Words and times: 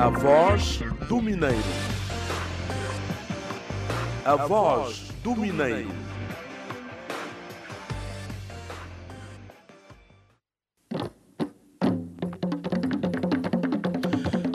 A 0.00 0.10
voz 0.10 0.78
do 1.08 1.20
Mineiro. 1.20 1.56
A 4.24 4.36
voz 4.36 5.08
do 5.24 5.34
Mineiro. 5.34 5.88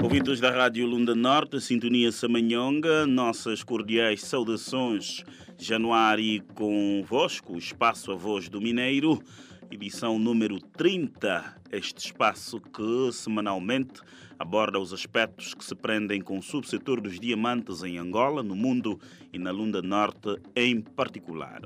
Ouvintes 0.02 0.40
da 0.40 0.50
Rádio 0.50 0.88
Lunda 0.88 1.14
Norte, 1.14 1.60
Sintonia 1.60 2.14
Samanhonga, 2.14 3.06
nossas 3.06 3.62
cordiais 3.64 4.22
saudações. 4.22 5.26
Januário 5.60 6.42
convosco, 6.56 7.58
Espaço 7.58 8.14
A 8.14 8.16
Voz 8.16 8.48
do 8.48 8.62
Mineiro, 8.62 9.22
edição 9.70 10.18
número 10.18 10.58
30. 10.62 11.63
Este 11.74 12.06
espaço 12.06 12.60
que 12.60 13.12
semanalmente 13.12 14.00
aborda 14.38 14.78
os 14.78 14.94
aspectos 14.94 15.56
que 15.56 15.66
se 15.66 15.74
prendem 15.74 16.22
com 16.22 16.38
o 16.38 16.44
subsetor 16.44 17.02
dos 17.02 17.20
diamantes 17.20 17.82
em 17.82 17.98
Angola, 17.98 18.44
no 18.44 18.56
mundo 18.56 19.00
e 19.34 19.40
na 19.40 19.50
Lunda 19.50 19.82
Norte 19.82 20.40
em 20.56 20.80
particular. 20.80 21.62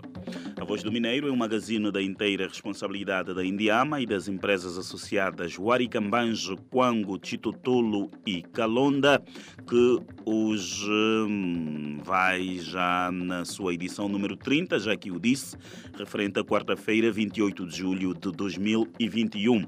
A 0.60 0.66
Voz 0.66 0.82
do 0.82 0.92
Mineiro 0.92 1.28
é 1.28 1.32
um 1.32 1.36
magazine 1.36 1.92
da 1.92 2.02
inteira 2.02 2.48
responsabilidade 2.48 3.32
da 3.32 3.46
Indiama 3.46 4.02
e 4.02 4.08
das 4.08 4.28
empresas 4.28 4.76
associadas 4.76 5.56
Huaricambanjo, 5.56 6.58
Quango, 6.72 7.20
Titutulo 7.20 8.10
e 8.26 8.42
Calonda, 8.42 9.22
que 9.70 10.00
hoje 10.26 10.90
hum, 10.90 12.00
vai 12.04 12.58
já 12.58 13.12
na 13.14 13.46
sua 13.46 13.76
edição 13.76 14.10
número 14.10 14.36
30, 14.36 14.80
já 14.80 14.98
que 14.98 15.12
o 15.12 15.20
disse, 15.20 15.56
referente 15.96 16.40
à 16.40 16.44
quarta-feira, 16.44 17.12
28 17.12 17.68
de 17.68 17.78
julho 17.78 18.16
de 18.16 18.32
2021. 18.32 19.64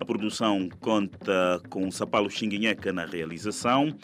A 0.00 0.04
produção 0.06 0.66
conta 0.80 1.60
com 1.68 1.90
Sapalo 1.90 2.30
Xinguinheca 2.30 2.90
na 2.90 3.04
realização, 3.04 3.94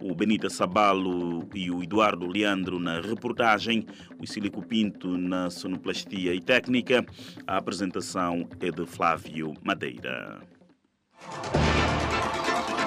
o 0.00 0.14
Benita 0.14 0.48
Sabalo 0.48 1.48
e 1.54 1.70
o 1.70 1.82
Eduardo 1.82 2.26
Leandro 2.26 2.78
na 2.78 3.00
reportagem, 3.00 3.86
o 4.18 4.26
Silico 4.26 4.62
Pinto 4.62 5.16
na 5.16 5.50
sonoplastia 5.50 6.34
e 6.34 6.40
técnica. 6.40 7.04
A 7.46 7.56
apresentação 7.56 8.48
é 8.60 8.70
de 8.70 8.86
Flávio 8.86 9.54
Madeira. 9.62 10.40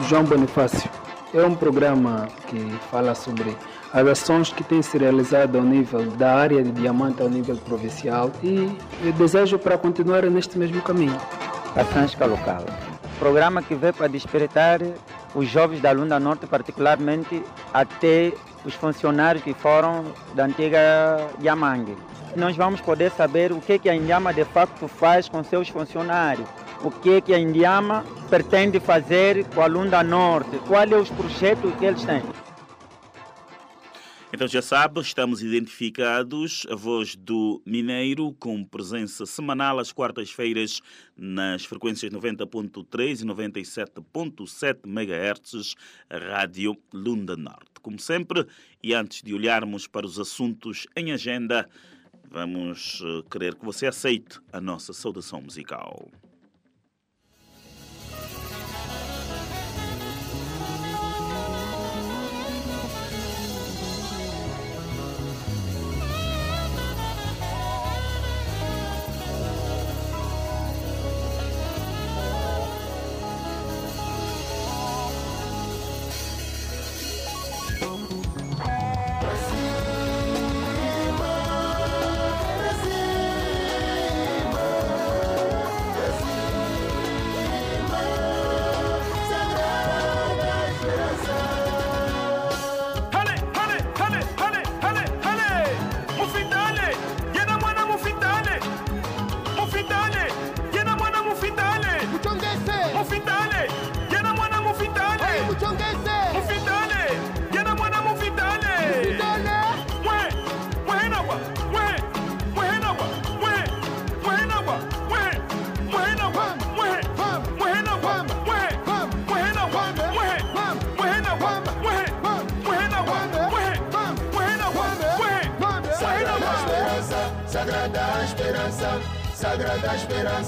João 0.07 0.23
Bonifácio 0.23 0.89
é 1.33 1.45
um 1.45 1.55
programa 1.55 2.27
que 2.47 2.59
fala 2.89 3.15
sobre 3.15 3.55
as 3.93 4.07
ações 4.07 4.51
que 4.51 4.63
têm 4.63 4.81
se 4.81 4.97
realizado 4.97 5.57
ao 5.57 5.63
nível 5.63 6.09
da 6.11 6.35
área 6.35 6.63
de 6.63 6.71
diamante 6.71 7.21
ao 7.21 7.29
nível 7.29 7.57
provincial 7.57 8.31
e 8.43 8.69
eu 9.05 9.13
desejo 9.13 9.59
para 9.59 9.77
continuar 9.77 10.23
neste 10.29 10.57
mesmo 10.57 10.81
caminho. 10.81 11.17
A 11.75 11.83
Transca 11.85 12.25
Local. 12.25 12.65
Programa 13.17 13.61
que 13.61 13.75
veio 13.75 13.93
para 13.93 14.07
despertar 14.07 14.79
os 15.33 15.47
jovens 15.47 15.81
da 15.81 15.91
Lunda 15.91 16.19
Norte, 16.19 16.45
particularmente 16.45 17.43
até 17.73 18.33
os 18.65 18.73
funcionários 18.73 19.43
que 19.43 19.53
foram 19.53 20.05
da 20.33 20.45
antiga 20.45 21.27
Yamangue. 21.41 21.97
Nós 22.35 22.55
vamos 22.55 22.79
poder 22.81 23.11
saber 23.11 23.51
o 23.51 23.59
que, 23.59 23.79
que 23.79 23.89
a 23.89 23.95
Indiama 23.95 24.33
de 24.33 24.45
facto 24.45 24.87
faz 24.87 25.27
com 25.27 25.43
seus 25.43 25.67
funcionários, 25.67 26.47
o 26.83 26.89
que, 26.89 27.21
que 27.21 27.33
a 27.33 27.39
Indiama 27.39 28.05
pretende 28.29 28.79
fazer 28.79 29.45
com 29.53 29.61
a 29.61 29.67
Lunda 29.67 30.01
Norte, 30.03 30.57
quais 30.67 30.89
são 30.89 31.01
os 31.01 31.09
projetos 31.09 31.73
que 31.75 31.85
eles 31.85 32.03
têm. 32.03 32.23
Então 34.33 34.47
já 34.47 34.61
sabe, 34.61 35.01
estamos 35.01 35.43
identificados, 35.43 36.65
a 36.69 36.75
voz 36.75 37.17
do 37.17 37.61
Mineiro, 37.65 38.33
com 38.39 38.63
presença 38.63 39.25
semanal 39.25 39.77
às 39.77 39.91
quartas-feiras 39.91 40.81
nas 41.17 41.65
frequências 41.65 42.13
90.3 42.13 43.21
e 43.21 43.25
97.7 43.25 44.85
MHz, 44.85 45.75
Rádio 46.09 46.77
Lunda 46.93 47.35
Norte. 47.35 47.81
Como 47.81 47.99
sempre, 47.99 48.47
e 48.81 48.93
antes 48.93 49.21
de 49.21 49.33
olharmos 49.33 49.85
para 49.85 50.05
os 50.05 50.17
assuntos 50.17 50.87
em 50.95 51.11
agenda, 51.11 51.67
vamos 52.29 53.03
eh, 53.03 53.23
querer 53.29 53.55
que 53.55 53.65
você 53.65 53.85
aceite 53.85 54.39
a 54.53 54.61
nossa 54.61 54.93
saudação 54.93 55.41
musical. 55.41 56.09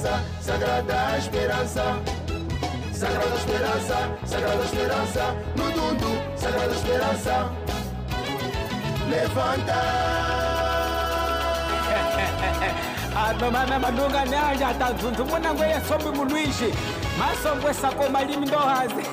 Esperança, 0.04 0.24
Sagrada 0.42 1.18
Esperança. 1.18 1.84
Sagrada 2.92 3.36
Esperança, 3.36 3.98
Sagrada 4.26 4.64
Esperança, 4.64 5.36
no 5.56 5.64
mundo, 5.64 6.22
Sagrada 6.36 6.74
Esperança. 6.74 7.50
Levanta, 9.10 9.82
anomana 13.30 13.80
madunga 13.80 14.26
nanja 14.26 14.74
tadzunzu 14.74 15.26
mwanangu 15.26 15.64
yesombi 15.64 16.18
mulwishi 16.18 16.74
masombo 17.20 17.70
esako 17.70 18.10
malimi 18.10 18.46
ndohazi 18.46 19.06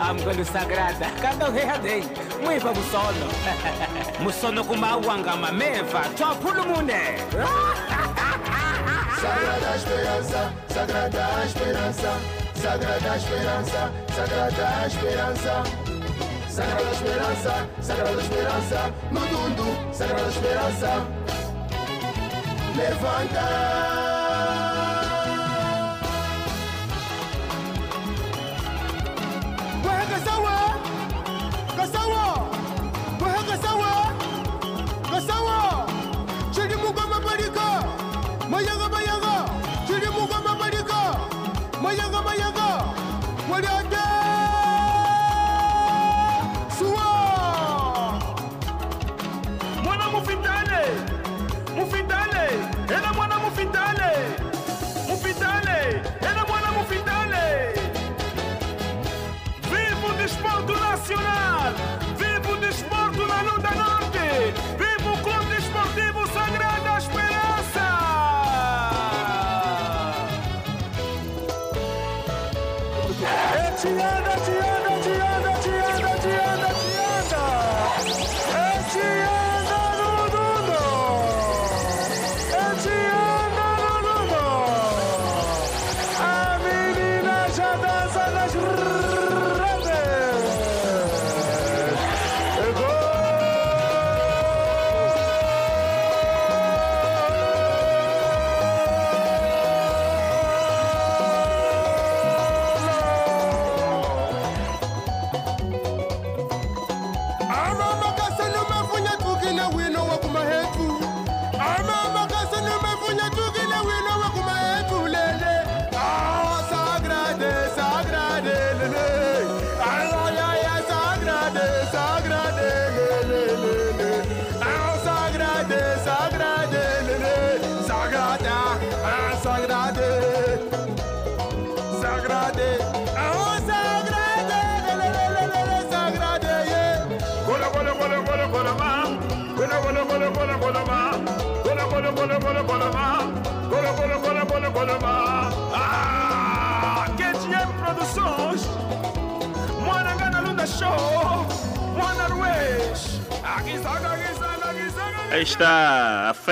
amgwelu 0.00 0.44
sagrada. 0.44 1.06
Kadohehadei 1.22 2.04
mwiva 2.44 2.72
musono 2.74 3.26
musono 4.22 4.64
kumawanga 4.64 5.36
mameva 5.36 6.00
twapulumune 6.16 7.00
Sagrada 9.26 9.76
Esperança, 9.76 10.52
Sagrada 10.68 11.44
Esperança, 11.44 12.10
Sagrada 12.54 13.16
Esperança, 13.16 13.92
Sagrada 14.14 14.86
Esperança. 14.86 15.86
Sagrada 16.56 16.90
Esperança, 16.90 17.68
Sagrada 17.82 18.20
Esperança, 18.22 18.94
no 19.10 19.20
mundo, 19.20 19.92
Sagrada 19.92 20.28
Esperança. 20.28 21.06
Levanta. 22.76 23.76
Kasawa, 29.82 30.06
kasawa, 30.08 30.85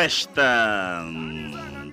festa 0.05 1.03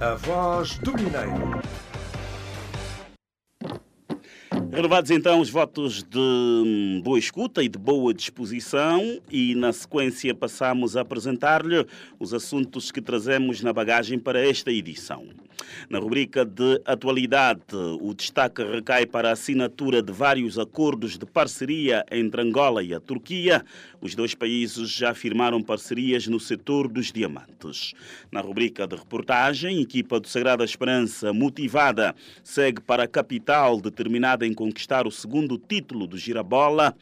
A 0.00 0.14
voz 0.14 0.78
do 0.78 0.92
Mineiro. 0.94 1.89
Renovados 4.72 5.10
então 5.10 5.40
os 5.40 5.50
votos 5.50 6.04
de 6.04 6.18
hum, 6.18 7.00
boa 7.02 7.18
escuta 7.18 7.62
e 7.62 7.68
de 7.68 7.76
boa 7.76 8.14
disposição, 8.14 9.20
e 9.30 9.54
na 9.56 9.72
sequência 9.72 10.32
passamos 10.32 10.96
a 10.96 11.00
apresentar-lhe 11.00 11.84
os 12.20 12.32
assuntos 12.32 12.92
que 12.92 13.00
trazemos 13.00 13.62
na 13.62 13.72
bagagem 13.72 14.18
para 14.18 14.40
esta 14.40 14.70
edição. 14.70 15.26
Na 15.88 15.98
rubrica 15.98 16.44
de 16.44 16.80
atualidade, 16.84 17.62
o 18.00 18.14
destaque 18.14 18.62
recai 18.62 19.06
para 19.06 19.30
a 19.30 19.32
assinatura 19.32 20.02
de 20.02 20.12
vários 20.12 20.58
acordos 20.58 21.18
de 21.18 21.26
parceria 21.26 22.04
entre 22.10 22.42
Angola 22.42 22.82
e 22.82 22.94
a 22.94 23.00
Turquia. 23.00 23.64
Os 24.00 24.14
dois 24.14 24.34
países 24.34 24.90
já 24.90 25.14
firmaram 25.14 25.62
parcerias 25.62 26.26
no 26.26 26.40
setor 26.40 26.88
dos 26.88 27.12
diamantes. 27.12 27.92
Na 28.30 28.40
rubrica 28.40 28.86
de 28.86 28.96
reportagem, 28.96 29.80
equipa 29.80 30.20
do 30.20 30.28
Sagrada 30.28 30.64
Esperança, 30.64 31.32
motivada, 31.32 32.14
segue 32.42 32.80
para 32.80 33.04
a 33.04 33.08
capital, 33.08 33.80
determinada 33.80 34.46
em 34.46 34.54
conquistar 34.54 35.06
o 35.06 35.10
segundo 35.10 35.58
título 35.58 36.06
do 36.06 36.16
Girabola. 36.16 36.94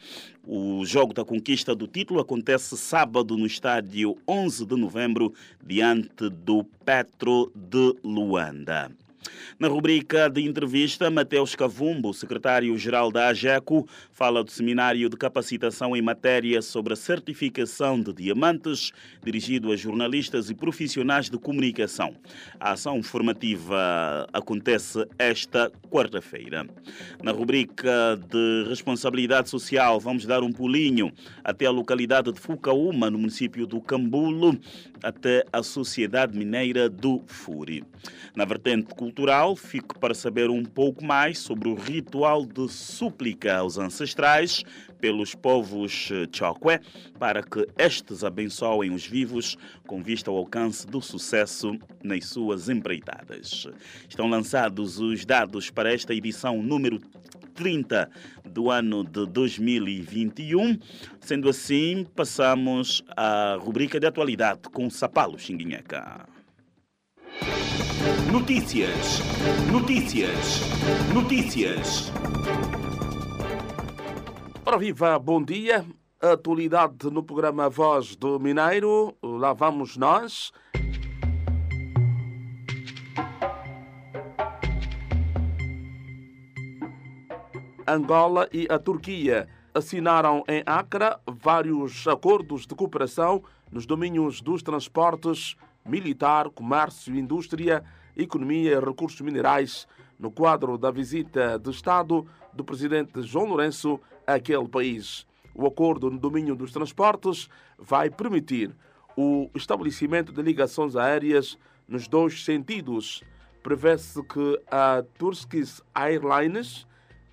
O 0.51 0.83
jogo 0.83 1.13
da 1.13 1.23
conquista 1.23 1.75
do 1.75 1.85
título 1.85 2.19
acontece 2.19 2.75
sábado 2.75 3.37
no 3.37 3.45
estádio 3.45 4.17
11 4.27 4.65
de 4.65 4.75
novembro, 4.75 5.31
diante 5.63 6.27
do 6.27 6.63
Petro 6.63 7.51
de 7.53 7.95
Luanda. 8.03 8.89
Na 9.59 9.67
rubrica 9.67 10.29
de 10.29 10.41
entrevista, 10.41 11.09
Mateus 11.09 11.53
Cavumbo, 11.55 12.13
secretário-geral 12.13 13.11
da 13.11 13.27
AGECO, 13.27 13.87
fala 14.11 14.43
do 14.43 14.51
seminário 14.51 15.09
de 15.09 15.17
capacitação 15.17 15.95
em 15.95 16.01
matéria 16.01 16.61
sobre 16.61 16.93
a 16.93 16.95
certificação 16.95 17.99
de 18.01 18.13
diamantes, 18.13 18.91
dirigido 19.23 19.71
a 19.71 19.75
jornalistas 19.75 20.49
e 20.49 20.55
profissionais 20.55 21.29
de 21.29 21.37
comunicação. 21.37 22.15
A 22.59 22.71
ação 22.71 23.03
formativa 23.03 24.27
acontece 24.31 25.05
esta 25.17 25.71
quarta-feira. 25.91 26.65
Na 27.21 27.31
rubrica 27.31 28.17
de 28.29 28.69
responsabilidade 28.69 29.49
social, 29.49 29.99
vamos 29.99 30.25
dar 30.25 30.41
um 30.41 30.51
pulinho 30.51 31.11
até 31.43 31.65
a 31.65 31.71
localidade 31.71 32.31
de 32.31 32.39
Fucaúma, 32.39 33.09
no 33.09 33.17
município 33.17 33.67
do 33.67 33.81
Cambulo, 33.81 34.57
até 35.03 35.43
a 35.51 35.63
Sociedade 35.63 36.37
Mineira 36.37 36.89
do 36.89 37.21
Furi. 37.27 37.83
Na 38.35 38.45
vertente 38.45 38.93
cultural, 38.95 39.55
fico 39.55 39.97
para 39.99 40.13
saber 40.13 40.49
um 40.49 40.63
pouco 40.63 41.03
mais 41.03 41.39
sobre 41.39 41.67
o 41.67 41.75
ritual 41.75 42.45
de 42.45 42.67
súplica 42.69 43.57
aos 43.57 43.77
ancestrais 43.77 44.63
pelos 44.99 45.33
povos 45.33 46.09
Chokwe, 46.31 46.79
para 47.17 47.41
que 47.41 47.67
estes 47.77 48.23
abençoem 48.23 48.91
os 48.91 49.05
vivos 49.05 49.57
com 49.87 50.03
vista 50.03 50.29
ao 50.29 50.37
alcance 50.37 50.85
do 50.85 51.01
sucesso 51.01 51.77
nas 52.03 52.25
suas 52.25 52.69
empreitadas. 52.69 53.67
Estão 54.07 54.29
lançados 54.29 54.99
os 54.99 55.25
dados 55.25 55.69
para 55.69 55.93
esta 55.93 56.13
edição 56.13 56.61
número 56.61 56.99
30 57.59 58.09
do 58.45 58.71
ano 58.71 59.03
de 59.03 59.25
2021. 59.25 60.79
Sendo 61.19 61.49
assim, 61.49 62.07
passamos 62.15 63.03
à 63.17 63.57
rubrica 63.59 63.99
de 63.99 64.07
atualidade 64.07 64.61
com 64.71 64.89
Sapalo 64.89 65.37
Xinguinheca. 65.37 66.25
Notícias, 68.31 69.19
notícias, 69.69 70.61
notícias. 71.13 72.11
Ora 74.65 74.77
viva, 74.77 75.19
bom 75.19 75.43
dia. 75.43 75.85
Atualidade 76.21 77.09
no 77.11 77.23
programa 77.23 77.69
Voz 77.69 78.15
do 78.15 78.39
Mineiro. 78.39 79.13
Lá 79.21 79.51
vamos 79.51 79.97
nós. 79.97 80.53
Angola 87.93 88.47
e 88.53 88.67
a 88.69 88.77
Turquia 88.77 89.47
assinaram 89.73 90.43
em 90.47 90.61
Acre 90.65 91.15
vários 91.25 92.07
acordos 92.07 92.67
de 92.67 92.75
cooperação 92.75 93.43
nos 93.71 93.85
domínios 93.85 94.41
dos 94.41 94.61
transportes, 94.61 95.55
militar, 95.85 96.49
comércio, 96.49 97.15
indústria, 97.15 97.83
economia 98.15 98.73
e 98.73 98.79
recursos 98.79 99.21
minerais, 99.21 99.87
no 100.19 100.29
quadro 100.29 100.77
da 100.77 100.91
visita 100.91 101.57
de 101.57 101.71
Estado 101.71 102.27
do 102.53 102.63
presidente 102.63 103.21
João 103.21 103.45
Lourenço 103.45 103.99
àquele 104.27 104.67
país. 104.67 105.25
O 105.55 105.65
acordo 105.65 106.11
no 106.11 106.19
domínio 106.19 106.55
dos 106.55 106.71
transportes 106.71 107.49
vai 107.77 108.09
permitir 108.09 108.75
o 109.17 109.49
estabelecimento 109.55 110.31
de 110.31 110.41
ligações 110.41 110.95
aéreas 110.95 111.57
nos 111.87 112.07
dois 112.07 112.43
sentidos. 112.43 113.23
Prevê-se 113.63 114.21
que 114.23 114.61
a 114.69 115.03
Turkish 115.17 115.81
Airlines, 115.95 116.85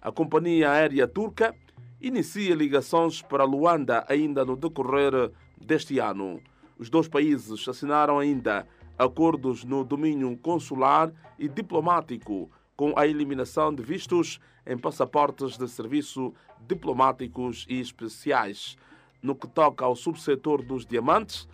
a 0.06 0.12
companhia 0.12 0.70
aérea 0.70 1.08
turca, 1.08 1.52
inicie 2.00 2.54
ligações 2.54 3.22
para 3.22 3.42
Luanda 3.42 4.06
ainda 4.08 4.44
no 4.44 4.54
decorrer 4.54 5.32
deste 5.60 5.98
ano. 5.98 6.40
Os 6.78 6.88
dois 6.88 7.08
países 7.08 7.68
assinaram 7.68 8.20
ainda 8.20 8.68
acordos 8.96 9.64
no 9.64 9.82
domínio 9.82 10.36
consular 10.36 11.12
e 11.36 11.48
diplomático 11.48 12.48
com 12.76 12.96
a 12.96 13.04
eliminação 13.04 13.74
de 13.74 13.82
vistos 13.82 14.38
em 14.64 14.78
passaportes 14.78 15.58
de 15.58 15.66
serviço 15.66 16.32
diplomáticos 16.68 17.66
e 17.68 17.80
especiais. 17.80 18.76
No 19.20 19.34
que 19.34 19.48
toca 19.48 19.84
ao 19.84 19.96
subsetor 19.96 20.62
dos 20.62 20.86
diamantes, 20.86 21.48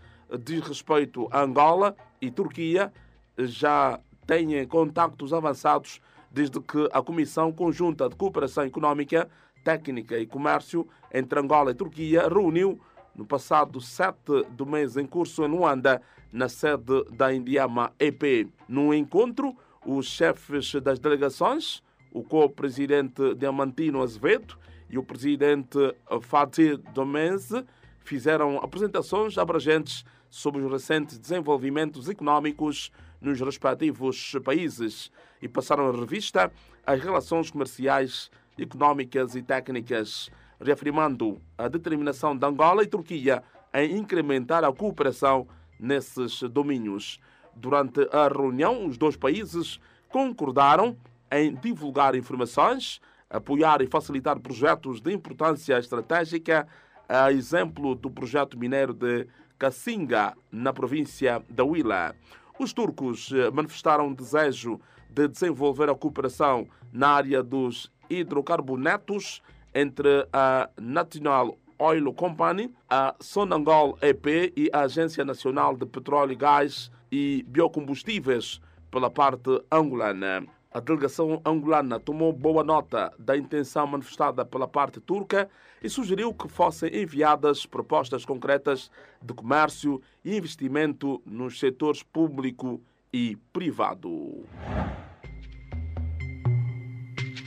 diz 0.44 0.61
respeito 0.61 1.26
a 1.30 1.40
Angola 1.40 1.97
e 2.21 2.30
Turquia, 2.30 2.92
já 3.38 3.99
têm 4.26 4.66
contactos 4.66 5.32
avançados 5.32 6.02
desde 6.32 6.60
que 6.60 6.88
a 6.92 7.02
Comissão 7.02 7.52
Conjunta 7.52 8.08
de 8.08 8.16
Cooperação 8.16 8.64
Econômica, 8.64 9.28
Técnica 9.62 10.18
e 10.18 10.26
Comércio 10.26 10.88
entre 11.12 11.38
Angola 11.38 11.70
e 11.70 11.74
Turquia 11.74 12.28
reuniu 12.28 12.80
no 13.14 13.26
passado 13.26 13.80
7 13.80 14.16
do 14.50 14.64
mês 14.64 14.96
em 14.96 15.06
curso 15.06 15.44
em 15.44 15.48
Luanda, 15.48 16.00
na 16.32 16.48
sede 16.48 17.04
da 17.10 17.32
Indiama 17.32 17.92
EP. 17.98 18.48
No 18.66 18.94
encontro, 18.94 19.54
os 19.84 20.06
chefes 20.06 20.74
das 20.76 20.98
delegações, 20.98 21.82
o 22.10 22.22
co-presidente 22.22 23.34
Diamantino 23.34 24.02
Azevedo 24.02 24.58
e 24.88 24.96
o 24.98 25.02
presidente 25.02 25.94
Fatih 26.22 26.78
Domense, 26.94 27.64
fizeram 28.00 28.58
apresentações 28.58 29.36
abrangentes 29.36 30.04
sobre 30.30 30.62
os 30.62 30.72
recentes 30.72 31.18
desenvolvimentos 31.18 32.08
econômicos 32.08 32.90
nos 33.22 33.40
respectivos 33.40 34.34
países 34.44 35.10
e 35.40 35.48
passaram 35.48 35.88
a 35.88 35.92
revista 35.92 36.52
as 36.86 37.00
relações 37.00 37.50
comerciais, 37.50 38.30
econômicas 38.58 39.34
e 39.34 39.42
técnicas, 39.42 40.30
reafirmando 40.60 41.40
a 41.56 41.68
determinação 41.68 42.36
de 42.36 42.44
Angola 42.44 42.82
e 42.82 42.86
Turquia 42.86 43.42
em 43.72 43.96
incrementar 43.96 44.64
a 44.64 44.72
cooperação 44.72 45.46
nesses 45.78 46.42
domínios. 46.42 47.18
Durante 47.54 48.00
a 48.12 48.28
reunião, 48.28 48.86
os 48.86 48.98
dois 48.98 49.16
países 49.16 49.80
concordaram 50.08 50.96
em 51.30 51.54
divulgar 51.54 52.14
informações, 52.14 53.00
apoiar 53.30 53.80
e 53.80 53.86
facilitar 53.86 54.38
projetos 54.40 55.00
de 55.00 55.12
importância 55.12 55.78
estratégica, 55.78 56.66
a 57.08 57.32
exemplo 57.32 57.94
do 57.94 58.10
projeto 58.10 58.58
mineiro 58.58 58.92
de 58.92 59.26
Cassinga, 59.58 60.34
na 60.50 60.72
província 60.72 61.42
da 61.48 61.64
Huila. 61.64 62.14
Os 62.62 62.73
turcos 62.73 63.28
manifestaram 63.52 64.14
desejo 64.14 64.81
de 65.11 65.26
desenvolver 65.26 65.90
a 65.90 65.97
cooperação 65.97 66.69
na 66.92 67.09
área 67.09 67.42
dos 67.42 67.90
hidrocarbonetos 68.09 69.42
entre 69.75 70.28
a 70.33 70.71
National 70.81 71.59
Oil 71.76 72.12
Company, 72.14 72.73
a 72.88 73.16
Sonangol 73.19 73.99
EP 74.00 74.52
e 74.57 74.71
a 74.73 74.83
Agência 74.83 75.25
Nacional 75.25 75.76
de 75.76 75.85
Petróleo 75.87 76.37
Gás 76.37 76.88
e 77.11 77.45
Biocombustíveis 77.49 78.61
pela 78.92 79.11
parte 79.11 79.61
angolana. 79.69 80.47
A 80.74 80.80
delegação 80.80 81.42
angolana 81.44 82.00
tomou 82.00 82.32
boa 82.32 82.64
nota 82.64 83.12
da 83.18 83.36
intenção 83.36 83.86
manifestada 83.86 84.42
pela 84.42 84.66
parte 84.66 85.00
turca 85.00 85.50
e 85.82 85.88
sugeriu 85.90 86.32
que 86.32 86.48
fossem 86.48 87.02
enviadas 87.02 87.66
propostas 87.66 88.24
concretas 88.24 88.90
de 89.20 89.34
comércio 89.34 90.00
e 90.24 90.34
investimento 90.34 91.20
nos 91.26 91.58
setores 91.58 92.02
público 92.02 92.80
e 93.12 93.36
privado. 93.52 94.46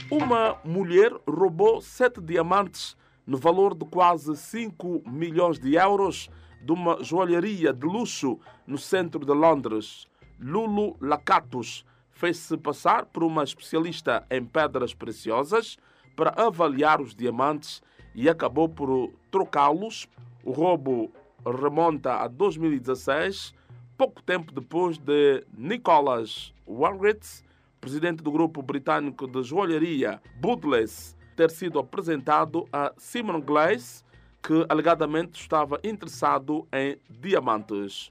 Uma 0.08 0.60
mulher 0.64 1.12
roubou 1.28 1.80
sete 1.80 2.20
diamantes 2.20 2.96
no 3.26 3.36
valor 3.36 3.74
de 3.74 3.84
quase 3.86 4.36
5 4.36 5.02
milhões 5.04 5.58
de 5.58 5.74
euros 5.74 6.30
de 6.62 6.70
uma 6.70 7.02
joalheria 7.02 7.72
de 7.72 7.86
luxo 7.86 8.38
no 8.64 8.78
centro 8.78 9.26
de 9.26 9.32
Londres. 9.32 10.06
Lulu 10.38 10.96
Lacatus 11.00 11.84
fez-se 12.16 12.56
passar 12.56 13.04
por 13.04 13.22
uma 13.22 13.44
especialista 13.44 14.26
em 14.30 14.42
pedras 14.42 14.94
preciosas 14.94 15.76
para 16.16 16.30
avaliar 16.30 17.00
os 17.00 17.14
diamantes 17.14 17.82
e 18.14 18.26
acabou 18.26 18.70
por 18.70 19.12
trocá-los. 19.30 20.08
O 20.42 20.50
roubo 20.50 21.12
remonta 21.44 22.14
a 22.14 22.26
2016, 22.26 23.54
pouco 23.98 24.22
tempo 24.22 24.50
depois 24.50 24.96
de 24.96 25.44
Nicholas 25.56 26.54
Warritz, 26.66 27.44
presidente 27.82 28.22
do 28.22 28.32
grupo 28.32 28.62
britânico 28.62 29.26
de 29.26 29.42
joalheria 29.42 30.22
Budless, 30.40 31.14
ter 31.36 31.50
sido 31.50 31.78
apresentado 31.78 32.66
a 32.72 32.94
Simon 32.96 33.42
Glaze, 33.42 34.02
que 34.42 34.64
alegadamente 34.70 35.38
estava 35.38 35.78
interessado 35.84 36.66
em 36.72 36.98
diamantes. 37.10 38.10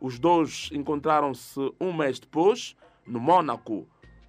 Os 0.00 0.20
dois 0.20 0.70
encontraram-se 0.72 1.58
um 1.80 1.92
mês 1.92 2.20
depois, 2.20 2.76
no 3.10 3.18
Mônaco, 3.18 3.86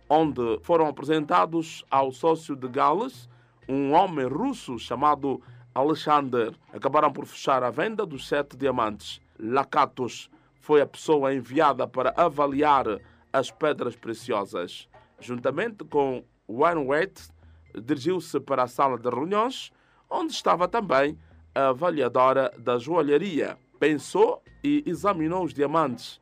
onde 0.09 0.59
foram 0.63 0.87
apresentados 0.87 1.85
ao 1.89 2.11
sócio 2.11 2.55
de 2.55 2.67
Gales, 2.67 3.29
um 3.69 3.93
homem 3.93 4.25
russo 4.25 4.77
chamado 4.79 5.41
Alexander. 5.73 6.53
Acabaram 6.73 7.13
por 7.13 7.25
fechar 7.25 7.63
a 7.63 7.69
venda 7.69 8.05
dos 8.05 8.27
sete 8.27 8.57
diamantes. 8.57 9.21
Lakatos 9.39 10.29
foi 10.59 10.81
a 10.81 10.85
pessoa 10.85 11.33
enviada 11.33 11.87
para 11.87 12.13
avaliar 12.17 12.85
as 13.31 13.49
pedras 13.49 13.95
preciosas. 13.95 14.89
Juntamente 15.19 15.85
com 15.85 16.23
Wainwright, 16.49 17.29
dirigiu-se 17.73 18.39
para 18.39 18.63
a 18.63 18.67
sala 18.67 18.97
de 18.97 19.09
reuniões, 19.09 19.71
onde 20.09 20.33
estava 20.33 20.67
também 20.67 21.17
a 21.55 21.69
avaliadora 21.69 22.51
da 22.57 22.77
joalharia. 22.77 23.57
Pensou 23.79 24.43
e 24.63 24.83
examinou 24.85 25.43
os 25.43 25.53
diamantes, 25.53 26.20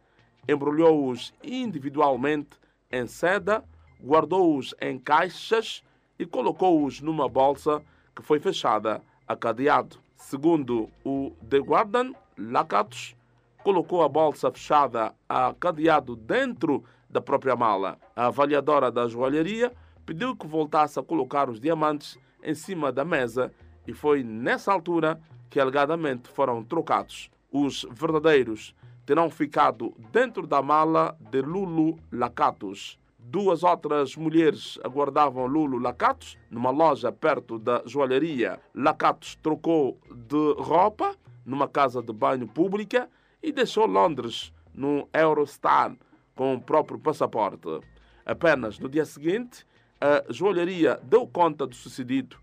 embrulhou-os 0.50 1.34
individualmente 1.44 2.58
em 2.91 3.06
seda, 3.06 3.63
guardou-os 4.03 4.74
em 4.82 4.98
caixas 4.98 5.84
e 6.18 6.25
colocou-os 6.25 7.01
numa 7.01 7.29
bolsa 7.29 7.84
que 8.15 8.24
foi 8.24 8.39
fechada 8.39 9.01
a 9.27 9.36
cadeado. 9.36 9.98
Segundo 10.15 10.89
o 11.06 11.32
The 11.48 11.60
Guardian, 11.60 12.13
Lakatos 12.38 13.15
colocou 13.63 14.03
a 14.03 14.10
bolsa 14.10 14.51
fechada 14.51 15.13
a 15.27 15.53
cadeado 15.53 16.15
dentro 16.15 16.84
da 17.10 17.22
própria 17.22 17.56
mala. 17.56 17.98
A 18.15 18.27
avaliadora 18.27 18.91
da 18.91 19.08
joalharia 19.08 19.72
pediu 20.06 20.36
que 20.36 20.48
voltasse 20.48 21.00
a 21.00 21.03
colocar 21.03 21.50
os 21.50 21.60
diamantes 21.60 22.18
em 22.41 22.56
cima 22.56 22.91
da 22.91 23.06
mesa 23.06 23.53
e 23.86 23.94
foi 23.94 24.24
nessa 24.24 24.72
altura 24.72 25.22
que 25.50 25.60
alegadamente 25.60 26.29
foram 26.29 26.63
trocados. 26.63 27.29
Os 27.51 27.86
verdadeiros 27.91 28.74
terão 29.09 29.27
ficado 29.27 29.95
dentro 30.11 30.45
da 30.45 30.61
mala 30.61 31.17
de 31.31 31.41
Lulu 31.41 31.97
Lacatos. 32.11 32.99
Duas 33.17 33.63
outras 33.63 34.15
mulheres 34.15 34.77
aguardavam 34.83 35.47
Lulu 35.47 35.79
Lacatos 35.79 36.37
numa 36.47 36.69
loja 36.69 37.11
perto 37.11 37.57
da 37.57 37.81
joalheria. 37.87 38.61
Lacatos 38.71 39.33
trocou 39.41 39.99
de 40.11 40.53
roupa 40.59 41.15
numa 41.43 41.67
casa 41.67 42.03
de 42.03 42.13
banho 42.13 42.47
pública 42.47 43.09
e 43.41 43.51
deixou 43.51 43.87
Londres 43.87 44.53
no 44.75 45.09
Eurostar 45.11 45.97
com 46.35 46.53
o 46.53 46.61
próprio 46.61 46.99
passaporte. 46.99 47.79
Apenas 48.23 48.77
no 48.77 48.87
dia 48.87 49.05
seguinte, 49.05 49.65
a 49.99 50.31
joalheria 50.31 50.99
deu 51.01 51.25
conta 51.25 51.65
do 51.65 51.73
sucedido. 51.73 52.37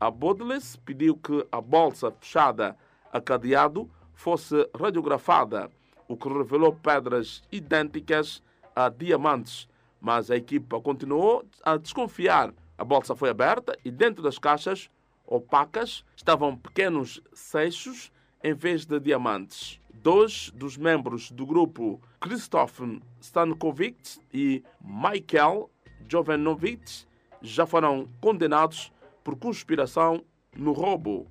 A 0.00 0.10
Baudelaire 0.10 0.64
pediu 0.82 1.14
que 1.14 1.46
a 1.52 1.60
bolsa 1.60 2.10
fechada 2.10 2.74
a 3.12 3.20
cadeado 3.20 3.90
fosse 4.14 4.66
radiografada, 4.74 5.70
o 6.08 6.16
que 6.16 6.28
revelou 6.28 6.74
pedras 6.74 7.42
idênticas 7.50 8.42
a 8.74 8.88
diamantes, 8.88 9.68
mas 10.00 10.30
a 10.30 10.36
equipa 10.36 10.80
continuou 10.80 11.44
a 11.62 11.76
desconfiar. 11.76 12.52
A 12.78 12.84
bolsa 12.84 13.16
foi 13.16 13.30
aberta 13.30 13.76
e 13.84 13.90
dentro 13.90 14.22
das 14.22 14.38
caixas 14.38 14.90
opacas 15.26 16.04
estavam 16.14 16.56
pequenos 16.56 17.20
seixos 17.32 18.12
em 18.44 18.54
vez 18.54 18.84
de 18.84 19.00
diamantes. 19.00 19.80
Dois 19.92 20.50
dos 20.54 20.76
membros 20.76 21.30
do 21.32 21.44
grupo, 21.44 22.00
Krzysztof 22.20 23.00
Stankovic 23.20 24.20
e 24.32 24.62
Michael 24.80 25.70
Jovanovic, 26.08 27.06
já 27.42 27.66
foram 27.66 28.08
condenados 28.20 28.92
por 29.24 29.36
conspiração 29.36 30.22
no 30.54 30.72
roubo. 30.72 31.26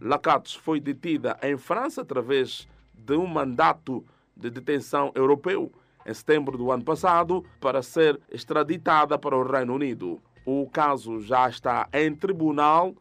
Lacatos 0.00 0.54
foi 0.54 0.80
detida 0.80 1.38
em 1.42 1.56
França 1.56 2.00
através 2.00 2.66
de 2.94 3.14
um 3.16 3.26
mandato 3.26 4.04
de 4.36 4.50
detenção 4.50 5.12
europeu 5.14 5.72
em 6.06 6.12
setembro 6.12 6.58
do 6.58 6.70
ano 6.70 6.84
passado 6.84 7.44
para 7.60 7.82
ser 7.82 8.20
extraditada 8.30 9.18
para 9.18 9.36
o 9.36 9.42
Reino 9.42 9.74
Unido. 9.74 10.20
O 10.44 10.68
caso 10.68 11.20
já 11.20 11.48
está 11.48 11.88
em 11.92 12.14
tribunal 12.14 12.94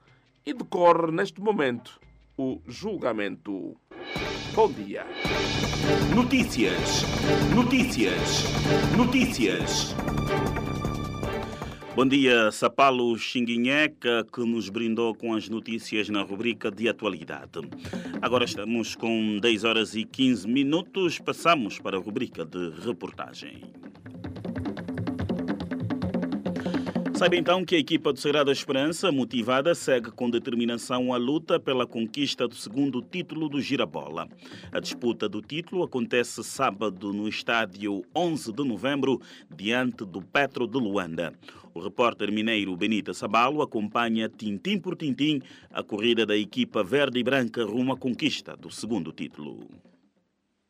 e 0.46 0.54
decorre 0.54 1.12
neste 1.12 1.42
momento 1.42 2.00
o 2.38 2.62
julgamento. 2.66 3.76
Bom 4.56 4.72
dia. 4.72 5.06
Notícias. 6.16 7.04
Notícias. 7.54 8.44
Notícias. 8.96 9.96
Bom 11.96 12.08
dia, 12.08 12.52
Sapalo 12.52 13.16
Xinguinheca, 13.16 14.26
que 14.34 14.44
nos 14.44 14.68
brindou 14.68 15.14
com 15.14 15.36
as 15.36 15.48
notícias 15.48 16.10
na 16.10 16.24
rubrica 16.24 16.72
de 16.72 16.90
atualidade. 16.90 17.60
Agora 18.20 18.46
estamos 18.46 18.96
com 18.96 19.38
10 19.40 19.64
horas 19.64 19.96
e 19.96 20.04
15 20.04 20.48
minutos, 20.48 21.20
passamos 21.20 21.78
para 21.78 21.96
a 21.96 22.02
rubrica 22.02 22.44
de 22.44 22.72
reportagem. 22.84 23.62
Saiba 27.16 27.36
então 27.36 27.64
que 27.64 27.76
a 27.76 27.80
equipa 27.80 28.12
do 28.12 28.20
Sagrada 28.20 28.52
Esperança, 28.52 29.12
motivada, 29.12 29.76
segue 29.76 30.10
com 30.10 30.32
determinação 30.32 31.14
a 31.14 31.18
luta 31.18 31.60
pela 31.60 31.86
conquista 31.86 32.48
do 32.48 32.56
segundo 32.56 33.04
título 33.04 33.48
do 33.48 33.62
Girabola. 33.62 34.28
A 34.72 34.80
disputa 34.80 35.30
do 35.30 35.40
título 35.40 35.84
acontece 35.84 36.44
sábado 36.44 37.14
no 37.14 37.28
estádio 37.28 38.04
11 38.16 38.52
de 38.52 38.64
novembro, 38.64 39.22
diante 39.56 40.04
do 40.04 40.24
Petro 40.24 40.66
de 40.66 40.80
Luanda. 40.80 41.34
O 41.72 41.80
repórter 41.80 42.32
mineiro 42.32 42.76
Benita 42.76 43.14
Sabalo 43.14 43.62
acompanha 43.62 44.28
tintim 44.28 44.80
por 44.80 44.96
tintim 44.96 45.40
a 45.72 45.84
corrida 45.84 46.26
da 46.26 46.36
equipa 46.36 46.84
verde 46.84 47.20
e 47.20 47.24
branca 47.24 47.64
rumo 47.64 47.94
à 47.94 47.98
conquista 47.98 48.58
do 48.58 48.72
segundo 48.72 49.12
título. 49.12 49.68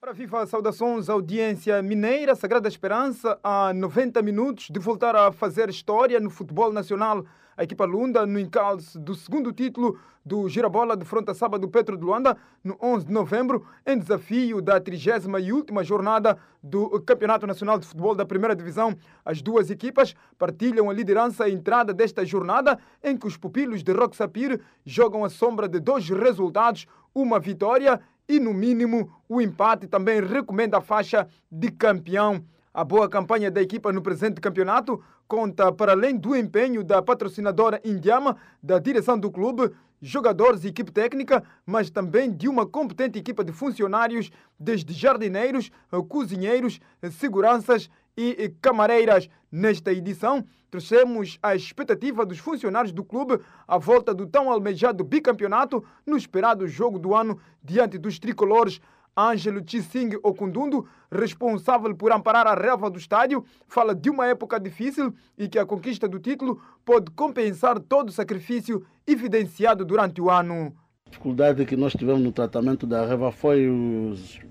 Para 0.04 0.12
viva 0.12 0.46
saudações 0.46 1.10
à 1.10 1.14
audiência 1.14 1.82
mineira, 1.82 2.36
Sagrada 2.36 2.68
Esperança, 2.68 3.40
há 3.42 3.74
90 3.74 4.22
minutos 4.22 4.68
de 4.70 4.78
voltar 4.78 5.16
a 5.16 5.32
fazer 5.32 5.70
história 5.70 6.20
no 6.20 6.30
futebol 6.30 6.74
nacional. 6.74 7.24
A 7.56 7.64
equipa 7.64 7.86
Lunda, 7.86 8.26
no 8.26 8.38
encalço 8.38 9.00
do 9.00 9.16
segundo 9.16 9.54
título 9.54 9.98
do 10.26 10.50
Girabola 10.50 10.98
de 10.98 11.06
Fronta 11.06 11.34
Sábado 11.34 11.70
Petro 11.70 11.96
de 11.96 12.04
Luanda, 12.04 12.36
no 12.62 12.78
11 12.82 13.06
de 13.06 13.14
novembro, 13.14 13.66
em 13.88 13.98
desafio 13.98 14.62
da 14.62 14.78
30 14.78 15.40
e 15.40 15.54
última 15.54 15.86
jornada 15.86 16.38
do 16.62 17.02
Campeonato 17.02 17.48
Nacional 17.48 17.80
de 17.80 17.88
Futebol 17.88 18.14
da 18.14 18.26
Primeira 18.26 18.58
Divisão. 18.58 18.98
As 19.24 19.42
duas 19.42 19.70
equipas 19.70 20.14
partilham 20.38 20.90
a 20.90 20.94
liderança 20.94 21.46
à 21.46 21.50
entrada 21.50 21.94
desta 21.94 22.26
jornada, 22.26 22.78
em 23.02 23.16
que 23.16 23.28
os 23.28 23.38
pupilos 23.38 23.82
de 23.82 23.94
Roque 23.94 24.18
Sapir 24.18 24.60
jogam 24.86 25.24
a 25.24 25.30
sombra 25.30 25.70
de 25.70 25.80
dois 25.80 26.10
resultados, 26.10 26.88
uma 27.16 27.40
vitória 27.40 28.02
e, 28.28 28.40
no 28.40 28.54
mínimo, 28.54 29.12
o 29.28 29.42
empate 29.42 29.88
também 29.88 30.22
recomenda 30.22 30.78
a 30.78 30.82
faixa 30.82 31.28
de 31.52 31.72
campeão. 31.72 32.44
A 32.74 32.84
boa 32.84 33.08
campanha 33.08 33.52
da 33.52 33.62
equipa 33.62 33.92
no 33.92 34.02
presente 34.02 34.42
campeonato 34.42 35.02
conta, 35.28 35.72
para 35.72 35.92
além 35.92 36.18
do 36.18 36.36
empenho 36.36 36.84
da 36.84 37.02
patrocinadora 37.02 37.80
Indiama, 37.84 38.38
da 38.62 38.80
direção 38.80 39.18
do 39.18 39.32
clube, 39.32 39.72
jogadores 40.02 40.64
e 40.64 40.68
equipe 40.68 40.92
técnica, 40.92 41.44
mas 41.66 41.90
também 41.90 42.32
de 42.32 42.48
uma 42.48 42.66
competente 42.66 43.18
equipa 43.18 43.44
de 43.44 43.52
funcionários, 43.52 44.32
desde 44.60 44.94
jardineiros, 44.94 45.72
cozinheiros, 46.10 46.80
seguranças 47.12 47.90
e 48.18 48.54
camareiras. 48.62 49.30
Nesta 49.52 49.94
edição, 49.94 50.44
trouxemos 50.74 51.38
a 51.44 51.56
expectativa 51.56 52.26
dos 52.26 52.40
funcionários 52.40 52.92
do 52.92 53.04
clube 53.04 53.40
à 53.68 53.78
volta 53.78 54.12
do 54.12 54.26
tão 54.26 54.52
almejado 54.52 55.04
bicampeonato 55.04 55.84
no 56.04 56.18
esperado 56.18 56.68
jogo 56.68 56.98
do 56.98 57.14
ano 57.14 57.40
diante 57.64 58.00
dos 58.00 58.18
tricolores. 58.18 58.82
Ângelo 59.16 59.62
Chising 59.64 60.18
Okundundo, 60.24 60.88
responsável 61.12 61.96
por 61.96 62.12
amparar 62.12 62.48
a 62.48 62.56
relva 62.56 62.90
do 62.90 62.98
estádio, 62.98 63.46
fala 63.68 63.94
de 63.94 64.10
uma 64.10 64.26
época 64.26 64.60
difícil 64.60 65.14
e 65.38 65.48
que 65.48 65.60
a 65.60 65.66
conquista 65.68 66.08
do 66.08 66.18
título 66.18 66.60
pode 66.84 67.12
compensar 67.12 67.80
todo 67.80 68.10
o 68.10 68.12
sacrifício 68.12 68.84
evidenciado 69.06 69.86
durante 69.86 70.20
o 70.20 70.32
ano. 70.32 70.74
A 71.06 71.10
dificuldade 71.12 71.64
que 71.68 71.76
nós 71.76 71.94
tivemos 71.94 72.24
no 72.24 72.32
tratamento 72.32 72.88
da 72.88 73.06
relva 73.06 73.32
foi 73.32 73.70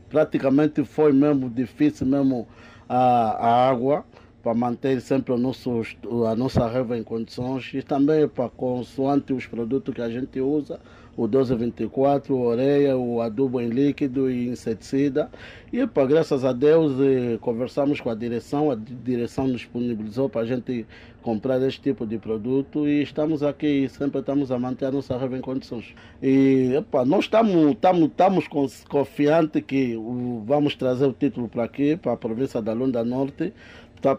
praticamente 0.09 0.85
foi 0.85 1.13
mesmo 1.13 1.51
difícil 1.51 2.07
mesmo 2.07 2.47
a, 2.89 3.49
a 3.49 3.69
água 3.69 4.05
para 4.43 4.55
manter 4.55 5.01
sempre 5.01 5.37
nosso, 5.37 5.83
a 6.29 6.35
nossa 6.35 6.67
relva 6.69 6.99
em 6.99 7.03
condições 7.03 7.71
e 7.75 7.83
também 7.83 8.27
para 8.27 8.49
consoante 8.49 9.33
os 9.33 9.47
produtos 9.47 9.95
que 9.95 10.03
a 10.03 10.11
gente 10.11 10.41
usa, 10.41 10.81
o 11.17 11.23
1224, 11.23 12.35
o 12.35 12.47
ureia, 12.49 12.97
o 12.97 13.21
adubo 13.21 13.61
em 13.61 13.69
líquido 13.69 14.31
e 14.31 14.49
inseticida. 14.49 15.31
E 15.73 15.87
para 15.87 16.07
graças 16.07 16.45
a 16.45 16.53
Deus 16.53 16.93
eh, 17.01 17.39
conversamos 17.41 18.01
com 18.01 18.11
a 18.11 18.15
direção, 18.15 18.71
a 18.71 18.75
direção 18.75 19.47
nos 19.47 19.61
disponibilizou 19.61 20.29
para 20.29 20.41
a 20.41 20.45
gente 20.47 20.87
comprar 21.23 21.63
este 21.63 21.81
tipo 21.81 22.05
de 22.05 22.19
produto 22.19 22.87
e 22.87 23.03
estamos 23.03 23.43
aqui 23.43 23.89
sempre 23.89 24.21
estamos 24.21 24.51
a 24.51 24.59
manter 24.59 24.87
a 24.87 24.91
nossa 24.91 25.17
relva 25.17 25.39
em 25.39 25.41
condições. 25.41 25.95
E 26.23 26.75
epa, 26.77 27.05
nós 27.05 27.25
estamos, 27.25 28.49
confiantes 28.89 29.63
que 29.63 29.97
vamos 30.45 30.75
trazer 30.75 31.07
o 31.07 31.13
título 31.13 31.49
para 31.49 31.65
aqui, 31.65 31.97
para 31.97 32.13
a 32.13 32.17
província 32.17 32.61
da 32.61 32.73
Lunda 32.73 33.05
Norte, 33.05 33.53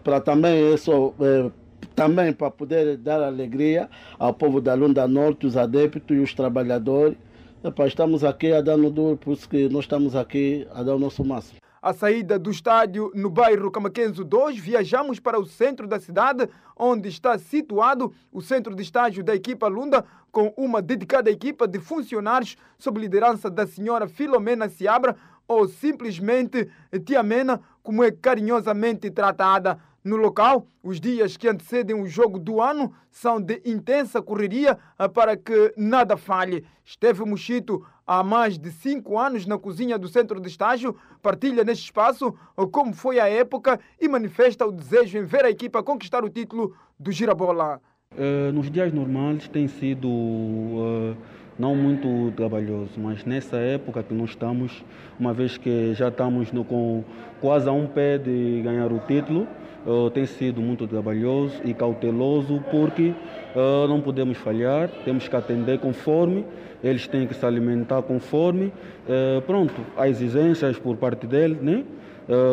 para 0.02 0.20
também 0.20 0.72
isso 0.74 1.14
é, 1.20 1.50
também 1.94 2.32
para 2.32 2.50
poder 2.50 2.96
dar 2.96 3.22
alegria 3.22 3.88
ao 4.18 4.32
povo 4.32 4.60
da 4.60 4.74
Lunda 4.74 5.06
Norte, 5.06 5.46
os 5.46 5.56
adeptos 5.56 6.16
e 6.16 6.20
os 6.20 6.34
trabalhadores. 6.34 7.16
Epa, 7.62 7.86
estamos 7.86 8.24
aqui 8.24 8.52
a 8.52 8.60
dar 8.60 8.76
no 8.76 8.90
duro, 8.90 9.16
por 9.16 9.32
isso 9.32 9.48
que 9.48 9.68
nós 9.68 9.84
estamos 9.84 10.14
aqui 10.16 10.66
a 10.72 10.82
dar 10.82 10.94
o 10.96 10.98
nosso 10.98 11.24
máximo. 11.24 11.58
A 11.80 11.92
saída 11.92 12.38
do 12.38 12.50
estádio 12.50 13.12
no 13.14 13.28
bairro 13.28 13.70
Camaquenzo 13.70 14.24
2, 14.24 14.58
viajamos 14.58 15.20
para 15.20 15.38
o 15.38 15.44
centro 15.44 15.86
da 15.86 16.00
cidade, 16.00 16.48
onde 16.76 17.10
está 17.10 17.36
situado 17.36 18.12
o 18.32 18.40
centro 18.40 18.74
de 18.74 18.82
estágio 18.82 19.22
da 19.22 19.34
equipa 19.34 19.68
Lunda, 19.68 20.04
com 20.32 20.52
uma 20.56 20.80
dedicada 20.80 21.30
equipa 21.30 21.68
de 21.68 21.78
funcionários 21.78 22.56
sob 22.78 22.98
liderança 22.98 23.50
da 23.50 23.66
senhora 23.66 24.08
Filomena 24.08 24.68
Seabra, 24.68 25.14
ou 25.46 25.68
simplesmente 25.68 26.68
Tia 27.04 27.22
Mena, 27.22 27.60
como 27.84 28.02
é 28.02 28.10
carinhosamente 28.10 29.10
tratada. 29.10 29.78
No 30.02 30.16
local, 30.16 30.66
os 30.82 31.00
dias 31.00 31.36
que 31.36 31.48
antecedem 31.48 31.94
o 31.94 32.06
jogo 32.06 32.38
do 32.38 32.60
ano 32.60 32.92
são 33.10 33.40
de 33.40 33.62
intensa 33.64 34.20
correria 34.20 34.76
para 35.14 35.36
que 35.36 35.72
nada 35.76 36.16
falhe. 36.16 36.66
Esteve 36.84 37.24
Mochito 37.24 37.86
há 38.06 38.22
mais 38.22 38.58
de 38.58 38.70
cinco 38.70 39.18
anos 39.18 39.46
na 39.46 39.58
cozinha 39.58 39.98
do 39.98 40.08
centro 40.08 40.40
de 40.40 40.48
estágio, 40.48 40.96
partilha 41.22 41.64
neste 41.64 41.84
espaço 41.84 42.34
como 42.70 42.92
foi 42.92 43.18
a 43.18 43.28
época 43.28 43.78
e 44.00 44.08
manifesta 44.08 44.66
o 44.66 44.72
desejo 44.72 45.16
em 45.16 45.24
ver 45.24 45.44
a 45.44 45.50
equipa 45.50 45.82
conquistar 45.82 46.24
o 46.24 46.28
título 46.28 46.74
do 46.98 47.12
Girabola. 47.12 47.80
Uh, 48.12 48.52
nos 48.52 48.70
dias 48.70 48.92
normais 48.92 49.48
tem 49.48 49.66
sido 49.66 50.08
uh, 50.08 51.16
não 51.58 51.74
muito 51.74 52.32
trabalhoso, 52.36 52.90
mas 52.96 53.24
nessa 53.24 53.56
época 53.56 54.02
que 54.02 54.12
nós 54.12 54.30
estamos, 54.30 54.84
uma 55.18 55.32
vez 55.32 55.56
que 55.56 55.94
já 55.94 56.08
estamos 56.08 56.50
no, 56.52 56.64
com 56.64 57.04
quase 57.40 57.68
a 57.68 57.72
um 57.72 57.86
pé 57.86 58.18
de 58.18 58.60
ganhar 58.62 58.92
o 58.92 58.98
título, 59.00 59.46
uh, 59.86 60.10
tem 60.10 60.26
sido 60.26 60.60
muito 60.60 60.86
trabalhoso 60.86 61.60
e 61.64 61.72
cauteloso 61.72 62.62
porque 62.70 63.14
uh, 63.54 63.86
não 63.88 64.00
podemos 64.00 64.36
falhar, 64.38 64.88
temos 65.04 65.28
que 65.28 65.36
atender 65.36 65.78
conforme, 65.78 66.44
eles 66.82 67.06
têm 67.06 67.26
que 67.26 67.34
se 67.34 67.46
alimentar 67.46 68.02
conforme, 68.02 68.66
uh, 68.66 69.40
pronto, 69.42 69.74
há 69.96 70.08
exigências 70.08 70.78
por 70.78 70.96
parte 70.96 71.26
deles, 71.26 71.60
né? 71.60 71.84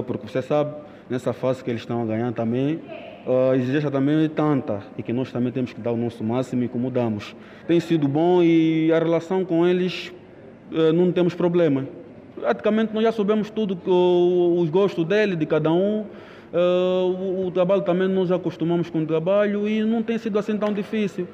porque 0.06 0.28
você 0.28 0.42
sabe, 0.42 0.76
nessa 1.10 1.32
fase 1.32 1.64
que 1.64 1.70
eles 1.70 1.84
estão 1.84 2.02
a 2.04 2.06
ganhar 2.06 2.34
também, 2.34 2.82
a 3.26 3.56
exigência 3.56 3.92
também 3.92 4.24
é 4.24 4.28
tanta 4.28 4.82
e 4.98 5.04
que 5.04 5.14
nós 5.14 5.32
também 5.32 5.52
temos 5.52 5.74
que 5.74 5.82
dar 5.82 5.92
o 5.92 5.98
nosso 5.98 6.24
máximo 6.24 6.64
e 6.64 6.68
como 6.68 6.90
damos. 6.90 7.36
Tem 7.68 7.80
sido 7.80 8.08
bom 8.08 8.42
e 8.42 8.92
a 8.92 9.00
relação 9.00 9.46
com 9.46 9.68
eles 9.68 10.12
não 10.94 11.12
temos 11.12 11.36
problema. 11.36 11.86
Praticamente 12.36 12.94
nós 12.94 13.04
já 13.04 13.12
sabemos 13.12 13.50
tudo, 13.50 13.78
os 14.58 14.70
gostos 14.70 15.06
dele, 15.06 15.36
de 15.36 15.46
cada 15.46 15.72
um. 15.72 16.06
Uh, 16.52 17.44
o, 17.44 17.48
o, 17.48 17.52
trabalho 17.52 17.82
também 17.82 18.10
nos 18.10 18.30
acostumamos 18.30 18.90
com 18.90 19.04
o 19.04 19.06
trabalho 19.06 19.70
e 19.70 19.86
não 19.86 20.04
tem 20.04 20.18
sido 20.18 20.38
assim 20.38 20.58
tão 20.58 20.74
difícil. 20.74 21.26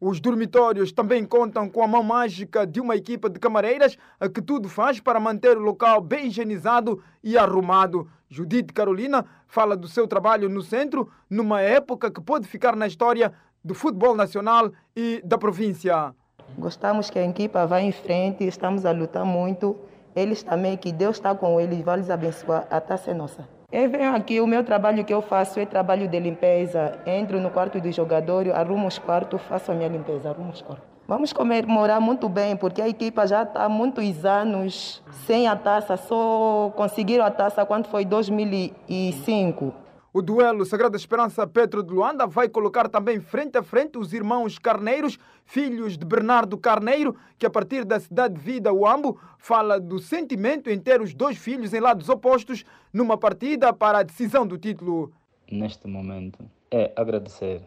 Os 0.00 0.20
dormitórios 0.20 0.90
também 0.90 1.24
contam 1.24 1.68
com 1.68 1.82
a 1.82 1.86
mão 1.86 2.02
mágica 2.02 2.66
de 2.66 2.80
uma 2.80 2.96
equipa 2.96 3.28
de 3.28 3.38
camareiras 3.38 3.96
que 4.34 4.40
tudo 4.40 4.68
faz 4.68 5.00
para 5.00 5.20
manter 5.20 5.56
o 5.56 5.60
local 5.60 6.00
bem 6.00 6.28
higienizado 6.28 7.02
e 7.22 7.36
arrumado. 7.36 8.08
Judite 8.34 8.72
Carolina 8.72 9.24
fala 9.46 9.76
do 9.76 9.86
seu 9.86 10.08
trabalho 10.08 10.48
no 10.48 10.60
centro, 10.60 11.08
numa 11.30 11.60
época 11.60 12.10
que 12.10 12.20
pode 12.20 12.48
ficar 12.48 12.74
na 12.74 12.84
história 12.84 13.32
do 13.62 13.76
futebol 13.76 14.16
nacional 14.16 14.72
e 14.96 15.22
da 15.24 15.38
província. 15.38 16.12
Gostamos 16.58 17.08
que 17.08 17.18
a 17.20 17.24
equipa 17.24 17.64
vá 17.64 17.80
em 17.80 17.92
frente, 17.92 18.42
estamos 18.44 18.84
a 18.84 18.90
lutar 18.90 19.24
muito. 19.24 19.76
Eles 20.16 20.42
também, 20.42 20.76
que 20.76 20.90
Deus 20.90 21.14
está 21.14 21.32
com 21.32 21.60
eles, 21.60 21.80
vai 21.82 21.98
lhes 21.98 22.10
abençoar. 22.10 22.66
A 22.70 22.80
taça 22.80 23.12
é 23.12 23.14
nossa. 23.14 23.48
Eu 23.70 23.88
venho 23.88 24.12
aqui, 24.16 24.40
o 24.40 24.48
meu 24.48 24.64
trabalho 24.64 25.04
que 25.04 25.14
eu 25.14 25.22
faço 25.22 25.60
é 25.60 25.64
trabalho 25.66 26.08
de 26.08 26.18
limpeza. 26.18 26.98
Entro 27.06 27.40
no 27.40 27.50
quarto 27.50 27.80
do 27.80 27.92
jogador, 27.92 28.50
arrumo 28.50 28.88
os 28.88 28.98
quartos, 28.98 29.40
faço 29.42 29.70
a 29.70 29.76
minha 29.76 29.88
limpeza, 29.88 30.30
arrumo 30.30 30.50
os 30.50 30.60
quartos. 30.60 30.93
Vamos 31.06 31.34
comemorar 31.34 32.00
muito 32.00 32.30
bem, 32.30 32.56
porque 32.56 32.80
a 32.80 32.88
equipa 32.88 33.26
já 33.26 33.42
está 33.42 33.64
há 33.64 33.68
muitos 33.68 34.24
anos 34.24 35.02
sem 35.26 35.46
a 35.46 35.54
taça, 35.54 35.98
só 35.98 36.72
conseguiram 36.74 37.22
a 37.22 37.30
taça 37.30 37.66
quando 37.66 37.88
foi 37.88 38.06
2005. 38.06 39.74
O 40.14 40.22
duelo 40.22 40.64
Sagrada 40.64 40.96
Esperança 40.96 41.46
Petro 41.46 41.82
de 41.82 41.92
Luanda 41.92 42.26
vai 42.26 42.48
colocar 42.48 42.88
também 42.88 43.20
frente 43.20 43.58
a 43.58 43.62
frente 43.62 43.98
os 43.98 44.14
irmãos 44.14 44.58
Carneiros, 44.58 45.18
filhos 45.44 45.98
de 45.98 46.06
Bernardo 46.06 46.56
Carneiro, 46.56 47.14
que 47.38 47.44
a 47.44 47.50
partir 47.50 47.84
da 47.84 48.00
cidade 48.00 48.34
de 48.34 48.40
Vida, 48.40 48.72
Uambo, 48.72 49.20
fala 49.36 49.78
do 49.78 49.98
sentimento 49.98 50.70
em 50.70 50.78
ter 50.78 51.02
os 51.02 51.12
dois 51.12 51.36
filhos 51.36 51.74
em 51.74 51.80
lados 51.80 52.08
opostos 52.08 52.64
numa 52.90 53.18
partida 53.18 53.74
para 53.74 53.98
a 53.98 54.02
decisão 54.02 54.46
do 54.46 54.56
título. 54.56 55.12
Neste 55.52 55.86
momento 55.86 56.38
é 56.70 56.92
agradecer 56.96 57.60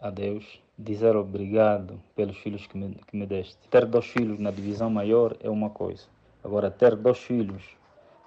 a 0.00 0.10
Deus, 0.10 0.60
dizer 0.78 1.16
obrigado 1.16 2.00
pelos 2.14 2.36
filhos 2.38 2.66
que 2.66 2.76
me, 2.76 2.94
que 3.06 3.16
me 3.16 3.26
deste. 3.26 3.56
Ter 3.68 3.86
dois 3.86 4.06
filhos 4.06 4.38
na 4.38 4.50
divisão 4.50 4.90
maior 4.90 5.36
é 5.40 5.48
uma 5.48 5.70
coisa. 5.70 6.04
Agora, 6.42 6.70
ter 6.70 6.96
dois 6.96 7.18
filhos 7.18 7.62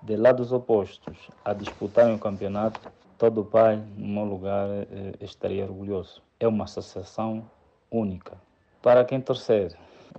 de 0.01 0.15
lados 0.15 0.51
opostos 0.51 1.17
a 1.43 1.53
disputarem 1.53 2.15
o 2.15 2.19
campeonato 2.19 2.79
todo 3.17 3.43
pai, 3.43 3.81
no 3.97 4.07
meu 4.07 4.23
lugar, 4.25 4.69
estaria 5.19 5.65
orgulhoso. 5.65 6.21
é 6.39 6.47
uma 6.47 6.65
associação 6.65 7.49
única. 7.89 8.37
Para 8.81 9.03
quem 9.03 9.19
torcer, 9.19 9.75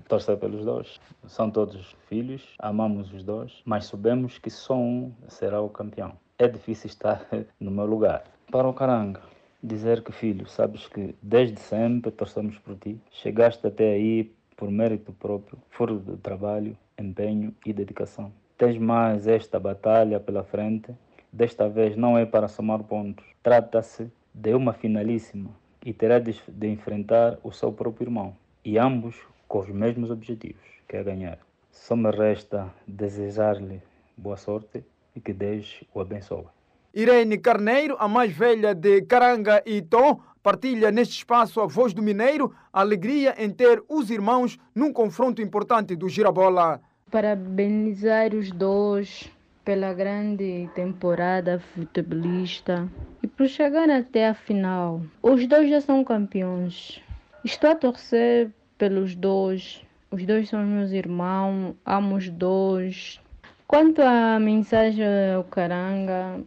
torcer 0.09 0.37
pelos 0.37 0.65
dois. 0.65 1.01
São 1.27 1.51
todos 1.51 1.97
filhos, 2.09 2.43
amamos 2.59 3.13
os 3.13 3.23
dois, 3.23 3.63
mas 3.65 3.87
sabemos 3.87 4.39
que 4.39 4.51
só 4.51 4.77
um 4.77 5.13
será 5.29 5.61
o 5.61 5.69
campeão. 5.69 6.13
É 6.39 6.49
difícil 6.49 6.89
estar 6.89 7.27
no 7.61 7.71
meu 7.71 7.87
lugar. 7.87 8.25
Para 8.51 8.69
o 8.69 8.75
Caranga, 8.75 9.21
dizer 9.63 10.03
que, 10.03 10.13
filho, 10.13 10.47
sabes 10.47 10.87
que 10.87 11.15
desde 11.23 11.61
sempre 11.61 12.11
torcemos 12.11 12.59
por 12.59 12.77
ti. 12.77 13.01
Chegaste 13.11 13.67
até 13.67 13.93
aí 13.93 14.33
por 14.57 14.71
mérito 14.71 15.13
próprio, 15.13 15.59
fruto 15.71 16.01
do 16.01 16.17
trabalho, 16.17 16.77
empenho 16.99 17.55
e 17.65 17.73
dedicação. 17.73 18.33
Tens 18.57 18.79
mais 18.79 19.27
esta 19.27 19.59
batalha 19.61 20.19
pela 20.19 20.43
frente. 20.43 20.93
Desta 21.33 21.69
vez 21.69 21.97
não 21.97 22.19
é 22.19 22.27
para 22.27 22.49
somar 22.49 22.83
pontos. 22.83 23.25
Trata-se 23.43 24.11
de 24.35 24.55
uma 24.55 24.73
finalíssima 24.73 25.51
e 25.85 25.93
terá 25.93 26.19
de, 26.19 26.35
de 26.49 26.69
enfrentar 26.69 27.39
o 27.43 27.53
seu 27.53 27.73
próprio 27.73 28.07
irmão. 28.07 28.37
E 28.65 28.79
ambos 28.79 29.17
com 29.47 29.61
os 29.61 29.69
mesmos 29.69 30.11
objetivos, 30.11 30.67
que 30.89 30.97
é 30.97 31.03
ganhar. 31.03 31.39
Só 31.71 31.95
me 31.95 32.11
resta 32.11 32.69
desejar-lhe 32.87 33.81
boa 34.17 34.37
sorte 34.37 34.85
e 35.15 35.21
que 35.21 35.33
Deus 35.33 35.85
o 35.95 36.01
abençoe. 36.01 36.58
Irene 36.95 37.39
Carneiro, 37.39 37.97
a 37.99 38.09
mais 38.09 38.33
velha 38.33 38.75
de 38.75 39.03
Caranga 39.03 39.63
e 39.67 39.83
Tom, 39.83 40.21
partilha 40.43 40.91
neste 40.91 41.19
espaço 41.19 41.61
a 41.61 41.67
voz 41.67 41.93
do 41.93 42.03
Mineiro, 42.03 42.55
a 42.73 42.81
alegria 42.81 43.35
em 43.39 43.51
ter 43.51 43.83
os 43.89 44.11
irmãos 44.11 44.59
num 44.75 44.93
confronto 44.93 45.43
importante 45.43 45.95
do 45.95 46.09
Girabola. 46.09 46.81
Parabenizar 47.11 48.35
os 48.35 48.51
dois 48.51 49.31
pela 49.65 49.93
grande 49.93 50.69
temporada 50.75 51.59
futebolista 51.59 52.89
e 53.23 53.27
por 53.27 53.47
chegar 53.47 53.91
até 53.91 54.29
a 54.29 54.35
final. 54.35 55.03
Os 55.23 55.47
dois 55.47 55.69
já 55.69 55.83
são 55.83 56.03
campeões. 56.03 57.03
Estou 57.45 57.71
a 57.71 57.75
torcer 57.75 58.51
pelos 58.79 59.15
dois. 59.15 59.85
Os 60.11 60.25
dois 60.25 60.49
são 60.49 60.65
meus 60.65 60.91
irmãos, 60.91 61.75
amo 61.85 62.17
os 62.17 62.31
dois. 62.31 63.21
Quanto 63.67 64.01
à 64.01 64.41
mensagem 64.41 65.05
ao 65.35 65.45
Caranga, 65.45 66.41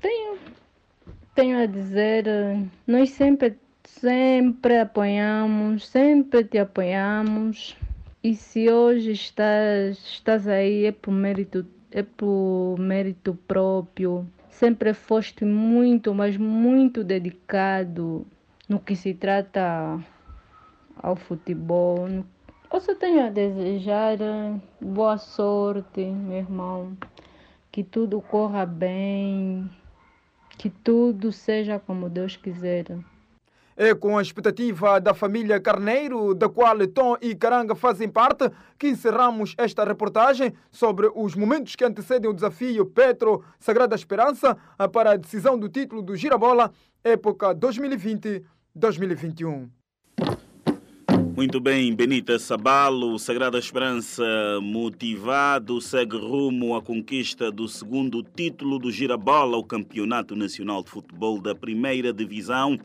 tenho, 0.00 0.38
tenho 1.34 1.58
a 1.58 1.66
dizer, 1.66 2.24
nós 2.86 3.10
sempre, 3.10 3.58
sempre 3.84 4.78
apoiamos, 4.78 5.86
sempre 5.86 6.44
te 6.44 6.58
apoiamos. 6.58 7.76
E 8.22 8.34
se 8.34 8.70
hoje 8.70 9.12
estás, 9.12 9.98
estás 9.98 10.46
aí 10.46 10.84
é 10.84 10.92
por 10.92 11.10
mérito, 11.10 11.66
é 11.90 12.02
por 12.02 12.76
mérito 12.78 13.34
próprio. 13.48 14.26
Sempre 14.50 14.92
foste 14.92 15.44
muito, 15.44 16.14
mas 16.14 16.36
muito 16.36 17.02
dedicado 17.02 18.26
no 18.68 18.78
que 18.78 18.94
se 18.94 19.14
trata 19.14 19.98
ao 21.02 21.16
futebol. 21.16 22.06
Eu 22.72 22.80
só 22.80 22.94
tenho 22.94 23.26
a 23.26 23.30
desejar 23.30 24.18
boa 24.80 25.18
sorte, 25.18 26.04
meu 26.04 26.38
irmão. 26.38 26.96
Que 27.72 27.82
tudo 27.82 28.20
corra 28.20 28.66
bem, 28.66 29.68
que 30.60 30.68
tudo 30.68 31.32
seja 31.32 31.80
como 31.80 32.10
Deus 32.10 32.36
quiser. 32.36 32.84
É 33.74 33.94
com 33.94 34.18
a 34.18 34.22
expectativa 34.22 35.00
da 35.00 35.14
família 35.14 35.58
Carneiro, 35.58 36.34
da 36.34 36.50
qual 36.50 36.86
Tom 36.86 37.16
e 37.18 37.34
Caranga 37.34 37.74
fazem 37.74 38.10
parte, 38.10 38.50
que 38.78 38.88
encerramos 38.88 39.54
esta 39.56 39.82
reportagem 39.84 40.52
sobre 40.70 41.10
os 41.14 41.34
momentos 41.34 41.74
que 41.74 41.82
antecedem 41.82 42.30
o 42.30 42.34
desafio 42.34 42.84
Petro 42.84 43.42
Sagrada 43.58 43.96
Esperança 43.96 44.54
para 44.92 45.12
a 45.12 45.16
decisão 45.16 45.58
do 45.58 45.66
título 45.66 46.02
do 46.02 46.14
Girabola, 46.14 46.70
época 47.02 47.54
2020-2021. 47.54 49.79
Muito 51.34 51.60
bem, 51.60 51.94
Benita 51.94 52.38
Sabalo, 52.38 53.18
Sagrada 53.18 53.58
Esperança, 53.58 54.22
motivado, 54.62 55.80
segue 55.80 56.16
rumo 56.16 56.74
à 56.76 56.82
conquista 56.82 57.50
do 57.50 57.68
segundo 57.68 58.22
título 58.22 58.78
do 58.78 58.90
Girabola, 58.90 59.56
o 59.56 59.64
Campeonato 59.64 60.34
Nacional 60.34 60.82
de 60.82 60.90
Futebol 60.90 61.40
da 61.40 61.54
Primeira 61.54 62.12
Divisão. 62.12 62.78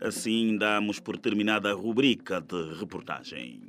Assim, 0.00 0.56
damos 0.56 0.98
por 0.98 1.16
terminada 1.16 1.70
a 1.70 1.74
rubrica 1.74 2.40
de 2.40 2.74
reportagem. 2.78 3.60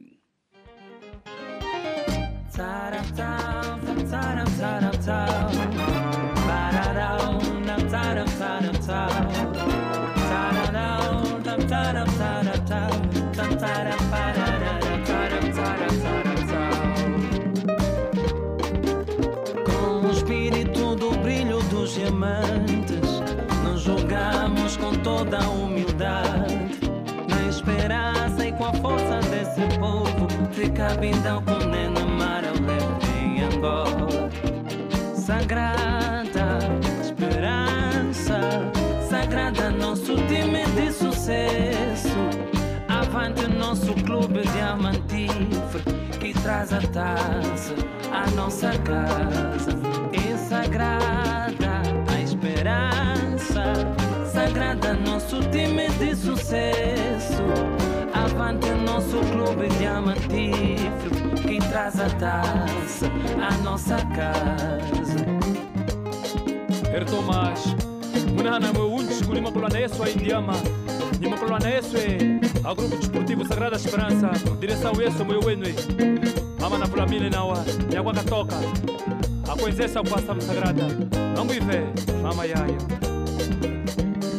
Dos 22.23 22.93
diamantes, 22.93 23.21
nos 23.63 23.81
julgamos 23.81 24.77
com 24.77 24.93
toda 24.95 25.37
a 25.37 25.49
humildade. 25.49 26.69
Na 27.29 27.49
esperança 27.49 28.47
e 28.47 28.51
com 28.53 28.65
a 28.65 28.73
força 28.73 29.19
desse 29.29 29.61
povo, 29.79 30.27
de 30.51 30.69
Cabindão 30.71 31.43
com 31.43 31.65
Nena 31.67 32.05
Mara, 32.05 32.51
em 33.17 33.43
Angola. 33.43 34.29
Sagrada 35.15 36.59
esperança, 37.01 38.39
sagrada 39.09 39.71
nosso 39.71 40.15
time 40.27 40.65
de 40.75 40.91
sucesso. 40.91 42.17
Avante 42.87 43.47
nosso 43.47 43.93
clube 44.05 44.41
diamantífero 44.53 45.83
que 46.19 46.33
traz 46.41 46.73
a 46.73 46.81
taça 46.81 47.73
à 48.11 48.29
nossa 48.31 48.71
casa. 48.79 49.71
É 50.13 50.37
sagrada 50.37 51.62
esperança, 52.63 53.73
sagrada 54.31 54.93
nosso 54.93 55.41
time 55.49 55.89
de 55.99 56.15
sucesso. 56.15 57.43
Avante 58.13 58.69
nosso 58.85 59.19
clube 59.19 59.67
diamantífero 59.77 61.35
que 61.45 61.59
traz 61.69 61.99
a 61.99 62.09
taça 62.11 63.07
à 63.41 63.57
nossa 63.63 63.97
casa. 64.15 65.25
Her 66.93 67.03
Tomás, 67.05 67.75
munana 68.33 68.71
meu 68.71 68.93
undes 68.93 69.21
kulima 69.21 69.51
kulana 69.51 69.79
yesu 69.79 70.01
a 70.01 70.09
indiama. 70.09 70.53
Nima 71.19 71.35
yesu 71.67 71.97
e 71.97 72.39
a 72.65 72.73
grupo 72.73 72.95
desportivo 72.95 73.45
Sagrada 73.45 73.75
Esperança, 73.75 74.31
direção 74.59 74.93
yesu 75.01 75.25
meu 75.25 75.41
wenwe. 75.43 75.75
Mama 76.63 76.77
na 76.77 76.85
fulamile 76.87 77.29
nawa, 77.29 77.65
nyagwa 77.89 78.13
katoka. 78.13 78.55
A 79.51 79.55
conhecer 79.57 79.99
o 79.99 80.03
passado 80.03 80.41
sagrada. 80.41 80.87
Não 81.35 81.43
me 81.43 81.59
vê, 81.59 81.83
mama 82.21 82.45
yaya. 82.45 82.77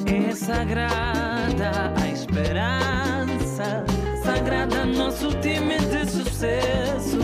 É 0.06 0.34
sagrada 0.34 1.92
a 2.00 2.08
esperança, 2.08 3.84
sagrada 4.24 4.87
nosso 4.87 5.28
time 5.42 5.76
de 5.78 6.10
sucesso. 6.10 7.18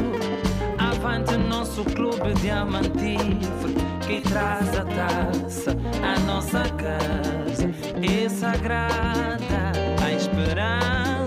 Avante 0.77 1.35
nosso 1.49 1.83
clube 1.83 2.35
diamantífero 2.43 3.73
que 4.07 4.21
traz 4.21 4.69
a 4.77 4.85
taça 4.85 5.75
à 6.05 6.21
nossa 6.27 6.63
casa. 6.75 7.71
É 8.03 8.29
sagrada 8.29 9.73
a 10.05 10.13
esperança, 10.13 11.20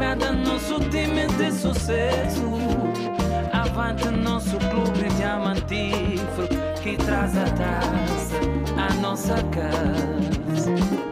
sagrada 0.00 0.32
nosso 0.32 0.80
time 0.88 1.26
de 1.36 1.52
sucesso. 1.52 2.42
Avante 3.52 4.08
nosso 4.08 4.56
clube 4.56 5.08
diamantífero 5.16 6.48
que 6.82 6.96
traz 6.96 7.36
a 7.36 7.44
taça 7.44 8.40
à 8.78 8.94
nossa 8.94 9.34
casa. 9.50 11.09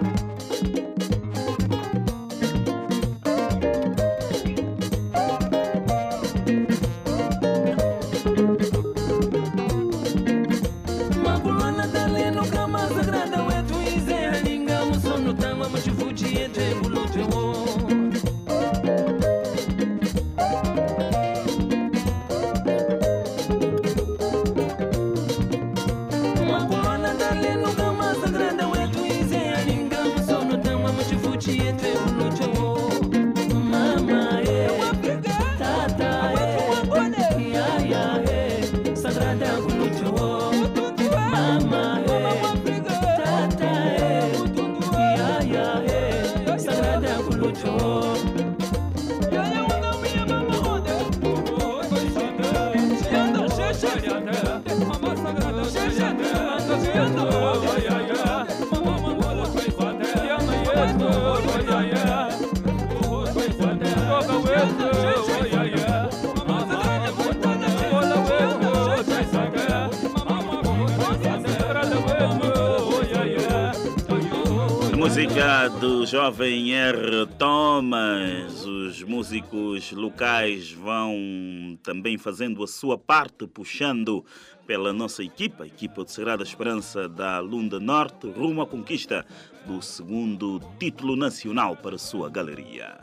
Do 75.81 76.05
jovem 76.05 76.75
R. 76.75 77.27
Thomas. 77.39 78.65
Os 78.65 79.03
músicos 79.03 79.93
locais 79.93 80.73
vão 80.73 81.79
também 81.83 82.19
fazendo 82.19 82.65
a 82.65 82.67
sua 82.67 82.99
parte, 82.99 83.47
puxando 83.47 84.25
pela 84.67 84.93
nossa 84.93 85.23
equipa, 85.23 85.65
a 85.65 85.67
equipa 85.67 86.05
de 86.05 86.11
Sagrada 86.11 86.43
Esperança 86.43 87.09
da 87.09 87.39
Lunda 87.39 87.79
Norte, 87.79 88.29
rumo 88.29 88.61
à 88.61 88.67
conquista 88.67 89.25
do 89.67 89.81
segundo 89.81 90.61
título 90.79 91.15
nacional 91.15 91.77
para 91.77 91.97
sua 91.97 92.29
galeria. 92.29 92.99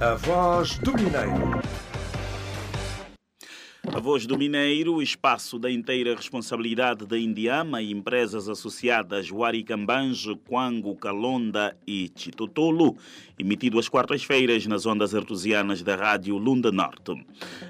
A 0.00 0.14
voz 0.14 0.78
do 0.78 0.92
Mineiro. 0.94 1.87
A 3.98 4.00
Voz 4.00 4.28
do 4.28 4.38
Mineiro, 4.38 5.02
espaço 5.02 5.58
da 5.58 5.68
inteira 5.68 6.14
responsabilidade 6.14 7.04
da 7.04 7.18
Indiama 7.18 7.82
e 7.82 7.90
empresas 7.90 8.48
associadas 8.48 9.28
Huaricambanjo, 9.28 10.36
Quango, 10.36 10.94
Calonda 10.94 11.76
e 11.84 12.08
Chitotolo, 12.14 12.96
emitido 13.36 13.76
às 13.76 13.88
quartas-feiras 13.88 14.64
nas 14.68 14.86
ondas 14.86 15.16
artesianas 15.16 15.82
da 15.82 15.96
Rádio 15.96 16.36
Lunda 16.36 16.70
Norte. 16.70 17.12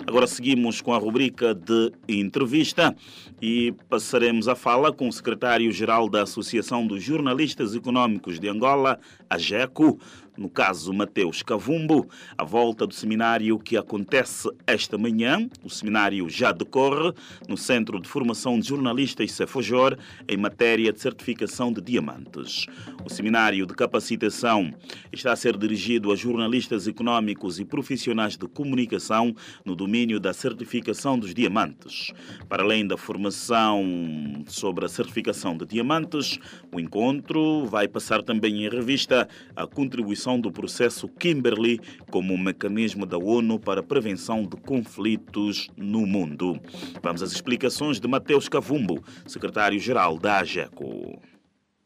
Agora 0.06 0.26
seguimos 0.26 0.82
com 0.82 0.92
a 0.92 0.98
rubrica 0.98 1.54
de 1.54 1.92
entrevista 2.06 2.94
e 3.40 3.72
passaremos 3.88 4.48
a 4.48 4.54
fala 4.54 4.92
com 4.92 5.08
o 5.08 5.12
secretário-geral 5.12 6.10
da 6.10 6.24
Associação 6.24 6.86
dos 6.86 7.02
Jornalistas 7.02 7.74
Econômicos 7.74 8.38
de 8.38 8.50
Angola, 8.50 9.00
a 9.30 9.38
GECO, 9.38 9.98
no 10.38 10.48
caso 10.48 10.92
Mateus 10.92 11.42
Cavumbo, 11.42 12.08
a 12.36 12.44
volta 12.44 12.86
do 12.86 12.94
seminário 12.94 13.58
que 13.58 13.76
acontece 13.76 14.48
esta 14.66 14.96
manhã. 14.96 15.48
O 15.64 15.68
seminário 15.68 16.30
já 16.30 16.52
decorre 16.52 17.12
no 17.48 17.56
Centro 17.56 18.00
de 18.00 18.08
Formação 18.08 18.58
de 18.58 18.68
Jornalistas 18.68 19.32
Cefojor 19.32 19.98
em 20.28 20.36
matéria 20.36 20.92
de 20.92 21.00
certificação 21.00 21.72
de 21.72 21.80
diamantes. 21.80 22.66
O 23.04 23.10
seminário 23.10 23.66
de 23.66 23.74
capacitação 23.74 24.72
está 25.12 25.32
a 25.32 25.36
ser 25.36 25.56
dirigido 25.56 26.12
a 26.12 26.16
jornalistas 26.16 26.86
econômicos 26.86 27.58
e 27.58 27.64
profissionais 27.64 28.36
de 28.36 28.46
comunicação 28.46 29.34
no 29.64 29.74
domínio 29.74 30.20
da 30.20 30.32
certificação 30.32 31.18
dos 31.18 31.34
diamantes. 31.34 32.12
Para 32.48 32.62
além 32.62 32.86
da 32.86 32.96
formação 32.96 34.44
sobre 34.46 34.84
a 34.84 34.88
certificação 34.88 35.56
de 35.56 35.66
diamantes, 35.66 36.38
o 36.72 36.78
encontro 36.78 37.66
vai 37.66 37.88
passar 37.88 38.22
também 38.22 38.64
em 38.64 38.68
revista 38.68 39.28
a 39.56 39.66
contribuição 39.66 40.27
do 40.36 40.50
processo 40.50 41.08
Kimberley 41.08 41.78
como 42.10 42.34
um 42.34 42.42
mecanismo 42.42 43.06
da 43.06 43.16
ONU 43.16 43.60
para 43.60 43.78
a 43.78 43.84
prevenção 43.84 44.42
de 44.42 44.56
conflitos 44.56 45.70
no 45.76 46.04
mundo. 46.04 46.58
Vamos 47.00 47.22
às 47.22 47.30
explicações 47.30 48.00
de 48.00 48.08
Mateus 48.08 48.48
Cavumbo, 48.48 49.00
secretário-geral 49.24 50.18
da 50.18 50.38
AGECO. 50.38 51.22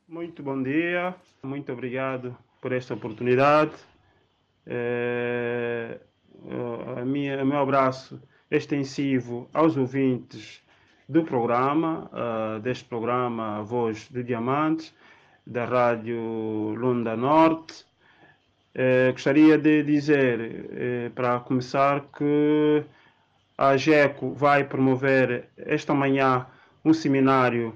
Muito 0.09 0.43
bom 0.43 0.63
dia, 0.63 1.15
muito 1.43 1.71
obrigado 1.71 2.35
por 2.63 2.73
esta 2.73 2.95
oportunidade. 2.95 3.73
É, 4.67 5.99
a 6.97 7.05
minha, 7.05 7.43
o 7.43 7.47
meu 7.47 7.59
abraço 7.59 8.19
extensivo 8.51 9.49
aos 9.53 9.77
ouvintes 9.77 10.63
do 11.09 11.25
programa, 11.25 12.11
uh, 12.13 12.61
deste 12.61 12.85
programa 12.85 13.63
Voz 13.63 14.09
de 14.09 14.23
Diamantes, 14.23 14.95
da 15.47 15.65
Rádio 15.65 16.75
Lunda 16.75 17.17
Norte. 17.17 17.85
Eh, 18.75 19.13
gostaria 19.13 19.59
de 19.59 19.83
dizer, 19.83 20.67
eh, 20.73 21.11
para 21.15 21.41
começar, 21.41 22.01
que 22.17 22.83
a 23.59 23.77
GECO 23.77 24.33
vai 24.33 24.65
promover 24.65 25.51
esta 25.59 25.93
manhã 25.93 26.47
um 26.85 26.95
seminário 26.95 27.75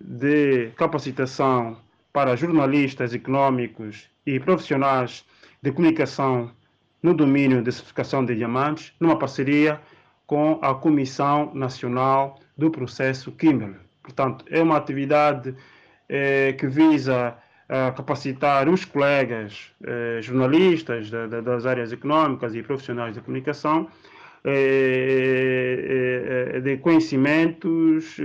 de 0.00 0.70
capacitação 0.76 1.76
para 2.12 2.34
jornalistas 2.36 3.14
econômicos 3.14 4.10
e 4.26 4.40
profissionais 4.40 5.24
de 5.62 5.70
comunicação 5.70 6.50
no 7.02 7.14
domínio 7.14 7.62
de 7.62 7.70
certificação 7.70 8.24
de 8.24 8.34
diamantes, 8.34 8.92
numa 8.98 9.18
parceria 9.18 9.80
com 10.26 10.58
a 10.60 10.74
Comissão 10.74 11.54
Nacional 11.54 12.40
do 12.58 12.70
Processo 12.70 13.30
Kimberley. 13.32 13.80
Portanto, 14.02 14.44
é 14.50 14.60
uma 14.60 14.76
atividade 14.76 15.54
eh, 16.08 16.52
que 16.54 16.66
visa 16.66 17.36
a 17.72 17.90
capacitar 17.90 18.68
os 18.68 18.84
colegas 18.84 19.72
eh, 19.82 20.18
jornalistas 20.20 21.10
da, 21.10 21.26
da, 21.26 21.40
das 21.40 21.64
áreas 21.64 21.90
econômicas 21.90 22.54
e 22.54 22.62
profissionais 22.62 23.14
de 23.14 23.22
comunicação 23.22 23.88
eh, 24.44 25.86
eh, 26.52 26.60
de 26.60 26.76
conhecimentos 26.76 28.18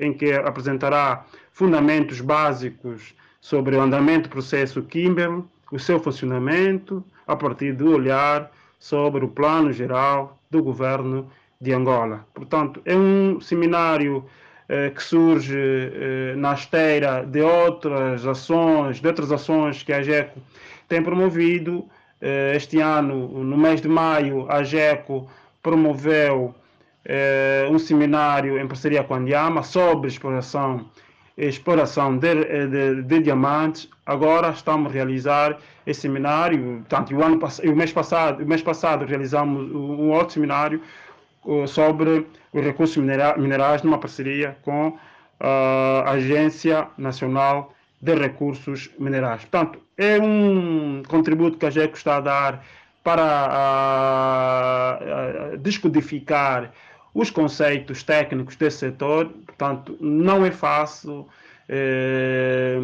em 0.00 0.14
que 0.14 0.32
apresentará 0.32 1.26
fundamentos 1.52 2.22
básicos 2.22 3.14
sobre 3.42 3.76
o 3.76 3.80
andamento 3.82 4.30
do 4.30 4.32
processo 4.32 4.82
Kimberley, 4.82 5.44
o 5.70 5.78
seu 5.78 6.00
funcionamento, 6.00 7.04
a 7.26 7.36
partir 7.36 7.74
do 7.74 7.92
olhar 7.92 8.50
sobre 8.78 9.22
o 9.22 9.28
plano 9.28 9.70
geral 9.70 10.40
do 10.50 10.62
governo 10.62 11.30
de 11.60 11.74
Angola. 11.74 12.26
Portanto, 12.32 12.80
é 12.86 12.96
um 12.96 13.38
seminário 13.38 14.24
eh, 14.24 14.47
que 14.94 15.02
surge 15.02 15.56
eh, 15.56 16.34
na 16.36 16.52
esteira 16.52 17.24
de 17.24 17.40
outras 17.40 18.26
ações, 18.26 19.00
de 19.00 19.08
outras 19.08 19.32
ações 19.32 19.82
que 19.82 19.92
a 19.92 20.02
GECO 20.02 20.40
tem 20.86 21.02
promovido. 21.02 21.86
Eh, 22.20 22.52
este 22.54 22.80
ano, 22.80 23.42
no 23.44 23.56
mês 23.56 23.80
de 23.80 23.88
maio, 23.88 24.46
a 24.50 24.62
GECO 24.62 25.28
promoveu 25.62 26.54
um 27.70 27.78
seminário 27.78 28.58
em 28.58 28.68
parceria 28.68 29.02
com 29.02 29.14
a 29.14 29.16
Andiama 29.16 29.62
sobre 29.62 30.08
exploração 30.08 30.84
exploração 31.38 32.18
de, 32.18 32.34
de, 32.66 33.02
de, 33.02 33.20
diamantes. 33.20 33.88
Agora 34.04 34.50
estamos 34.50 34.90
a 34.90 34.94
realizar 34.94 35.56
esse 35.86 36.00
seminário. 36.00 36.84
Portanto, 36.88 37.14
o, 37.14 37.22
ano, 37.22 37.38
o, 37.64 37.76
mês 37.76 37.92
passado, 37.92 38.42
o 38.42 38.46
mês 38.46 38.60
passado 38.60 39.04
realizamos 39.04 39.70
um 39.72 40.10
outro 40.10 40.34
seminário 40.34 40.82
sobre 41.66 42.26
os 42.52 42.62
recursos 42.62 42.96
minerais 42.96 43.82
numa 43.82 43.98
parceria 43.98 44.56
com 44.62 44.98
a 45.40 46.10
Agência 46.10 46.88
Nacional 46.96 47.74
de 48.00 48.14
Recursos 48.14 48.90
Minerais. 48.98 49.42
Portanto, 49.42 49.80
é 49.96 50.18
um 50.20 51.02
contributo 51.06 51.58
que 51.58 51.66
a 51.66 51.70
GECO 51.70 51.96
está 51.96 52.16
a 52.16 52.20
dar 52.20 52.64
para 53.02 55.00
descodificar 55.58 56.72
os 57.14 57.30
conceitos 57.30 58.02
técnicos 58.02 58.56
desse 58.56 58.78
setor. 58.78 59.30
Portanto, 59.46 59.96
não 60.00 60.44
é 60.44 60.50
fácil 60.50 61.26
eh, 61.68 62.76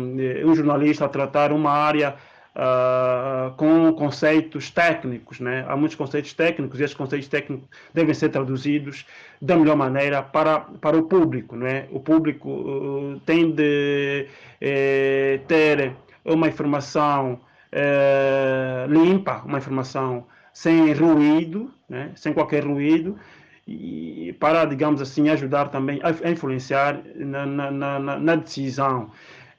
um 0.44 0.54
jornalista 0.54 1.08
tratar 1.08 1.52
uma 1.52 1.70
área 1.70 2.16
uh, 2.54 3.52
com 3.56 3.92
conceitos 3.92 4.70
técnicos. 4.70 5.40
Né? 5.40 5.64
Há 5.68 5.76
muitos 5.76 5.96
conceitos 5.96 6.32
técnicos 6.32 6.80
e 6.80 6.84
esses 6.84 6.96
conceitos 6.96 7.28
técnicos 7.28 7.68
devem 7.92 8.14
ser 8.14 8.28
traduzidos 8.30 9.04
da 9.40 9.56
melhor 9.56 9.76
maneira 9.76 10.22
para, 10.22 10.60
para 10.60 10.96
o 10.96 11.04
público. 11.04 11.56
Né? 11.56 11.86
O 11.90 12.00
público 12.00 12.50
uh, 12.50 13.20
tem 13.26 13.50
de 13.50 14.26
eh, 14.60 15.40
ter 15.46 15.92
uma 16.24 16.48
informação 16.48 17.40
eh, 17.70 18.86
limpa, 18.88 19.42
uma 19.44 19.58
informação 19.58 20.26
sem 20.52 20.92
ruído, 20.92 21.70
né? 21.88 22.12
sem 22.14 22.32
qualquer 22.32 22.64
ruído, 22.64 23.18
e 23.66 24.34
para, 24.38 24.64
digamos 24.64 25.00
assim, 25.00 25.28
ajudar 25.28 25.68
também 25.68 26.00
a 26.02 26.30
influenciar 26.30 27.00
na, 27.14 27.44
na, 27.46 27.70
na, 27.70 27.98
na 27.98 28.36
decisão 28.36 29.10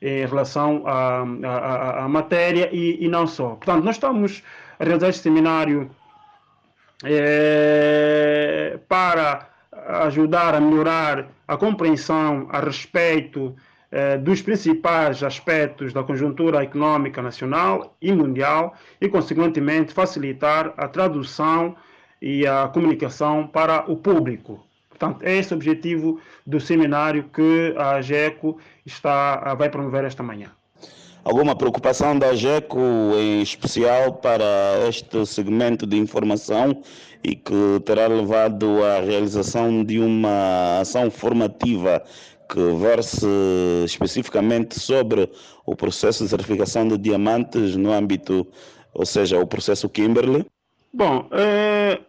em 0.08 0.26
relação 0.26 0.84
à, 0.86 1.26
à, 1.44 2.06
à 2.06 2.08
matéria 2.08 2.70
e, 2.72 3.04
e, 3.04 3.08
não 3.08 3.26
só. 3.26 3.50
Portanto, 3.56 3.84
nós 3.84 3.96
estamos 3.96 4.44
a 4.80 4.84
realizar 4.84 5.10
este 5.10 5.24
seminário 5.24 5.90
é, 7.04 8.78
para 8.88 9.50
ajudar 10.06 10.54
a 10.54 10.62
melhorar 10.62 11.28
a 11.48 11.58
compreensão 11.58 12.48
a 12.52 12.60
respeito 12.60 13.56
é, 13.92 14.18
dos 14.18 14.42
principais 14.42 15.24
aspectos 15.24 15.92
da 15.92 16.04
conjuntura 16.04 16.64
econômica 16.64 17.22
nacional 17.22 17.96
e 18.00 18.12
mundial 18.12 18.76
e, 19.02 19.10
consequentemente, 19.10 19.94
facilitar 19.94 20.74
a 20.78 20.88
tradução 20.88 21.76
e 22.22 22.46
a 22.46 22.68
comunicação 22.68 23.48
para 23.48 23.90
o 23.92 23.98
público. 23.98 24.64
Portanto, 24.98 25.24
é 25.24 25.36
esse 25.38 25.54
o 25.54 25.58
objetivo 25.58 26.20
do 26.48 26.60
seminário 26.60 27.26
que 27.34 27.74
a 27.78 27.96
AGECO 27.96 28.58
está, 28.86 29.54
vai 29.56 29.70
promover 29.70 30.06
esta 30.06 30.24
manhã. 30.24 30.52
Alguma 31.24 31.56
preocupação 31.56 32.18
da 32.18 32.30
AGECO 32.30 32.80
em 33.18 33.42
especial 33.42 34.14
para 34.14 34.46
este 34.88 35.26
segmento 35.26 35.86
de 35.86 35.98
informação 35.98 36.82
e 37.24 37.36
que 37.36 37.82
terá 37.84 38.08
levado 38.08 38.84
à 38.84 39.02
realização 39.02 39.84
de 39.84 40.00
uma 40.00 40.80
ação 40.80 41.10
formativa 41.10 42.02
que 42.48 42.60
verse 42.76 43.26
especificamente 43.84 44.80
sobre 44.80 45.30
o 45.66 45.76
processo 45.76 46.24
de 46.24 46.30
certificação 46.30 46.88
de 46.88 46.98
diamantes 46.98 47.76
no 47.76 47.92
âmbito, 47.92 48.48
ou 48.94 49.06
seja, 49.06 49.40
o 49.40 49.48
processo 49.48 49.90
Kimberley? 49.90 50.46
Bom, 50.94 51.28
é, 51.32 52.00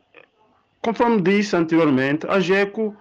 Conforme 0.81 1.21
disse 1.21 1.57
anteriormente, 1.57 2.27
a 2.29 2.39
GECO 2.39 2.97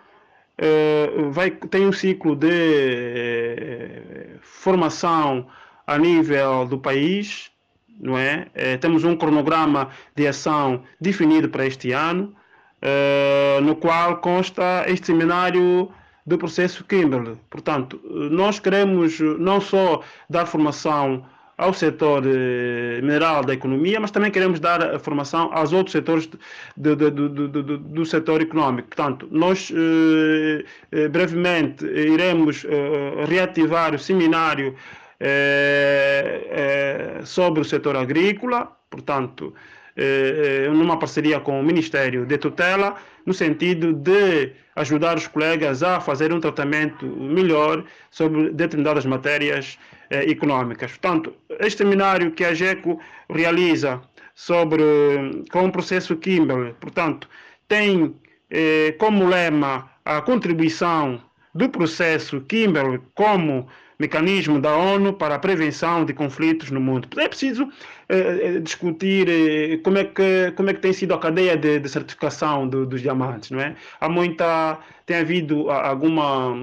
eh, 0.58 1.10
vai, 1.32 1.52
tem 1.52 1.88
um 1.88 1.92
ciclo 1.92 2.36
de 2.36 2.48
eh, 2.50 4.38
formação 4.42 5.48
a 5.86 5.98
nível 5.98 6.66
do 6.66 6.78
país, 6.80 7.52
não 8.00 8.18
é? 8.18 8.48
Eh, 8.56 8.78
temos 8.78 9.04
um 9.04 9.16
cronograma 9.16 9.90
de 10.16 10.28
ação 10.28 10.84
definido 11.00 11.50
para 11.50 11.66
este 11.66 11.92
ano, 11.92 12.36
eh, 12.82 13.60
no 13.62 13.76
qual 13.76 14.18
consta 14.18 14.86
este 14.88 15.08
seminário 15.08 15.92
do 16.26 16.38
processo 16.38 16.84
Kimberley. 16.84 17.38
Portanto, 17.50 18.02
nós 18.32 18.60
queremos 18.60 19.20
não 19.20 19.62
só 19.62 20.02
dar 20.30 20.46
formação 20.46 21.26
ao 21.58 21.74
setor 21.74 22.24
eh, 22.26 23.00
mineral 23.02 23.44
da 23.44 23.54
economia, 23.54 24.00
mas 24.00 24.12
também 24.12 24.32
queremos 24.32 24.60
dar 24.60 24.96
a 24.96 25.00
formação 25.00 25.50
aos 25.54 25.72
outros 25.72 25.94
setores 25.94 26.30
do, 26.76 26.96
do, 26.96 27.12
do, 27.12 27.78
do, 27.78 28.06
setor 28.06 28.42
econômico. 28.42 28.90
Portanto, 28.90 29.28
nós 29.32 29.72
eh, 29.72 30.66
eh, 30.92 31.08
brevemente 31.08 31.86
iremos 31.86 32.66
reativar 33.28 33.94
o 33.96 34.00
seminário 34.00 34.76
sobre 37.24 37.62
o 37.62 37.64
setor 37.64 37.96
agrícola, 37.96 38.70
portanto, 38.90 39.54
numa 40.74 41.00
parceria 41.00 41.40
com 41.40 41.60
o 41.60 41.64
Ministério 41.64 42.26
de 42.26 42.38
Tutela, 42.38 42.96
no 43.26 43.34
sentido 43.34 43.94
de 43.94 44.52
ajudar 44.76 45.18
os 45.18 45.28
colegas 45.28 45.82
a 45.84 46.02
fazer 46.02 46.34
um 46.34 46.40
tratamento 46.40 47.06
melhor 47.06 47.84
sobre 48.12 48.50
determinadas 48.50 49.06
matérias 49.06 49.78
eh. 50.10 50.36
Portanto, 50.36 51.34
este 51.60 51.80
seminário 51.80 52.32
que 52.32 52.44
a 52.44 52.54
GECO 52.54 53.00
realiza 53.30 54.02
sobre 54.34 54.84
com 55.52 55.66
o 55.66 55.72
processo 55.72 56.16
Kimberley, 56.18 56.74
portanto, 56.80 57.28
tem 57.68 58.14
eh, 58.50 58.94
como 59.00 59.28
lema 59.28 59.90
a 60.04 60.22
contribuição 60.22 61.22
do 61.54 61.70
processo 61.70 62.42
Kimberley 62.42 63.00
como 63.14 63.68
mecanismo 63.98 64.60
da 64.60 64.76
ONU 64.76 65.14
para 65.14 65.36
a 65.36 65.40
prevenção 65.40 66.04
de 66.04 66.14
conflitos 66.14 66.70
no 66.70 66.82
mundo. 66.82 67.08
É 67.18 67.30
preciso 67.30 67.70
eh, 68.10 68.60
discutir 68.60 69.28
eh, 69.30 69.78
como, 69.84 69.98
é 69.98 70.06
que, 70.06 70.52
como 70.56 70.70
é 70.70 70.74
que 70.74 70.80
tem 70.80 70.94
sido 70.94 71.14
a 71.14 71.20
cadeia 71.20 71.58
de, 71.58 71.80
de 71.80 71.90
certificação 71.90 72.68
do, 72.68 72.86
dos 72.86 73.02
diamantes, 73.02 73.52
não 73.52 73.60
é? 73.60 73.76
Há 74.00 74.08
muita, 74.08 74.80
tem 75.06 75.18
havido 75.18 75.70
alguma, 75.70 76.56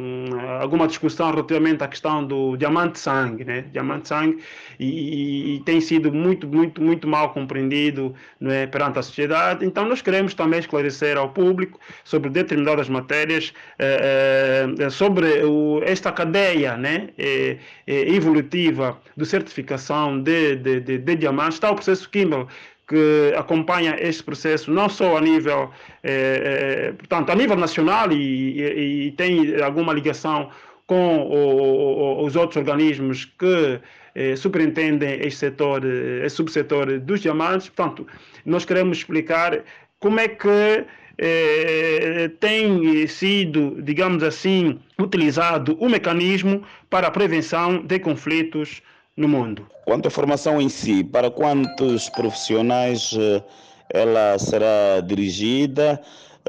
alguma 0.60 0.86
discussão 0.86 1.30
relativamente 1.30 1.82
à 1.82 1.88
questão 1.88 2.24
do 2.24 2.56
diamante 2.56 2.98
sangue, 2.98 3.44
né? 3.44 3.64
Diamante 3.72 4.08
sangue 4.08 4.42
e, 4.78 4.86
e, 4.86 5.56
e, 5.56 5.60
tem 5.60 5.80
sido 5.80 6.12
muito, 6.12 6.46
muito, 6.46 6.82
muito 6.82 7.06
mal 7.08 7.32
compreendido, 7.32 8.14
não 8.40 8.50
é, 8.50 8.66
perante 8.66 8.98
a 8.98 9.02
sociedade. 9.02 9.64
Então 9.64 9.86
nós 9.86 10.02
queremos 10.02 10.34
também 10.34 10.60
esclarecer 10.60 11.16
ao 11.16 11.30
público 11.30 11.78
sobre 12.04 12.30
determinadas 12.30 12.88
matérias, 12.88 13.52
eh, 13.78 14.66
eh 14.78 14.90
sobre 14.90 15.44
o, 15.44 15.80
esta 15.84 16.12
cadeia, 16.12 16.76
né, 16.76 17.10
eh, 17.18 17.58
eh, 17.86 18.14
evolutiva 18.14 19.00
de 19.16 19.24
certificação 19.24 20.20
de, 20.20 20.56
de, 20.56 20.80
de, 20.80 20.98
de 20.98 21.16
diamantes. 21.16 21.31
Está 21.48 21.70
o 21.70 21.74
processo 21.74 22.08
Kimball 22.10 22.48
que 22.88 23.32
acompanha 23.36 23.96
este 23.98 24.22
processo 24.22 24.70
não 24.70 24.88
só 24.88 25.16
a 25.16 25.20
nível, 25.20 25.70
eh, 26.02 26.90
eh, 26.90 26.92
portanto, 26.92 27.30
a 27.30 27.34
nível 27.34 27.56
nacional 27.56 28.12
e, 28.12 28.60
e, 28.60 29.06
e 29.06 29.12
tem 29.12 29.62
alguma 29.62 29.92
ligação 29.92 30.50
com 30.86 31.18
o, 31.18 32.20
o, 32.20 32.26
os 32.26 32.36
outros 32.36 32.56
organismos 32.56 33.24
que 33.24 33.80
eh, 34.14 34.36
superintendem 34.36 35.20
este 35.22 35.38
setor, 35.38 35.82
eh, 35.84 36.26
este 36.26 36.36
subsetor 36.36 37.00
dos 37.00 37.20
diamantes. 37.20 37.68
Portanto, 37.70 38.06
nós 38.44 38.64
queremos 38.64 38.98
explicar 38.98 39.62
como 39.98 40.20
é 40.20 40.28
que 40.28 40.84
eh, 41.18 42.30
tem 42.40 43.06
sido, 43.06 43.80
digamos 43.82 44.22
assim, 44.22 44.78
utilizado 44.98 45.76
o 45.80 45.88
mecanismo 45.88 46.62
para 46.90 47.06
a 47.06 47.10
prevenção 47.10 47.82
de 47.82 47.98
conflitos 47.98 48.82
no 49.16 49.28
mundo. 49.28 49.66
Quanto 49.84 50.08
à 50.08 50.10
formação 50.10 50.60
em 50.60 50.68
si, 50.68 51.04
para 51.04 51.30
quantos 51.30 52.08
profissionais 52.10 53.14
eh, 53.18 53.42
ela 53.90 54.38
será 54.38 55.00
dirigida? 55.04 56.00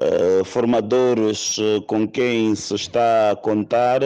Uh, 0.01 0.43
formadores 0.43 1.59
uh, 1.59 1.79
com 1.83 2.07
quem 2.07 2.55
se 2.55 2.73
está 2.73 3.29
a 3.29 3.35
contar, 3.35 4.01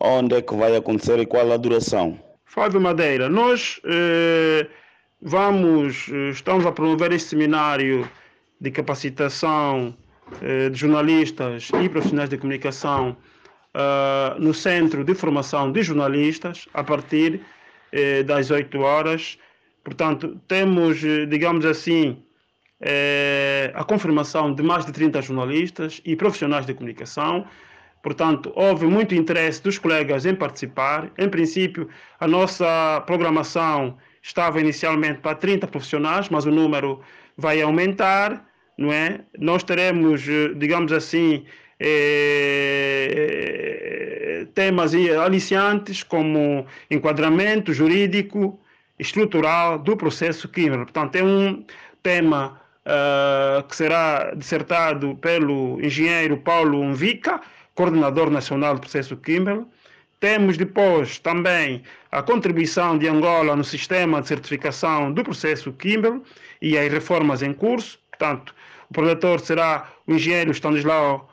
onde 0.00 0.34
é 0.34 0.40
que 0.40 0.54
vai 0.54 0.74
acontecer 0.74 1.18
e 1.18 1.26
qual 1.26 1.52
a 1.52 1.58
duração? 1.58 2.18
Fábio 2.46 2.80
Madeira, 2.80 3.28
nós 3.28 3.78
uh, 3.84 4.66
vamos, 5.20 6.08
estamos 6.30 6.64
a 6.64 6.72
promover 6.72 7.12
este 7.12 7.28
seminário 7.28 8.08
de 8.58 8.70
capacitação 8.70 9.94
de 10.72 10.74
jornalistas 10.76 11.68
e 11.82 11.88
profissionais 11.88 12.30
de 12.30 12.38
comunicação 12.38 13.16
no 14.38 14.52
Centro 14.52 15.04
de 15.04 15.14
Formação 15.14 15.70
de 15.70 15.82
Jornalistas, 15.82 16.66
a 16.74 16.82
partir 16.82 17.42
eh, 17.92 18.22
das 18.22 18.50
8 18.50 18.78
horas. 18.80 19.38
Portanto, 19.84 20.40
temos, 20.48 21.02
eh, 21.04 21.26
digamos 21.26 21.64
assim, 21.64 22.22
eh, 22.80 23.72
a 23.74 23.84
confirmação 23.84 24.52
de 24.54 24.62
mais 24.62 24.84
de 24.84 24.92
30 24.92 25.22
jornalistas 25.22 26.00
e 26.04 26.14
profissionais 26.16 26.66
de 26.66 26.74
comunicação. 26.74 27.46
Portanto, 28.02 28.52
houve 28.54 28.86
muito 28.86 29.14
interesse 29.14 29.62
dos 29.62 29.78
colegas 29.78 30.26
em 30.26 30.34
participar. 30.34 31.10
Em 31.18 31.28
princípio, 31.28 31.88
a 32.20 32.28
nossa 32.28 33.02
programação 33.06 33.96
estava 34.22 34.60
inicialmente 34.60 35.20
para 35.20 35.36
30 35.36 35.66
profissionais, 35.66 36.28
mas 36.28 36.44
o 36.46 36.50
número 36.50 37.00
vai 37.36 37.60
aumentar, 37.62 38.44
não 38.76 38.92
é? 38.92 39.20
Nós 39.38 39.62
teremos, 39.62 40.28
eh, 40.28 40.52
digamos 40.56 40.92
assim, 40.92 41.44
eh, 41.78 43.66
temas 44.54 44.94
aliciantes 44.94 46.02
como 46.02 46.66
enquadramento 46.90 47.72
jurídico 47.72 48.58
estrutural 48.98 49.78
do 49.78 49.96
processo 49.96 50.48
químico. 50.48 50.84
Portanto, 50.84 51.16
é 51.16 51.22
um 51.22 51.64
tema 52.02 52.60
uh, 52.86 53.62
que 53.64 53.76
será 53.76 54.32
dissertado 54.34 55.14
pelo 55.16 55.78
engenheiro 55.82 56.36
Paulo 56.38 56.80
Unvica, 56.80 57.40
coordenador 57.74 58.30
nacional 58.30 58.74
do 58.74 58.80
processo 58.80 59.16
químico. 59.16 59.68
Temos 60.18 60.56
depois 60.56 61.18
também 61.18 61.82
a 62.10 62.22
contribuição 62.22 62.96
de 62.96 63.06
Angola 63.06 63.54
no 63.54 63.64
sistema 63.64 64.22
de 64.22 64.28
certificação 64.28 65.12
do 65.12 65.22
processo 65.22 65.70
químico 65.72 66.24
e 66.62 66.78
as 66.78 66.90
reformas 66.90 67.42
em 67.42 67.52
curso. 67.52 67.98
Portanto, 68.10 68.54
o 68.88 68.94
projetor 68.94 69.40
será 69.40 69.92
o 70.06 70.14
engenheiro 70.14 70.52
Stanislau 70.52 71.28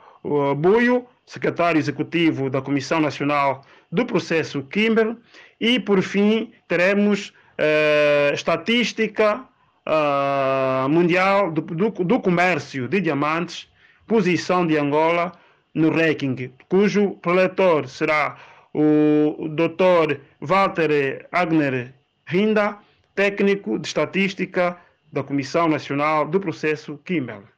Buio, 0.56 1.06
secretário 1.26 1.78
executivo 1.78 2.48
da 2.48 2.62
Comissão 2.62 3.00
Nacional 3.00 3.64
do 3.92 4.06
Processo 4.06 4.62
Kimber, 4.62 5.16
e 5.60 5.78
por 5.78 6.02
fim 6.02 6.52
teremos 6.66 7.28
uh, 7.28 8.34
estatística 8.34 9.44
uh, 9.86 10.88
mundial 10.88 11.50
do, 11.50 11.60
do, 11.60 11.90
do, 11.90 12.20
comércio 12.20 12.88
de 12.88 13.00
diamantes, 13.00 13.68
posição 14.06 14.66
de 14.66 14.76
Angola 14.78 15.32
no 15.74 15.90
ranking, 15.90 16.52
cujo 16.68 17.12
preletor 17.22 17.88
será 17.88 18.36
o 18.72 19.48
Dr. 19.50 20.20
Walter 20.40 21.28
Agner 21.30 21.94
Rinda, 22.26 22.78
técnico 23.14 23.78
de 23.78 23.86
estatística 23.86 24.76
da 25.12 25.22
Comissão 25.22 25.68
Nacional 25.68 26.26
do 26.26 26.40
Processo 26.40 26.98
Kimbel. 27.04 27.53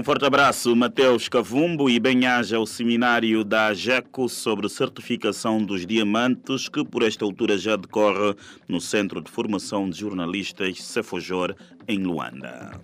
Um 0.00 0.02
forte 0.02 0.24
abraço, 0.24 0.74
Mateus 0.74 1.28
Cavumbo, 1.28 1.90
e 1.90 2.00
bem-aja 2.00 2.56
ao 2.56 2.64
seminário 2.64 3.44
da 3.44 3.66
AGECO 3.66 4.30
sobre 4.30 4.66
certificação 4.66 5.62
dos 5.62 5.84
diamantes, 5.86 6.70
que 6.70 6.82
por 6.82 7.02
esta 7.02 7.22
altura 7.22 7.58
já 7.58 7.76
decorre 7.76 8.34
no 8.66 8.80
Centro 8.80 9.20
de 9.20 9.30
Formação 9.30 9.90
de 9.90 9.98
Jornalistas 9.98 10.82
Cefojor, 10.82 11.54
em 11.86 11.98
Luanda. 11.98 12.80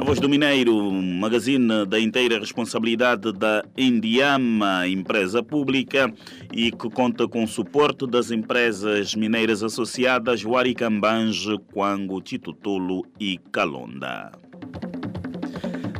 A 0.00 0.02
Voz 0.02 0.18
do 0.18 0.30
Mineiro, 0.30 0.90
magazine 0.90 1.84
da 1.84 2.00
inteira 2.00 2.38
responsabilidade 2.38 3.30
da 3.30 3.62
Indiama, 3.76 4.88
empresa 4.88 5.42
pública, 5.42 6.10
e 6.50 6.72
que 6.72 6.88
conta 6.88 7.28
com 7.28 7.44
o 7.44 7.48
suporte 7.48 8.06
das 8.06 8.30
empresas 8.30 9.14
mineiras 9.14 9.62
associadas 9.62 10.42
Huaricambange, 10.42 11.58
Quango, 11.70 12.22
Titutolo 12.22 13.04
e 13.20 13.36
Calonda. 13.52 14.32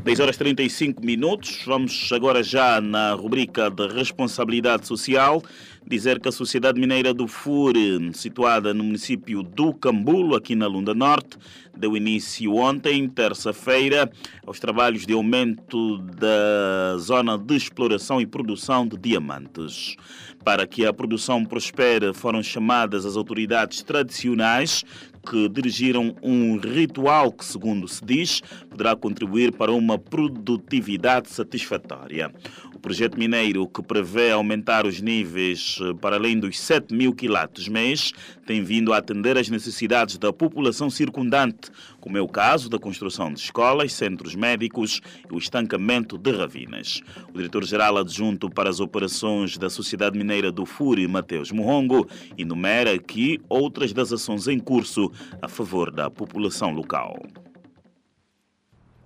10 0.09 0.21
horas 0.21 0.39
35 0.39 1.05
minutos. 1.05 1.65
Vamos 1.67 2.11
agora 2.15 2.43
já 2.43 2.81
na 2.81 3.13
rubrica 3.13 3.69
de 3.69 3.87
responsabilidade 3.89 4.87
social 4.87 5.43
dizer 5.87 6.19
que 6.19 6.31
a 6.31 6.33
Sociedade 6.33 6.81
Mineira 6.81 7.13
do 7.13 7.29
Fure, 7.29 8.11
situada 8.15 8.73
no 8.73 8.85
município 8.85 9.43
do 9.43 9.75
Cambulo, 9.75 10.35
aqui 10.35 10.55
na 10.55 10.67
Lunda 10.67 10.95
Norte, 10.95 11.37
deu 11.79 11.97
início 11.97 12.55
ontem, 12.55 13.09
terça-feira, 13.09 14.11
aos 14.45 14.59
trabalhos 14.59 15.07
de 15.07 15.13
aumento 15.13 15.99
da 15.99 16.97
zona 16.99 17.39
de 17.39 17.57
exploração 17.57 18.21
e 18.21 18.27
produção 18.27 18.87
de 18.87 18.99
diamantes. 18.99 19.97
Para 20.45 20.67
que 20.67 20.85
a 20.85 20.93
produção 20.93 21.45
prospere, 21.45 22.13
foram 22.15 22.43
chamadas 22.43 23.07
as 23.07 23.17
autoridades 23.17 23.83
tradicionais 23.83 24.85
que 25.29 25.49
dirigiram 25.49 26.15
um 26.23 26.57
ritual 26.59 27.31
que, 27.31 27.45
segundo 27.45 27.87
se 27.87 28.03
diz, 28.05 28.41
poderá 28.71 28.97
contribuir 28.97 29.53
para 29.53 29.73
uma 29.73 29.99
produtividade 29.99 31.29
satisfatória. 31.29 32.33
O 32.75 32.79
projeto 32.79 33.19
mineiro, 33.19 33.69
que 33.69 33.83
prevê 33.83 34.31
aumentar 34.31 34.87
os 34.87 35.01
níveis 35.01 35.79
para 36.01 36.17
além 36.17 36.39
dos 36.39 36.59
7 36.59 36.95
mil 36.95 37.13
quilates 37.13 37.69
mês, 37.69 38.13
tem 38.49 38.65
vindo 38.65 38.95
a 38.95 38.97
atender 38.97 39.37
às 39.37 39.51
necessidades 39.51 40.17
da 40.17 40.33
população 40.33 40.89
circundante, 40.89 41.71
como 42.01 42.17
é 42.17 42.21
o 42.23 42.27
caso 42.27 42.71
da 42.71 42.79
construção 42.79 43.31
de 43.31 43.41
escolas, 43.41 43.93
centros 43.93 44.35
médicos 44.35 45.03
e 45.31 45.35
o 45.35 45.37
estancamento 45.37 46.17
de 46.17 46.31
ravinas. 46.31 47.03
O 47.29 47.37
diretor-geral 47.37 47.99
adjunto 47.99 48.49
para 48.49 48.71
as 48.71 48.81
operações 48.81 49.59
da 49.59 49.69
Sociedade 49.69 50.17
Mineira 50.17 50.51
do 50.51 50.65
Furi, 50.65 51.07
Mateus 51.07 51.53
Morrongo, 51.53 52.09
enumera 52.39 52.95
aqui 52.95 53.39
outras 53.51 53.93
das 53.93 54.15
ações 54.15 54.49
em 54.49 54.59
curso 54.59 55.13
a 55.43 55.49
favor 55.49 55.91
da 55.91 56.11
população 56.11 56.71
local. 56.71 57.19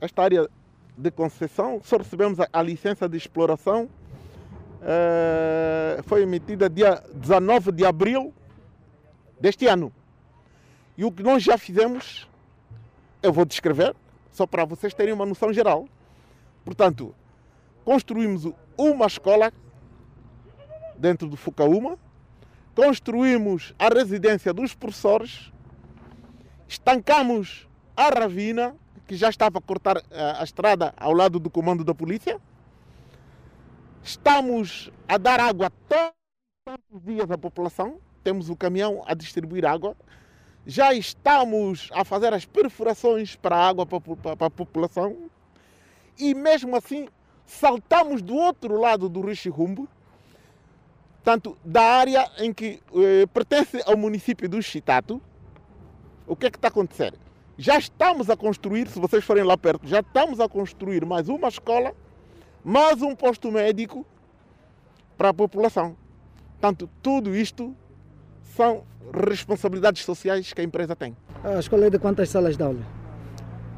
Esta 0.00 0.22
área 0.22 0.48
de 0.96 1.10
concessão, 1.10 1.80
só 1.82 1.96
recebemos 1.96 2.38
a, 2.38 2.46
a 2.52 2.62
licença 2.62 3.08
de 3.08 3.16
exploração, 3.16 3.90
eh, 4.82 6.00
foi 6.04 6.22
emitida 6.22 6.70
dia 6.70 7.02
19 7.12 7.72
de 7.72 7.84
abril 7.84 8.32
deste 9.42 9.66
ano. 9.66 9.92
E 10.96 11.04
o 11.04 11.10
que 11.10 11.22
nós 11.22 11.42
já 11.42 11.58
fizemos, 11.58 12.28
eu 13.20 13.32
vou 13.32 13.44
descrever, 13.44 13.94
só 14.30 14.46
para 14.46 14.64
vocês 14.64 14.94
terem 14.94 15.12
uma 15.12 15.26
noção 15.26 15.52
geral. 15.52 15.88
Portanto, 16.64 17.12
construímos 17.84 18.46
uma 18.78 19.06
escola 19.06 19.52
dentro 20.96 21.28
do 21.28 21.36
Fucaúma, 21.36 21.98
construímos 22.72 23.74
a 23.80 23.88
residência 23.88 24.54
dos 24.54 24.74
professores, 24.74 25.52
estancamos 26.68 27.68
a 27.96 28.08
ravina, 28.10 28.76
que 29.08 29.16
já 29.16 29.28
estava 29.28 29.58
a 29.58 29.60
cortar 29.60 29.98
a, 29.98 30.40
a 30.40 30.44
estrada 30.44 30.94
ao 30.96 31.12
lado 31.12 31.40
do 31.40 31.50
comando 31.50 31.82
da 31.82 31.92
polícia. 31.92 32.40
Estamos 34.04 34.90
a 35.08 35.18
dar 35.18 35.40
água 35.40 35.70
todos 35.88 36.78
os 36.92 37.02
dias 37.02 37.28
à 37.28 37.36
população. 37.36 37.98
Temos 38.22 38.48
o 38.48 38.56
caminhão 38.56 39.02
a 39.06 39.14
distribuir 39.14 39.64
água. 39.64 39.96
Já 40.64 40.94
estamos 40.94 41.88
a 41.92 42.04
fazer 42.04 42.32
as 42.32 42.44
perfurações 42.44 43.34
para 43.34 43.56
a 43.56 43.68
água 43.68 43.84
para, 43.84 44.46
a 44.46 44.50
população. 44.50 45.30
E 46.18 46.34
mesmo 46.34 46.76
assim, 46.76 47.08
saltamos 47.46 48.22
do 48.22 48.34
outro 48.34 48.78
lado 48.78 49.08
do 49.08 49.20
Rio 49.22 49.34
Chirumbo, 49.34 49.88
tanto 51.24 51.56
da 51.64 51.82
área 51.82 52.30
em 52.38 52.52
que 52.52 52.80
eh, 52.94 53.26
pertence 53.26 53.82
ao 53.86 53.96
município 53.96 54.48
do 54.48 54.62
Chitato. 54.62 55.20
O 56.26 56.36
que 56.36 56.46
é 56.46 56.50
que 56.50 56.58
está 56.58 56.68
acontecendo? 56.68 57.18
Já 57.58 57.78
estamos 57.78 58.30
a 58.30 58.36
construir, 58.36 58.88
se 58.88 58.98
vocês 58.98 59.24
forem 59.24 59.44
lá 59.44 59.58
perto, 59.58 59.86
já 59.86 60.00
estamos 60.00 60.40
a 60.40 60.48
construir 60.48 61.04
mais 61.04 61.28
uma 61.28 61.48
escola, 61.48 61.94
mais 62.64 63.02
um 63.02 63.14
posto 63.14 63.50
médico 63.52 64.06
para 65.16 65.28
a 65.28 65.34
população. 65.34 65.96
Portanto, 66.52 66.88
tudo 67.02 67.34
isto 67.34 67.76
são 68.56 68.84
responsabilidades 69.28 70.04
sociais 70.04 70.52
que 70.52 70.60
a 70.60 70.64
empresa 70.64 70.94
tem. 70.94 71.16
A 71.42 71.58
escola 71.58 71.86
é 71.86 71.90
de 71.90 71.98
quantas 71.98 72.28
salas 72.28 72.56
de 72.56 72.62
aula? 72.62 72.80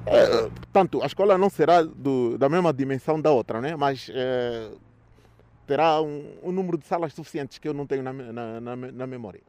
É, 0.07 0.49
portanto, 0.49 1.03
a 1.03 1.07
escola 1.07 1.39
não 1.39 1.49
será 1.49 1.83
do, 1.83 2.37
da 2.37 2.49
mesma 2.49 2.73
dimensão 2.73 3.21
da 3.21 3.31
outra, 3.31 3.61
né? 3.61 3.75
mas 3.75 4.11
é, 4.13 4.71
terá 5.67 6.01
um, 6.03 6.25
um, 6.43 6.53
número 6.53 6.77
de 6.77 6.87
salas 6.87 7.15
suficientes 7.15 7.59
que 7.59 7.67
eu 7.67 7.73
não 7.73 7.87
tenho 7.87 8.03
na, 8.03 8.13
na, 8.13 8.61
na, 8.61 8.77
na 8.77 9.07
memória. 9.07 9.41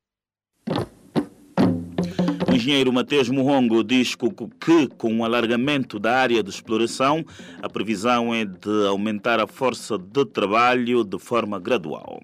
O 2.50 2.56
engenheiro 2.56 2.94
Mateus 2.94 3.28
Muhongo 3.28 3.84
diz 3.84 4.16
que, 4.16 4.88
com 4.98 5.20
o 5.20 5.26
alargamento 5.26 6.00
da 6.00 6.16
área 6.16 6.42
de 6.42 6.50
exploração, 6.50 7.26
a 7.62 7.68
previsão 7.68 8.34
é 8.34 8.46
de 8.46 8.88
aumentar 8.88 9.42
a 9.42 9.48
força 9.48 9.98
de 9.98 10.26
trabalho 10.26 11.04
de 11.04 11.20
forma 11.20 11.60
gradual. 11.60 12.22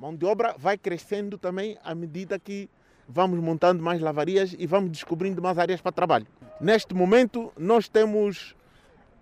Mão 0.00 0.16
de 0.16 0.24
obra 0.24 0.54
vai 0.56 0.78
crescendo 0.78 1.36
também 1.36 1.76
à 1.84 1.94
medida 1.94 2.38
que 2.38 2.70
vamos 3.06 3.38
montando 3.38 3.82
mais 3.82 4.00
lavarias 4.00 4.56
e 4.58 4.66
vamos 4.66 4.90
descobrindo 4.90 5.42
mais 5.42 5.58
áreas 5.58 5.82
para 5.82 5.92
trabalho. 5.92 6.26
Neste 6.58 6.94
momento, 6.94 7.52
nós 7.54 7.86
temos 7.86 8.56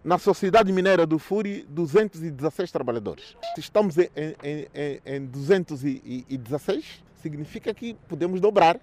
na 0.05 0.19
Sociedade 0.19 0.73
Mineira 0.73 1.05
do 1.05 1.19
Furi 1.19 1.67
216 1.69 2.71
trabalhadores. 2.71 3.37
Estamos 3.57 3.99
em, 3.99 4.09
em, 4.15 4.69
em, 4.73 5.01
em 5.05 5.27
216, 5.27 7.03
significa 7.21 7.75
que 7.75 7.95
podemos 8.07 8.41
dobrar 8.41 8.79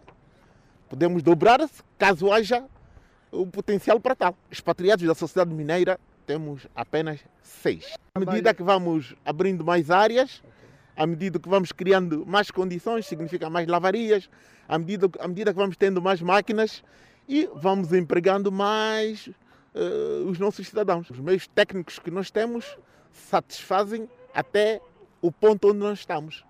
Podemos 0.89 1.23
dobrar 1.23 1.59
caso 1.97 2.31
haja 2.31 2.63
o 3.31 3.47
potencial 3.47 3.99
para 3.99 4.15
tal. 4.15 4.35
Expatriados 4.51 5.05
da 5.05 5.15
sociedade 5.15 5.53
mineira 5.53 5.99
temos 6.25 6.67
apenas 6.75 7.19
seis. 7.41 7.93
À 8.13 8.19
medida 8.19 8.53
que 8.53 8.63
vamos 8.63 9.15
abrindo 9.25 9.63
mais 9.63 9.89
áreas, 9.89 10.43
à 10.95 11.05
medida 11.05 11.39
que 11.39 11.49
vamos 11.49 11.71
criando 11.71 12.25
mais 12.25 12.51
condições, 12.51 13.05
significa 13.05 13.49
mais 13.49 13.67
lavarias, 13.67 14.29
à 14.67 14.77
medida, 14.77 15.09
à 15.19 15.27
medida 15.27 15.51
que 15.51 15.59
vamos 15.59 15.77
tendo 15.77 16.01
mais 16.01 16.21
máquinas 16.21 16.83
e 17.27 17.49
vamos 17.55 17.91
empregando 17.93 18.51
mais 18.51 19.27
uh, 19.27 20.27
os 20.27 20.39
nossos 20.39 20.67
cidadãos. 20.67 21.09
Os 21.09 21.19
meios 21.19 21.47
técnicos 21.47 21.99
que 21.99 22.11
nós 22.11 22.31
temos 22.31 22.77
satisfazem 23.11 24.09
até 24.33 24.81
o 25.21 25.31
ponto 25.31 25.69
onde 25.69 25.79
nós 25.79 25.99
estamos. 25.99 26.43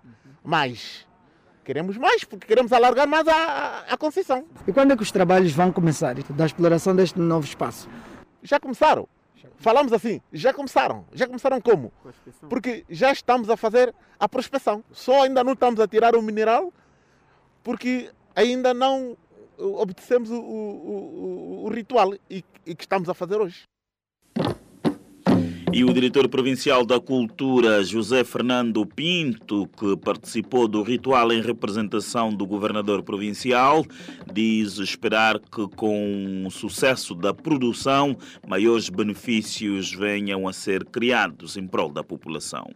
Mas 0.44 1.06
Queremos 1.66 1.96
mais, 1.96 2.22
porque 2.22 2.46
queremos 2.46 2.72
alargar 2.72 3.08
mais 3.08 3.26
a, 3.26 3.86
a 3.88 3.96
concessão. 3.96 4.44
E 4.68 4.72
quando 4.72 4.92
é 4.92 4.96
que 4.96 5.02
os 5.02 5.10
trabalhos 5.10 5.50
vão 5.50 5.72
começar, 5.72 6.14
da 6.14 6.46
exploração 6.46 6.94
deste 6.94 7.18
novo 7.18 7.44
espaço? 7.44 7.88
Já 8.40 8.60
começaram. 8.60 9.08
Falamos 9.56 9.92
assim, 9.92 10.20
já 10.32 10.52
começaram. 10.52 11.04
Já 11.12 11.26
começaram 11.26 11.60
como? 11.60 11.92
Porque 12.48 12.84
já 12.88 13.12
estamos 13.12 13.50
a 13.50 13.56
fazer 13.56 13.94
a 14.18 14.28
prospecção. 14.28 14.84
Só 14.92 15.24
ainda 15.24 15.42
não 15.44 15.52
estamos 15.52 15.80
a 15.80 15.88
tirar 15.88 16.14
o 16.16 16.22
mineral, 16.22 16.72
porque 17.62 18.10
ainda 18.34 18.72
não 18.72 19.16
obtecemos 19.58 20.30
o, 20.30 20.36
o, 20.36 21.62
o, 21.62 21.64
o 21.64 21.68
ritual 21.70 22.14
e, 22.28 22.44
e 22.64 22.74
que 22.74 22.84
estamos 22.84 23.08
a 23.08 23.14
fazer 23.14 23.40
hoje. 23.40 23.62
E 25.72 25.84
o 25.84 25.92
diretor 25.92 26.28
provincial 26.28 26.86
da 26.86 27.00
Cultura, 27.00 27.82
José 27.82 28.22
Fernando 28.22 28.86
Pinto, 28.86 29.68
que 29.76 29.96
participou 29.96 30.68
do 30.68 30.82
ritual 30.82 31.32
em 31.32 31.42
representação 31.42 32.32
do 32.32 32.46
governador 32.46 33.02
provincial, 33.02 33.84
diz 34.32 34.78
esperar 34.78 35.38
que, 35.38 35.66
com 35.74 36.44
o 36.46 36.50
sucesso 36.50 37.14
da 37.14 37.34
produção, 37.34 38.16
maiores 38.46 38.88
benefícios 38.88 39.92
venham 39.92 40.46
a 40.46 40.52
ser 40.52 40.84
criados 40.84 41.56
em 41.56 41.66
prol 41.66 41.90
da 41.90 42.04
população. 42.04 42.66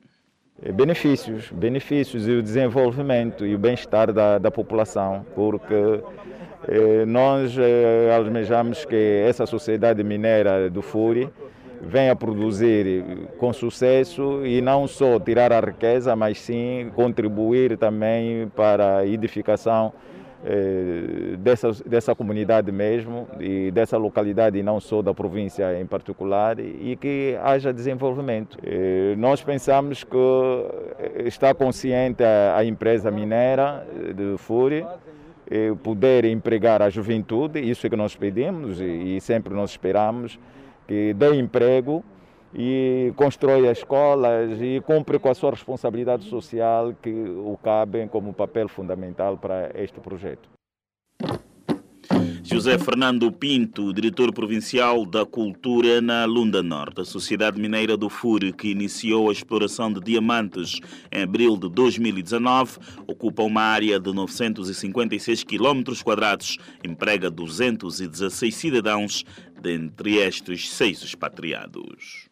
Benefícios, 0.75 1.51
benefícios 1.53 2.29
e 2.29 2.33
o 2.33 2.43
desenvolvimento 2.43 3.47
e 3.47 3.55
o 3.55 3.59
bem-estar 3.59 4.13
da, 4.13 4.37
da 4.37 4.51
população, 4.51 5.25
porque 5.35 6.03
eh, 6.69 7.07
nós 7.07 7.57
eh, 7.57 8.15
almejamos 8.15 8.85
que 8.85 9.23
essa 9.27 9.47
sociedade 9.47 10.05
mineira 10.05 10.69
do 10.69 10.83
Furi 10.83 11.31
venha 11.81 12.15
produzir 12.15 13.29
com 13.39 13.53
sucesso 13.53 14.45
e 14.45 14.61
não 14.61 14.87
só 14.87 15.19
tirar 15.19 15.53
a 15.53 15.61
riqueza, 15.61 16.15
mas 16.15 16.39
sim 16.39 16.91
contribuir 16.95 17.77
também 17.79 18.49
para 18.55 18.99
a 18.99 19.07
edificação 19.07 19.93
eh, 20.45 21.37
dessa, 21.39 21.71
dessa 21.85 22.15
comunidade 22.15 22.73
mesmo 22.73 23.29
e 23.39 23.71
dessa 23.71 23.99
localidade 23.99 24.59
e 24.59 24.63
não 24.63 24.81
só 24.81 25.03
da 25.03 25.13
província 25.13 25.79
em 25.79 25.85
particular 25.85 26.59
e 26.59 26.97
que 26.97 27.37
haja 27.43 27.73
desenvolvimento. 27.73 28.59
Eh, 28.63 29.15
nós 29.19 29.43
pensamos 29.43 30.03
que 30.03 30.17
está 31.27 31.53
consciente 31.53 32.23
a, 32.23 32.57
a 32.57 32.65
empresa 32.65 33.11
mineira 33.11 33.87
de 34.15 34.39
Fúria 34.39 34.89
eh, 35.51 35.75
poder 35.83 36.25
empregar 36.25 36.81
a 36.81 36.89
juventude, 36.89 37.61
isso 37.61 37.87
é 37.87 37.91
que 37.91 37.97
nós 37.97 38.15
pedimos 38.15 38.81
e, 38.81 39.17
e 39.17 39.21
sempre 39.21 39.53
nós 39.53 39.71
esperamos, 39.71 40.39
que 40.91 41.15
dê 41.15 41.37
emprego 41.37 42.03
e 42.53 43.13
constrói 43.15 43.69
as 43.69 43.79
escolas 43.79 44.61
e 44.61 44.81
cumpre 44.81 45.21
com 45.21 45.31
a 45.31 45.35
sua 45.35 45.53
responsabilidade 45.53 46.25
social 46.25 46.93
que 47.01 47.13
o 47.13 47.57
cabe 47.63 48.09
como 48.09 48.33
papel 48.33 48.69
fundamental 48.69 49.39
para 49.39 49.71
este 49.77 50.01
projeto. 50.01 50.49
José 52.43 52.77
Fernando 52.79 53.31
Pinto, 53.31 53.93
diretor 53.93 54.33
provincial 54.33 55.07
da 55.07 55.25
Cultura 55.25 56.01
na 56.01 56.25
Lunda 56.25 56.61
Norte. 56.63 57.03
A 57.03 57.05
Sociedade 57.05 57.61
Mineira 57.61 57.97
do 57.97 58.09
Fure, 58.09 58.53
que 58.53 58.73
iniciou 58.73 59.29
a 59.29 59.33
exploração 59.33 59.93
de 59.93 60.01
diamantes 60.01 60.81
em 61.13 61.23
abril 61.23 61.57
de 61.57 61.69
2019, 61.69 62.79
ocupa 63.07 63.45
uma 63.45 63.63
área 63.63 64.01
de 64.01 64.13
956 64.13 65.45
km 65.45 65.93
emprega 66.83 67.31
216 67.31 68.53
cidadãos, 68.53 69.25
dentre 69.61 70.17
estes 70.17 70.71
seis 70.71 71.03
expatriados 71.03 72.31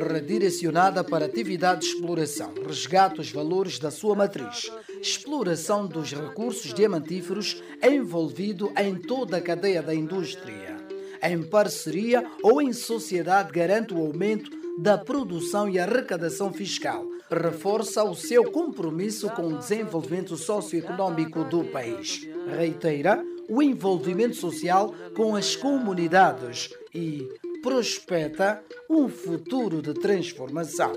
redirecionada 0.00 1.04
para 1.04 1.26
atividade 1.26 1.82
de 1.82 1.86
exploração, 1.88 2.54
resgata 2.66 3.20
os 3.20 3.30
valores 3.30 3.78
da 3.78 3.90
sua 3.90 4.14
matriz, 4.14 4.70
exploração 5.00 5.86
dos 5.86 6.12
recursos 6.12 6.72
diamantíferos 6.72 7.62
envolvido 7.82 8.72
em 8.76 8.94
toda 8.96 9.36
a 9.36 9.40
cadeia 9.40 9.82
da 9.82 9.94
indústria. 9.94 10.76
Em 11.22 11.42
parceria 11.42 12.24
ou 12.42 12.62
em 12.62 12.72
sociedade 12.72 13.52
garante 13.52 13.92
o 13.92 13.98
aumento 13.98 14.50
da 14.78 14.96
produção 14.96 15.68
e 15.68 15.78
arrecadação 15.78 16.52
fiscal. 16.52 17.04
Reforça 17.30 18.02
o 18.02 18.14
seu 18.14 18.50
compromisso 18.50 19.28
com 19.30 19.48
o 19.48 19.58
desenvolvimento 19.58 20.36
socioeconômico 20.36 21.44
do 21.44 21.64
país. 21.64 22.26
Reitera 22.56 23.22
o 23.50 23.60
envolvimento 23.60 24.36
social 24.36 24.94
com 25.16 25.34
as 25.34 25.56
comunidades 25.56 26.70
e 26.94 27.28
prospeta 27.62 28.62
um 28.88 29.08
futuro 29.08 29.82
de 29.82 29.92
transformação. 29.92 30.92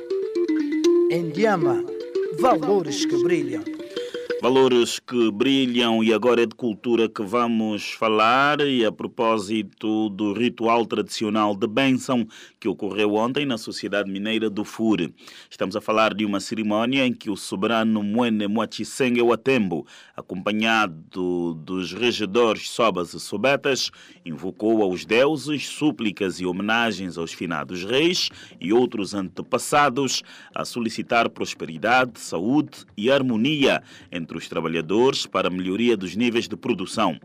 Endiama, 1.09 1.83
valores 2.39 3.05
que 3.05 3.21
brilham. 3.23 3.63
Valores 4.41 4.99
que 4.99 5.31
brilham 5.31 6.03
e 6.03 6.13
agora 6.13 6.43
é 6.43 6.45
de 6.45 6.53
cultura 6.53 7.07
que 7.07 7.23
vamos 7.23 7.91
falar 7.91 8.59
e 8.59 8.85
a 8.85 8.91
propósito 8.91 10.09
do 10.09 10.33
ritual 10.33 10.85
tradicional 10.85 11.55
de 11.55 11.65
bênção 11.65 12.27
que 12.59 12.67
ocorreu 12.67 13.15
ontem 13.15 13.45
na 13.45 13.57
Sociedade 13.57 14.11
Mineira 14.11 14.49
do 14.49 14.65
Fure. 14.65 15.13
Estamos 15.49 15.77
a 15.77 15.81
falar 15.81 16.13
de 16.13 16.25
uma 16.25 16.41
cerimónia 16.41 17.05
em 17.05 17.13
que 17.13 17.29
o 17.29 17.37
soberano 17.37 18.03
Mwene 18.03 18.47
Mwachisenge 18.47 19.21
Watembo, 19.21 19.87
acompanhado 20.13 21.53
dos 21.53 21.93
regedores 21.93 22.69
Sobas 22.69 23.13
e 23.13 23.21
Sobetas, 23.21 23.91
invocou 24.25 24.83
aos 24.83 25.05
deuses 25.05 25.65
súplicas 25.67 26.41
e 26.41 26.45
homenagens 26.45 27.17
aos 27.17 27.31
finados 27.31 27.85
reis 27.85 28.29
e 28.59 28.73
outros 28.73 29.13
antepassados 29.13 30.21
a 30.53 30.65
solicitar 30.65 31.29
prosperidade, 31.29 32.19
saúde 32.19 32.85
e 32.97 33.09
harmonia 33.09 33.81
entre 34.13 34.37
os 34.37 34.47
trabalhadores 34.47 35.25
para 35.25 35.49
melhoria 35.49 35.97
dos 35.97 36.15
níveis 36.15 36.47
de 36.47 36.55
produção. 36.55 37.19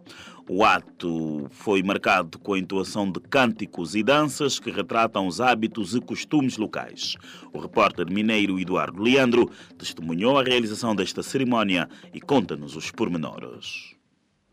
O 0.48 0.64
ato 0.64 1.46
foi 1.50 1.82
marcado 1.82 2.38
com 2.38 2.54
a 2.54 2.58
entoação 2.58 3.10
de 3.10 3.20
cânticos 3.20 3.94
e 3.94 4.02
danças 4.02 4.58
que 4.58 4.70
retratam 4.70 5.26
os 5.26 5.40
hábitos 5.40 5.94
e 5.94 6.00
costumes 6.00 6.56
locais. 6.56 7.16
O 7.52 7.58
repórter 7.58 8.10
mineiro 8.10 8.58
Eduardo 8.58 9.02
Leandro 9.02 9.50
testemunhou 9.76 10.38
a 10.38 10.42
realização 10.42 10.96
desta 10.96 11.22
cerimónia 11.22 11.88
e 12.14 12.20
conta-nos 12.20 12.74
os 12.74 12.90
pormenores. 12.90 13.94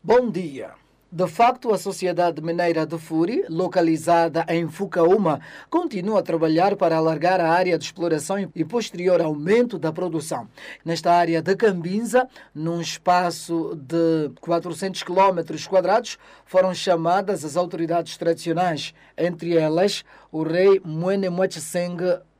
Bom 0.04 0.30
dia. 0.30 0.85
De 1.10 1.28
facto, 1.28 1.72
a 1.72 1.78
Sociedade 1.78 2.42
Mineira 2.42 2.84
de 2.84 2.98
Furi, 2.98 3.44
localizada 3.48 4.44
em 4.48 4.66
Fucaúma, 4.66 5.40
continua 5.70 6.18
a 6.18 6.22
trabalhar 6.22 6.74
para 6.74 6.96
alargar 6.96 7.40
a 7.40 7.48
área 7.48 7.78
de 7.78 7.84
exploração 7.84 8.36
e 8.52 8.64
posterior 8.64 9.20
aumento 9.20 9.78
da 9.78 9.92
produção. 9.92 10.48
Nesta 10.84 11.12
área 11.12 11.40
de 11.40 11.54
Cambinza, 11.54 12.28
num 12.52 12.80
espaço 12.80 13.78
de 13.80 14.32
400 14.40 15.04
km 15.04 15.38
quadrados, 15.70 16.18
foram 16.44 16.74
chamadas 16.74 17.44
as 17.44 17.56
autoridades 17.56 18.16
tradicionais, 18.16 18.92
entre 19.16 19.56
elas 19.56 20.04
o 20.32 20.42
rei 20.42 20.80
Mwene 20.84 21.30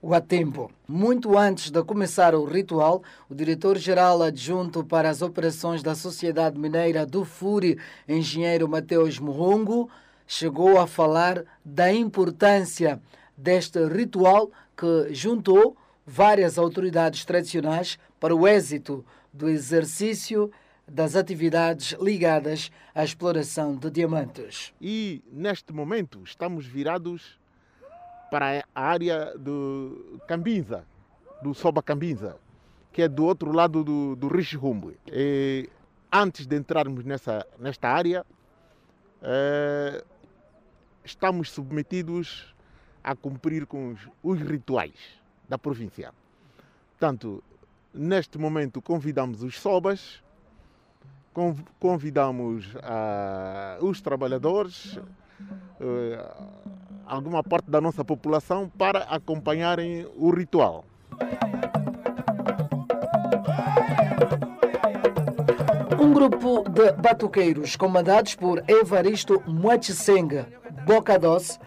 Watembo. 0.07 0.71
Muito 0.87 1.37
antes 1.37 1.69
de 1.69 1.83
começar 1.83 2.33
o 2.33 2.45
ritual, 2.45 3.03
o 3.29 3.35
diretor-geral 3.35 4.23
adjunto 4.23 4.85
para 4.85 5.11
as 5.11 5.21
operações 5.21 5.83
da 5.83 5.97
Sociedade 5.97 6.57
Mineira 6.57 7.05
do 7.05 7.25
Furi, 7.25 7.77
engenheiro 8.09 8.69
Mateus 8.69 9.19
Muhongo, 9.19 9.91
chegou 10.25 10.79
a 10.79 10.87
falar 10.87 11.45
da 11.65 11.93
importância 11.93 13.03
deste 13.37 13.85
ritual 13.85 14.53
que 14.77 15.13
juntou 15.13 15.77
várias 16.07 16.57
autoridades 16.57 17.25
tradicionais 17.25 17.99
para 18.21 18.35
o 18.35 18.47
êxito 18.47 19.05
do 19.33 19.49
exercício 19.49 20.53
das 20.87 21.17
atividades 21.17 21.97
ligadas 22.01 22.71
à 22.95 23.03
exploração 23.03 23.75
de 23.75 23.91
diamantes. 23.91 24.73
E 24.81 25.21
neste 25.33 25.73
momento 25.73 26.23
estamos 26.25 26.65
virados 26.65 27.41
para 28.31 28.65
a 28.75 28.83
área 28.83 29.37
do 29.39 30.21
Cambinza, 30.27 30.85
do 31.43 31.55
Soba 31.55 31.83
Cambinza, 31.83 32.37
que 32.93 33.03
é 33.03 33.09
do 33.09 33.25
outro 33.25 33.53
lado 33.53 33.85
do, 33.85 34.17
do 34.17 34.29
Rixirumbe. 34.29 34.99
E 35.07 35.69
antes 36.13 36.47
de 36.47 36.57
entrarmos 36.57 37.05
nessa, 37.05 37.47
nesta 37.59 37.89
área, 37.89 38.25
eh, 39.23 40.05
estamos 41.05 41.51
submetidos 41.51 42.55
a 43.05 43.15
cumprir 43.15 43.67
com 43.67 43.93
os, 43.93 44.09
os 44.23 44.41
rituais 44.41 45.21
da 45.49 45.57
província. 45.57 46.13
Portanto, 46.99 47.43
neste 47.95 48.39
momento 48.39 48.83
convidamos 48.83 49.43
os 49.43 49.59
sobas, 49.61 50.23
conv- 51.33 51.65
convidamos 51.79 52.75
ah, 52.83 53.79
os 53.81 54.01
trabalhadores, 54.01 54.99
eh, 55.81 56.35
alguma 57.07 57.43
parte 57.43 57.71
da 57.71 57.81
nossa 57.81 58.05
população 58.05 58.71
para 58.77 59.01
acompanharem 59.05 60.07
o 60.17 60.31
ritual. 60.31 60.85
Um 66.01 66.13
grupo 66.13 66.69
de 66.69 66.93
batuqueiros 66.93 67.77
comandados 67.77 68.35
por 68.35 68.63
Evaristo 68.69 69.43
Mwachiseng 69.47 70.45
Bocados 70.85 71.59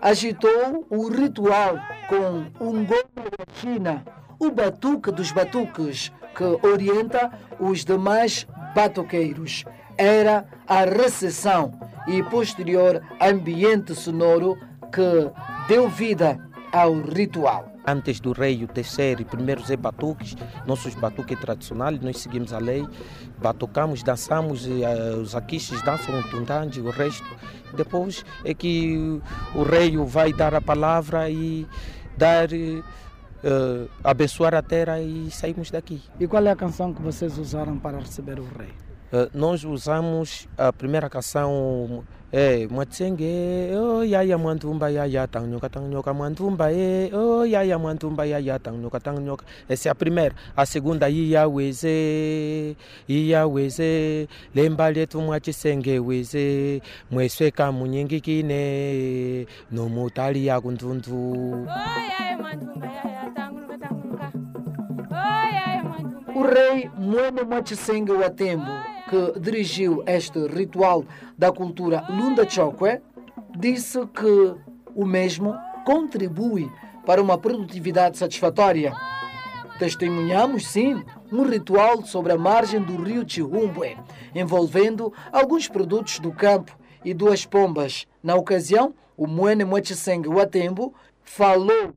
agitou 0.00 0.86
o 0.90 1.08
ritual 1.08 1.78
com 2.08 2.64
um 2.64 2.84
golo 2.84 3.30
da 3.36 3.44
China, 3.54 4.04
o 4.38 4.50
batuque 4.50 5.10
dos 5.10 5.32
batuques, 5.32 6.12
que 6.34 6.66
orienta 6.66 7.30
os 7.58 7.84
demais 7.84 8.46
batuqueiros. 8.74 9.64
Era 9.96 10.46
a 10.66 10.84
recessão 10.84 11.72
e 12.06 12.22
posterior 12.22 13.02
ambiente 13.20 13.94
sonoro 13.94 14.56
que 14.92 15.30
deu 15.68 15.88
vida 15.88 16.38
ao 16.72 17.00
ritual. 17.00 17.72
Antes 17.86 18.20
do 18.20 18.32
rei 18.32 18.62
o 18.62 18.68
terceiro 18.68 19.22
e 19.22 19.24
primeiro 19.24 19.64
Zé 19.64 19.76
Batuques, 19.76 20.36
nossos 20.66 20.94
batuques 20.94 21.38
tradicionais, 21.40 21.98
nós 22.00 22.18
seguimos 22.18 22.52
a 22.52 22.58
lei, 22.58 22.86
batucamos, 23.38 24.02
dançamos, 24.02 24.66
eh, 24.66 25.14
os 25.14 25.34
aquiches 25.34 25.80
dançam 25.82 26.18
o 26.20 26.22
tundange, 26.24 26.80
o 26.80 26.90
resto. 26.90 27.26
Depois 27.74 28.24
é 28.44 28.52
que 28.52 29.20
o 29.54 29.62
rei 29.62 29.96
vai 29.96 30.32
dar 30.34 30.54
a 30.54 30.60
palavra 30.60 31.30
e 31.30 31.66
dar, 32.16 32.52
eh, 32.52 32.82
abençoar 34.04 34.54
a 34.54 34.60
terra 34.60 35.00
e 35.00 35.30
saímos 35.30 35.70
daqui. 35.70 36.02
E 36.20 36.26
qual 36.26 36.46
é 36.46 36.50
a 36.50 36.56
canção 36.56 36.92
que 36.92 37.00
vocês 37.00 37.38
usaram 37.38 37.78
para 37.78 37.98
receber 37.98 38.38
o 38.38 38.44
rei? 38.58 38.87
Eh, 39.12 39.28
nós 39.32 39.64
usamos 39.64 40.46
a 40.58 40.72
primeira 40.72 41.08
canção 41.08 42.04
é 42.30 42.66
Mwatsenge, 42.68 43.70
oh 43.74 44.02
yaya 44.04 44.36
mwantumba 44.36 44.90
yaya 44.90 45.26
tangnyoka 45.26 45.68
tangnyoka 45.70 46.12
mwantumba 46.12 46.70
e 46.70 47.10
oh 47.14 47.46
yaya 47.46 47.78
mwantumba 47.78 48.26
yaya 48.26 48.58
tangnyoka 48.58 49.00
tangnyoka. 49.00 49.46
Essa 49.66 49.88
é 49.88 49.92
a 49.92 49.94
primeira. 49.94 50.34
A 50.54 50.66
segunda 50.66 51.08
iya 51.08 51.48
weze, 51.48 52.76
iya 53.08 53.46
weze, 53.46 54.28
lemba 54.54 54.90
letu 54.90 55.20
mwachisenge 55.22 55.98
weze, 55.98 56.82
mwesweka 57.10 57.72
munyingikine, 57.72 59.46
no 59.72 59.88
mutali 59.88 60.46
ya 60.46 60.60
kuntuntu. 60.60 61.66
O 66.36 66.42
rei 66.46 66.90
Mwene 66.98 67.42
Mwachisenge 67.42 68.12
Watembo, 68.12 68.70
que 69.08 69.40
dirigiu 69.40 70.02
este 70.06 70.46
ritual 70.46 71.04
da 71.36 71.50
cultura 71.50 72.04
Lunda 72.08 72.48
Chokwe, 72.48 73.00
disse 73.56 74.06
que 74.06 74.54
o 74.94 75.04
mesmo 75.04 75.54
contribui 75.84 76.70
para 77.06 77.22
uma 77.22 77.38
produtividade 77.38 78.18
satisfatória. 78.18 78.92
Testemunhamos, 79.78 80.66
sim, 80.66 81.02
um 81.32 81.42
ritual 81.44 82.02
sobre 82.02 82.32
a 82.32 82.38
margem 82.38 82.82
do 82.82 83.02
rio 83.02 83.24
Chihumbwe, 83.26 83.96
envolvendo 84.34 85.12
alguns 85.32 85.68
produtos 85.68 86.18
do 86.18 86.32
campo 86.32 86.76
e 87.04 87.14
duas 87.14 87.46
pombas. 87.46 88.06
Na 88.22 88.34
ocasião, 88.34 88.94
o 89.16 89.26
Mwene 89.26 89.64
Mwachisenge 89.64 90.28
Watembo 90.28 90.92
falou 91.22 91.94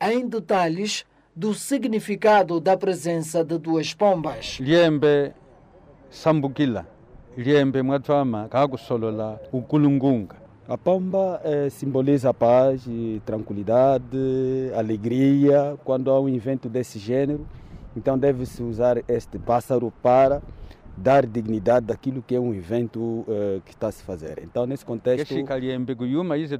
em 0.00 0.26
detalhes 0.26 1.04
do 1.34 1.52
significado 1.54 2.60
da 2.60 2.76
presença 2.76 3.44
de 3.44 3.58
duas 3.58 3.92
pombas. 3.94 4.58
liembe 4.60 5.32
sambukila 6.10 6.84
liembe 7.36 7.82
mwatwama 7.82 8.48
kakusolola 8.48 9.38
ukulungunga 9.52 10.34
A 10.70 10.76
pomba 10.76 11.40
eh, 11.46 11.70
simboliza 11.70 12.34
paz, 12.34 12.82
tranquilidade, 13.24 14.70
alegria. 14.76 15.78
Quando 15.82 16.10
há 16.10 16.20
um 16.20 16.28
evento 16.28 16.68
desse 16.68 16.98
gênero, 16.98 17.46
então 17.96 18.18
deve-se 18.18 18.62
usar 18.62 18.98
este 19.08 19.38
pássaro 19.38 19.90
para 20.02 20.42
dar 21.02 21.24
dignidade 21.26 21.86
daquilo 21.86 22.22
que 22.22 22.34
é 22.34 22.40
um 22.40 22.52
evento 22.52 23.24
eh, 23.28 23.60
que 23.64 23.70
está 23.70 23.88
a 23.88 23.92
se 23.92 24.02
fazer. 24.02 24.40
Então, 24.42 24.66
nesse 24.66 24.84
contexto, 24.84 25.34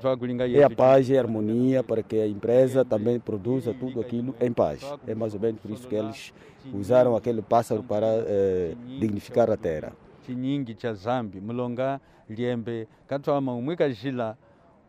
twakulinga 0.01 0.49
é 0.49 0.63
a 0.63 0.71
paz 0.71 1.11
e 1.11 1.17
a 1.17 1.21
harmonia 1.21 1.83
para 1.83 2.03
que 2.03 2.17
a 2.21 2.27
empresa 2.27 2.85
também 2.85 3.19
produza 3.19 3.75
tudo 3.75 4.01
aquilo 4.01 4.35
em 4.41 4.53
paz. 4.53 4.81
É 5.07 5.15
mais 5.15 5.35
ou 5.35 5.41
menos 5.41 5.61
por 5.61 5.71
isso 5.71 5.87
que 5.89 5.95
eles 5.95 6.33
usaram 6.73 7.17
aquele 7.17 7.43
pássaro 7.43 7.83
para 7.83 8.07
eh, 8.07 8.75
dignificar 8.99 9.51
a 9.51 9.57
terra. 9.57 9.93
chinyingi 10.27 10.75
cha 10.75 10.93
zambi 10.95 11.41
mulonga 11.41 12.01
liembe 12.29 12.87
katwama 13.07 13.55
umwe 13.55 13.77
kajila 13.77 14.37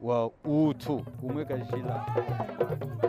wa 0.01 0.31
utu 0.43 1.05
umwekajila 1.23 2.05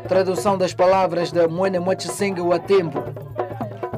Tradução 0.09 0.57
das 0.59 0.74
palavras 0.74 1.32
de 1.32 1.47
Moene 1.47 1.78
Mwachisenge 1.78 2.41
Watembo. 2.41 3.03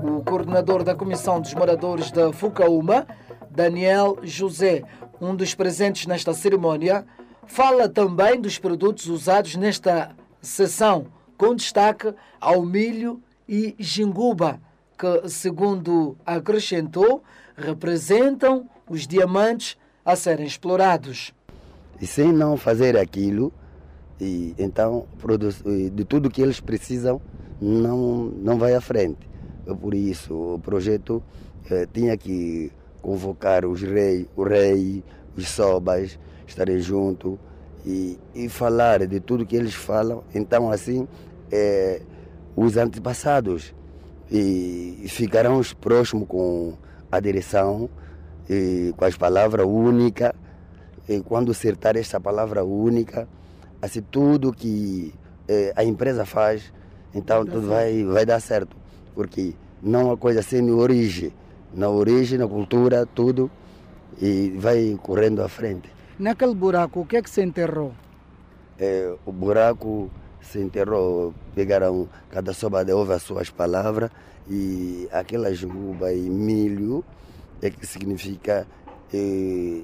O 0.03 0.21
coordenador 0.25 0.83
da 0.83 0.97
Comissão 0.97 1.41
dos 1.41 1.55
Moradores 1.55 2.11
da 2.11 2.33
Fucaúma, 2.33 3.07
Daniel 3.49 4.19
José, 4.25 4.83
um 5.21 5.33
dos 5.33 5.55
presentes 5.55 6.09
nesta 6.09 6.35
cerimônia, 6.35 7.07
fala 7.47 7.89
também 7.89 8.41
dos 8.41 8.59
produtos 8.59 9.07
usados 9.07 9.55
nesta 9.55 10.11
sessão, 10.41 11.07
com 11.39 11.55
destaque 11.55 12.13
ao 12.41 12.63
milho 12.63 13.23
e 13.49 13.77
jinguba, 13.79 14.61
que, 14.99 15.29
segundo 15.29 16.17
acrescentou, 16.27 17.23
representam 17.57 18.69
os 18.91 19.07
diamantes 19.07 19.77
a 20.05 20.17
serem 20.17 20.47
explorados. 20.47 21.33
E 22.01 22.07
sem 22.09 22.33
não 22.33 22.57
fazer 22.57 22.97
aquilo, 22.97 23.53
e 24.21 24.53
então 24.59 25.07
de 25.95 26.05
tudo 26.05 26.29
que 26.29 26.43
eles 26.43 26.59
precisam 26.59 27.21
não 27.61 28.33
não 28.43 28.59
vai 28.59 28.75
à 28.75 28.81
frente. 28.81 29.32
Por 29.81 29.95
isso 29.95 30.55
o 30.55 30.59
projeto 30.59 31.23
eh, 31.71 31.87
tinha 31.93 32.17
que 32.17 32.73
convocar 33.01 33.65
os 33.65 33.83
reis, 33.83 34.27
o 34.37 34.43
rei, 34.43 35.05
os 35.37 35.49
sobas, 35.49 36.19
estarem 36.47 36.81
juntos 36.81 37.39
e, 37.85 38.19
e 38.35 38.49
falar 38.49 39.07
de 39.07 39.21
tudo 39.21 39.47
que 39.47 39.57
eles 39.57 39.75
falam. 39.75 40.25
Então 40.35 40.71
assim 40.71 41.07
eh, 41.51 42.03
os 42.57 42.77
antepassados 42.77 43.75
e 44.31 45.05
ficarão 45.09 45.59
os 45.59 45.73
próximos 45.73 46.27
com 46.27 46.75
a 47.11 47.21
direção 47.21 47.89
e 48.49 48.93
com 48.97 49.05
as 49.05 49.17
palavras 49.17 49.67
únicas 49.67 50.33
e 51.09 51.21
quando 51.21 51.51
acertar 51.51 51.97
esta 51.97 52.21
palavra 52.21 52.65
única, 52.65 53.29
assim, 53.81 54.01
tudo 54.03 54.53
que 54.53 55.13
eh, 55.49 55.73
a 55.75 55.85
empresa 55.85 56.25
faz, 56.25 56.73
então 57.15 57.45
tudo 57.45 57.69
vai, 57.69 58.05
vai 58.05 58.25
dar 58.25 58.41
certo. 58.41 58.77
Porque 59.15 59.55
não 59.83 60.01
é 60.01 60.05
uma 60.05 60.17
coisa 60.17 60.43
sem 60.43 60.71
origem. 60.71 61.33
Na 61.75 61.89
origem, 61.89 62.39
na 62.39 62.47
cultura, 62.47 63.07
tudo, 63.07 63.51
e 64.21 64.55
vai 64.59 64.99
correndo 65.03 65.43
à 65.43 65.49
frente. 65.49 65.91
Naquele 66.19 66.55
buraco, 66.55 67.01
o 67.01 67.07
que 67.07 67.17
é 67.17 67.23
que 67.23 67.31
se 67.31 67.43
enterrou? 67.43 67.93
Eh, 68.79 69.15
o 69.25 69.33
buraco 69.33 70.11
se 70.41 70.59
enterrou, 70.59 71.33
pegaram, 71.55 72.09
cada 72.31 72.53
soba 72.53 72.85
ouve 72.95 73.13
as 73.15 73.23
suas 73.23 73.49
palavras, 73.49 74.11
e 74.51 75.09
aquela 75.13 75.55
juba 75.55 76.13
e 76.13 76.29
milho, 76.29 77.03
é 77.63 77.71
que 77.71 77.87
significa 77.87 78.67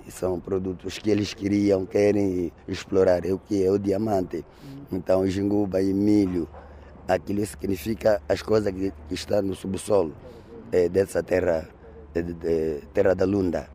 são 0.09 0.41
produtos 0.41 0.99
que 0.99 1.11
eles 1.11 1.35
queriam, 1.35 1.85
querem 1.85 2.51
explorar, 2.67 3.27
é 3.27 3.33
o 3.33 3.39
que 3.39 3.63
é 3.63 3.71
o 3.71 3.79
diamante. 3.79 4.45
Então, 4.91 5.27
jinguba 5.27 5.83
e 5.83 5.93
milho, 5.93 6.49
aquilo 7.09 7.45
significa 7.47 8.21
as 8.29 8.43
coisas 8.43 8.73
que, 8.73 8.93
que 9.09 9.15
estão 9.15 9.43
no 9.43 9.55
subsolo 9.55 10.15
eh, 10.71 10.89
dessa 10.89 11.23
terra, 11.23 11.67
de, 12.15 12.23
de- 12.23 12.35
de- 12.35 12.81
terra 12.93 13.15
da 13.15 13.25
Lunda. 13.25 13.67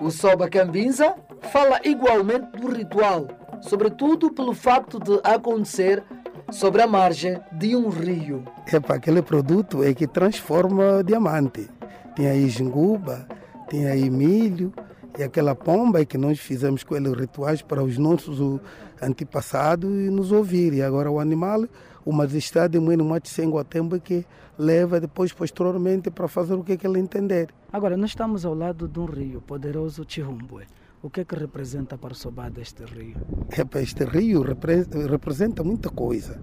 O 0.00 0.10
Soba 0.10 0.48
Cambinza 0.48 1.14
fala 1.52 1.80
igualmente 1.84 2.58
do 2.58 2.72
ritual, 2.72 3.28
sobretudo 3.60 4.32
pelo 4.32 4.54
facto 4.54 4.98
de 4.98 5.20
acontecer 5.22 6.02
sobre 6.50 6.82
a 6.82 6.86
margem 6.86 7.38
de 7.52 7.76
um 7.76 7.88
rio. 7.90 8.42
Epa, 8.72 8.94
aquele 8.94 9.22
produto 9.22 9.84
é 9.84 9.92
que 9.94 10.06
transforma 10.06 11.04
diamante. 11.04 11.68
Tem 12.16 12.26
aí 12.26 12.48
jinguba, 12.48 13.26
tem 13.68 13.86
aí 13.86 14.10
milho, 14.10 14.72
e 15.18 15.22
aquela 15.22 15.54
pomba 15.54 16.00
é 16.00 16.04
que 16.04 16.16
nós 16.18 16.38
fizemos 16.38 16.82
com 16.84 16.96
eles 16.96 17.12
rituais 17.12 17.62
para 17.62 17.82
os 17.82 17.98
nossos 17.98 18.40
o, 18.40 18.60
antepassados 19.02 19.90
e 19.90 20.10
nos 20.10 20.32
ouvir. 20.32 20.72
E 20.72 20.82
agora 20.82 21.10
o 21.10 21.18
animal, 21.18 21.66
o 22.04 22.12
majestade 22.12 22.78
muito 22.78 23.04
Matsengo 23.04 23.58
a 23.58 23.64
tempo 23.64 23.98
que 24.00 24.24
leva 24.58 25.00
depois 25.00 25.32
posteriormente 25.32 26.10
para 26.10 26.28
fazer 26.28 26.54
o 26.54 26.62
que, 26.62 26.72
é 26.72 26.76
que 26.76 26.86
ele 26.86 26.98
entender. 26.98 27.48
Agora, 27.72 27.96
nós 27.96 28.10
estamos 28.10 28.44
ao 28.44 28.54
lado 28.54 28.86
de 28.86 28.98
um 29.00 29.04
rio 29.06 29.40
poderoso 29.40 30.04
Chihumbwe. 30.06 30.64
O 31.02 31.08
que 31.08 31.20
é 31.20 31.24
que 31.24 31.34
representa 31.34 31.96
para 31.96 32.12
o 32.12 32.14
Sobá 32.14 32.50
deste 32.50 32.84
rio? 32.84 33.16
Epa, 33.56 33.80
este 33.80 34.04
rio 34.04 34.42
repre- 34.42 34.86
representa 35.08 35.64
muita 35.64 35.88
coisa, 35.88 36.38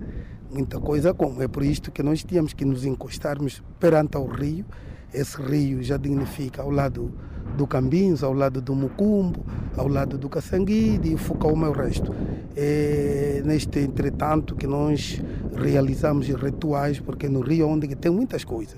muita 0.49 0.80
coisa 0.80 1.13
como 1.13 1.43
é 1.43 1.47
por 1.47 1.61
isto 1.63 1.91
que 1.91 2.01
nós 2.01 2.24
tínhamos 2.24 2.53
que 2.53 2.65
nos 2.65 2.84
encostarmos 2.84 3.61
perante 3.80 4.18
ao 4.18 4.26
rio. 4.26 4.65
Esse 5.14 5.41
rio 5.41 5.82
já 5.82 5.97
dignifica 5.97 6.62
ao 6.62 6.70
lado 6.70 7.14
do 7.55 7.66
Cambinzo, 7.66 8.26
ao 8.26 8.34
lado 8.34 8.62
do 8.62 8.76
Mucumbo, 8.76 9.43
ao 9.76 9.88
lado 9.88 10.18
do 10.18 10.30
Caçanguide 10.30 11.14
e 11.14 11.18
Fucaúma 11.18 11.68
e 11.68 11.70
o 11.70 11.74
resto. 11.74 12.14
É 12.55 13.41
neste 13.45 13.80
entretanto 13.80 14.55
que 14.55 14.68
nós 14.68 15.22
realizamos 15.55 16.28
rituais, 16.28 16.99
porque 16.99 17.30
no 17.30 17.41
rio 17.41 17.66
é 17.66 17.68
onde 17.68 17.95
tem 17.95 18.12
muitas 18.12 18.43
coisas. 18.43 18.78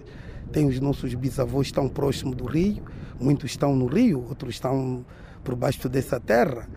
Tem 0.51 0.65
os 0.67 0.79
nossos 0.79 1.13
bisavós 1.13 1.67
estão 1.67 1.87
próximos 1.87 2.35
do 2.35 2.45
rio, 2.45 2.81
muitos 3.19 3.51
estão 3.51 3.75
no 3.75 3.85
rio, 3.85 4.25
outros 4.27 4.55
estão 4.55 5.05
por 5.43 5.55
baixo 5.55 5.87
dessa 5.89 6.19
terra. 6.19 6.67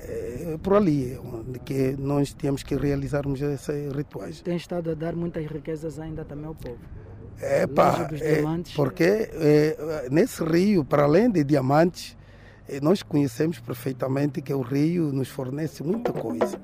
É 0.00 0.58
por 0.62 0.74
ali 0.74 1.12
é 1.12 1.20
onde 1.20 1.58
que 1.58 1.94
nós 1.98 2.32
temos 2.32 2.62
que 2.62 2.74
realizarmos 2.74 3.40
esses 3.40 3.92
rituais. 3.92 4.40
Tem 4.40 4.56
estado 4.56 4.90
a 4.90 4.94
dar 4.94 5.14
muitas 5.14 5.44
riquezas 5.46 5.98
ainda 5.98 6.24
também 6.24 6.46
ao 6.46 6.54
povo. 6.54 6.78
É, 7.40 7.66
pá, 7.66 8.08
é, 8.10 8.34
diamantes. 8.34 8.74
porque 8.74 9.04
é, 9.04 10.08
nesse 10.10 10.42
rio, 10.42 10.84
para 10.84 11.04
além 11.04 11.30
de 11.30 11.44
diamantes, 11.44 12.16
é, 12.68 12.80
nós 12.80 13.02
conhecemos 13.02 13.58
perfeitamente 13.60 14.42
que 14.42 14.52
o 14.52 14.60
rio 14.60 15.12
nos 15.12 15.28
fornece 15.28 15.82
muita 15.82 16.12
coisa. 16.12 16.58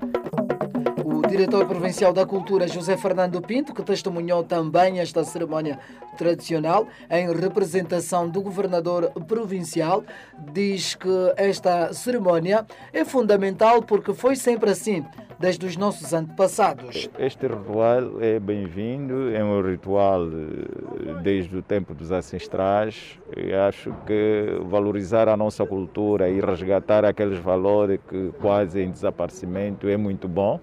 Diretor 1.35 1.67
provincial 1.67 2.13
da 2.13 2.25
Cultura, 2.25 2.69
José 2.69 2.97
Fernando 2.97 3.43
Pinto, 3.43 3.75
que 3.75 3.83
testemunhou 3.83 4.45
também 4.45 5.01
esta 5.01 5.25
cerimónia 5.25 5.81
tradicional 6.17 6.87
em 7.11 7.29
representação 7.35 8.29
do 8.29 8.41
governador 8.41 9.11
provincial, 9.27 10.05
diz 10.53 10.95
que 10.95 11.09
esta 11.37 11.93
cerimónia 11.93 12.65
é 12.93 13.05
fundamental 13.05 13.83
porque 13.83 14.15
foi 14.15 14.37
sempre 14.37 14.71
assim, 14.71 15.05
desde 15.37 15.67
os 15.67 15.77
nossos 15.77 16.13
antepassados. 16.13 17.11
Este 17.19 17.49
ritual 17.49 18.23
é 18.23 18.39
bem-vindo, 18.39 19.35
é 19.35 19.43
um 19.43 19.61
ritual 19.61 20.29
eh, 20.29 21.21
desde 21.25 21.57
o 21.57 21.63
tempo 21.63 21.95
dos 21.95 22.13
ancestrais. 22.13 23.19
E 23.37 23.53
acho 23.53 23.93
que 24.07 24.57
valorizar 24.69 25.29
a 25.29 25.37
nossa 25.37 25.67
cultura 25.67 26.29
e 26.29 26.41
resgatar 26.41 27.05
aqueles 27.05 27.41
valores 27.41 27.99
que 28.09 28.31
quase 28.41 28.81
em 28.81 28.89
desaparecimento 28.89 29.89
é 29.89 29.97
muito 29.97 30.29
bom. 30.29 30.61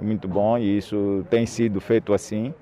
É 0.00 0.04
muito 0.04 0.28
bom 0.28 0.56
e 0.56 0.78
isso 0.78 1.24
tem 1.28 1.44
sido 1.46 1.80
feito 1.80 2.12
assim. 2.14 2.54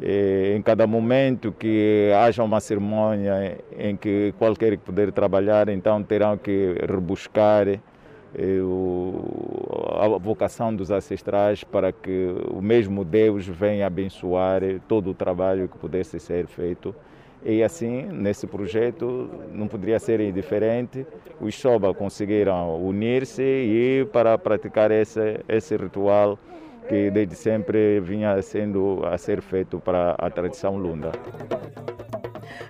Eh, 0.00 0.54
Em 0.56 0.62
cada 0.62 0.86
momento 0.86 1.52
que 1.52 2.10
haja 2.16 2.42
uma 2.42 2.60
cerimônia 2.60 3.58
em 3.78 3.96
que 3.96 4.32
qualquer 4.38 4.72
que 4.78 4.84
puder 4.84 5.12
trabalhar, 5.12 5.68
então 5.68 6.02
terão 6.02 6.38
que 6.38 6.74
rebuscar 6.88 7.68
eh, 7.68 7.80
a 10.00 10.08
vocação 10.18 10.74
dos 10.74 10.90
ancestrais 10.90 11.62
para 11.64 11.92
que 11.92 12.34
o 12.50 12.62
mesmo 12.62 13.04
Deus 13.04 13.46
venha 13.46 13.86
abençoar 13.86 14.62
todo 14.88 15.10
o 15.10 15.14
trabalho 15.14 15.68
que 15.68 15.76
pudesse 15.78 16.18
ser 16.18 16.46
feito. 16.46 16.94
E 17.44 17.62
assim, 17.62 18.02
nesse 18.12 18.46
projeto, 18.46 19.30
não 19.52 19.66
poderia 19.66 19.98
ser 19.98 20.30
diferente. 20.32 21.06
Os 21.40 21.54
Soba 21.58 21.92
conseguiram 21.94 22.76
unir-se 22.84 23.42
e 23.42 24.06
para 24.12 24.36
praticar 24.36 24.90
esse, 24.90 25.40
esse 25.48 25.74
ritual 25.76 26.38
que 26.88 27.10
desde 27.10 27.34
sempre 27.34 28.00
vinha 28.00 28.40
sendo 28.42 29.04
a 29.06 29.16
ser 29.18 29.40
feito 29.40 29.78
para 29.80 30.12
a 30.12 30.30
tradição 30.30 30.76
lunda. 30.76 31.12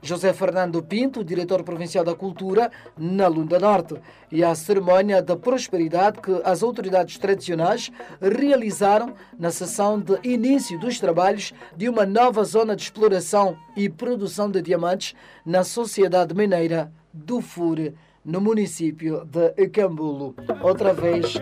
José 0.03 0.33
Fernando 0.33 0.83
Pinto, 0.83 1.23
diretor 1.23 1.63
provincial 1.63 2.05
da 2.05 2.15
Cultura, 2.15 2.71
na 2.97 3.29
Lunda 3.29 3.59
Norte, 3.59 3.95
e 4.31 4.43
a 4.43 4.55
cerimónia 4.55 5.23
da 5.23 5.37
prosperidade 5.37 6.21
que 6.21 6.41
as 6.45 6.63
autoridades 6.63 7.19
tradicionais 7.19 7.91
realizaram 8.21 9.13
na 9.39 9.51
sessão 9.51 10.01
de 10.01 10.19
início 10.23 10.79
dos 10.79 10.99
trabalhos 10.99 11.53
de 11.77 11.89
uma 11.89 12.07
nova 12.07 12.45
zona 12.45 12.75
de 12.75 12.83
exploração 12.83 13.57
e 13.77 13.89
produção 13.89 14.51
de 14.51 14.63
diamantes 14.63 15.15
na 15.45 15.65
Sociedade 15.65 16.35
Mineira 16.35 16.91
do 17.13 17.41
Fure, 17.41 17.95
no 18.25 18.41
município 18.41 19.25
de 19.25 19.69
Cambulo. 19.69 20.35
Outra 20.63 20.93
vez, 20.93 21.35
Bom 21.35 21.41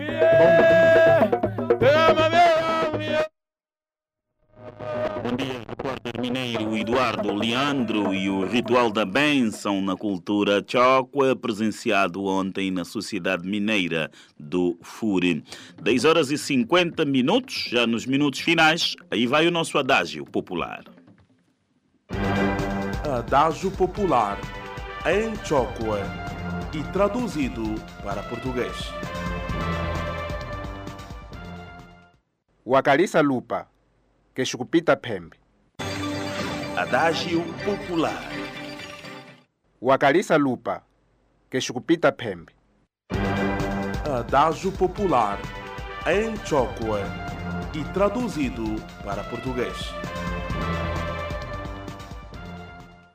dia, 1.79 2.48
repórter 5.67 6.19
mineiro 6.21 6.77
Eduardo 6.77 7.33
Leandro 7.33 8.13
e 8.13 8.29
o 8.29 8.45
ritual 8.45 8.91
da 8.91 9.05
bênção 9.05 9.81
na 9.81 9.95
cultura 9.95 10.63
Chocua, 10.65 11.35
presenciado 11.35 12.25
ontem 12.25 12.71
na 12.71 12.85
Sociedade 12.85 13.47
Mineira 13.47 14.09
do 14.39 14.77
Fure. 14.81 15.43
10 15.81 16.05
horas 16.05 16.31
e 16.31 16.37
50 16.37 17.05
minutos, 17.05 17.67
já 17.69 17.85
nos 17.85 18.05
minutos 18.05 18.39
finais, 18.39 18.95
aí 19.11 19.27
vai 19.27 19.47
o 19.47 19.51
nosso 19.51 19.77
adágio 19.77 20.25
popular. 20.25 20.83
Adágio 23.17 23.71
Popular 23.71 24.39
em 25.05 25.35
Chocua. 25.45 26.01
e 26.71 26.83
traduzido 26.91 27.63
para 28.03 28.21
português. 28.23 28.75
wakalisa 32.63 33.21
lupa 33.21 33.67
kexukupita 34.33 34.95
phembe 34.95 35.37
Adágio 36.75 37.43
popular. 37.65 38.29
wakalisa 39.81 40.37
lupa 40.37 40.83
kexukupita 41.49 42.11
phembe 42.11 42.53
Adágio 44.05 44.71
popular 44.71 45.39
em 46.07 46.35
Chocua 46.45 47.01
e 47.73 47.83
traduzido 47.93 48.63
para 49.03 49.23
português. 49.25 49.77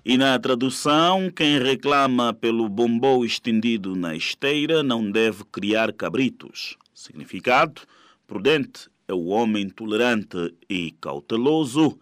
E 0.05 0.19
na 0.19 0.39
tradução, 0.39 1.31
quem 1.31 1.59
reclama 1.59 2.35
pelo 2.35 2.69
bombom 2.69 3.25
estendido 3.25 3.97
na 3.97 4.15
esteira 4.15 4.83
não 4.83 5.11
deve 5.11 5.45
criar 5.45 5.93
cabritos. 5.95 6.77
Significado: 6.93 7.83
prudente 8.27 8.89
é 9.07 9.13
o 9.13 9.27
homem 9.27 9.69
tolerante 9.69 10.55
e 10.69 10.91
cauteloso. 11.01 11.99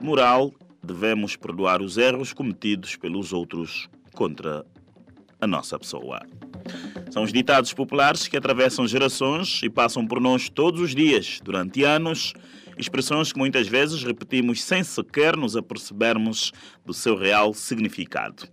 Moral: 0.00 0.52
devemos 0.82 1.36
perdoar 1.36 1.82
os 1.82 1.96
erros 1.96 2.32
cometidos 2.32 2.96
pelos 2.96 3.32
outros 3.32 3.88
contra 4.12 4.64
a 5.40 5.46
nossa 5.46 5.78
pessoa. 5.78 6.20
São 7.10 7.22
os 7.22 7.32
ditados 7.32 7.72
populares 7.72 8.26
que 8.26 8.36
atravessam 8.36 8.86
gerações 8.86 9.60
e 9.62 9.70
passam 9.70 10.06
por 10.06 10.20
nós 10.20 10.48
todos 10.48 10.80
os 10.80 10.94
dias, 10.94 11.40
durante 11.42 11.84
anos, 11.84 12.34
expressões 12.76 13.32
que 13.32 13.38
muitas 13.38 13.66
vezes 13.66 14.02
repetimos 14.02 14.62
sem 14.62 14.84
sequer 14.84 15.36
nos 15.36 15.56
apercebermos 15.56 16.52
do 16.84 16.92
seu 16.92 17.16
real 17.16 17.54
significado. 17.54 18.44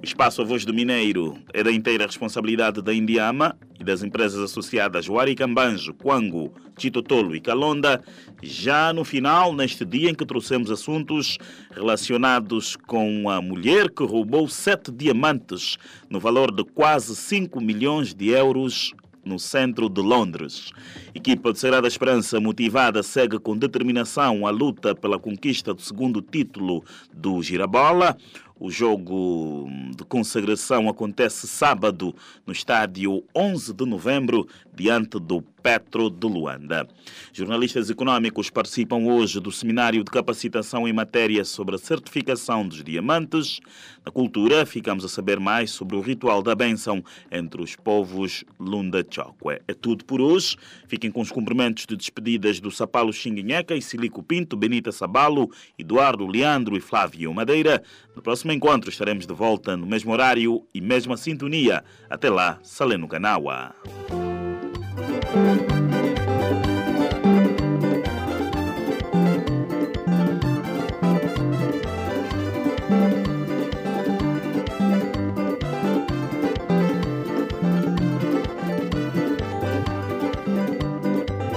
O 0.00 0.04
espaço 0.04 0.42
A 0.42 0.44
Voz 0.44 0.64
do 0.64 0.74
Mineiro 0.74 1.38
é 1.52 1.62
da 1.62 1.72
inteira 1.72 2.06
responsabilidade 2.06 2.82
da 2.82 2.92
Indiama 2.92 3.56
e 3.78 3.84
das 3.84 4.02
empresas 4.02 4.40
associadas 4.40 5.08
Huaricambanjo, 5.08 5.94
Quango, 5.94 6.52
Chitotolo 6.78 7.34
e 7.34 7.40
Calonda, 7.40 8.02
já 8.42 8.92
no 8.92 9.04
final, 9.04 9.54
neste 9.54 9.84
dia 9.84 10.10
em 10.10 10.14
que 10.14 10.26
trouxemos 10.26 10.70
assuntos 10.70 11.38
relacionados 11.70 12.76
com 12.76 13.30
a 13.30 13.40
mulher 13.40 13.90
que 13.90 14.04
roubou 14.04 14.48
sete 14.48 14.90
diamantes 14.90 15.76
no 16.08 16.20
valor 16.20 16.54
de 16.54 16.64
quase 16.64 17.14
5 17.14 17.60
milhões 17.60 18.14
de 18.14 18.28
euros 18.30 18.92
no 19.30 19.38
centro 19.38 19.88
de 19.88 20.02
Londres. 20.02 20.72
Equipa 21.14 21.52
de 21.52 21.60
Sagrada 21.60 21.86
Esperança 21.86 22.40
motivada 22.40 23.00
segue 23.00 23.38
com 23.38 23.56
determinação 23.56 24.44
a 24.44 24.50
luta 24.50 24.92
pela 24.92 25.20
conquista 25.20 25.72
do 25.72 25.80
segundo 25.80 26.20
título 26.20 26.82
do 27.14 27.40
Girabola. 27.40 28.16
O 28.62 28.70
jogo 28.70 29.70
de 29.96 30.04
consagração 30.04 30.86
acontece 30.86 31.48
sábado 31.48 32.14
no 32.46 32.52
estádio 32.52 33.24
11 33.34 33.72
de 33.72 33.86
novembro, 33.86 34.46
diante 34.74 35.18
do 35.18 35.40
Petro 35.62 36.10
de 36.10 36.26
Luanda. 36.26 36.86
Jornalistas 37.32 37.88
econômicos 37.88 38.50
participam 38.50 39.04
hoje 39.04 39.40
do 39.40 39.50
seminário 39.50 40.04
de 40.04 40.10
capacitação 40.10 40.86
em 40.86 40.92
matéria 40.92 41.42
sobre 41.44 41.74
a 41.74 41.78
certificação 41.78 42.66
dos 42.66 42.84
diamantes. 42.84 43.60
Na 44.04 44.12
cultura, 44.12 44.64
ficamos 44.64 45.04
a 45.04 45.08
saber 45.08 45.38
mais 45.38 45.70
sobre 45.70 45.96
o 45.96 46.00
ritual 46.00 46.42
da 46.42 46.54
bênção 46.54 47.02
entre 47.30 47.62
os 47.62 47.76
povos 47.76 48.44
Lunda 48.58 49.04
Chokwe. 49.08 49.60
É 49.68 49.74
tudo 49.74 50.04
por 50.04 50.20
hoje. 50.20 50.56
Fiquem 50.86 51.10
com 51.10 51.20
os 51.20 51.30
cumprimentos 51.30 51.86
de 51.86 51.96
despedidas 51.96 52.60
do 52.60 52.70
Sapalo 52.70 53.12
Xinguinheca 53.12 53.74
e 53.74 53.82
Silico 53.82 54.22
Pinto, 54.22 54.56
Benita 54.56 54.92
Sabalo, 54.92 55.50
Eduardo 55.78 56.26
Leandro 56.26 56.76
e 56.76 56.80
Flávio 56.80 57.32
Madeira. 57.34 57.82
No 58.16 58.22
próximo 58.22 58.49
encontro 58.52 58.90
estaremos 58.90 59.26
de 59.26 59.34
volta 59.34 59.76
no 59.76 59.86
mesmo 59.86 60.12
horário 60.12 60.66
e 60.74 60.80
mesma 60.80 61.16
sintonia. 61.16 61.84
Até 62.08 62.30
lá, 62.30 62.58
Saleno 62.62 63.08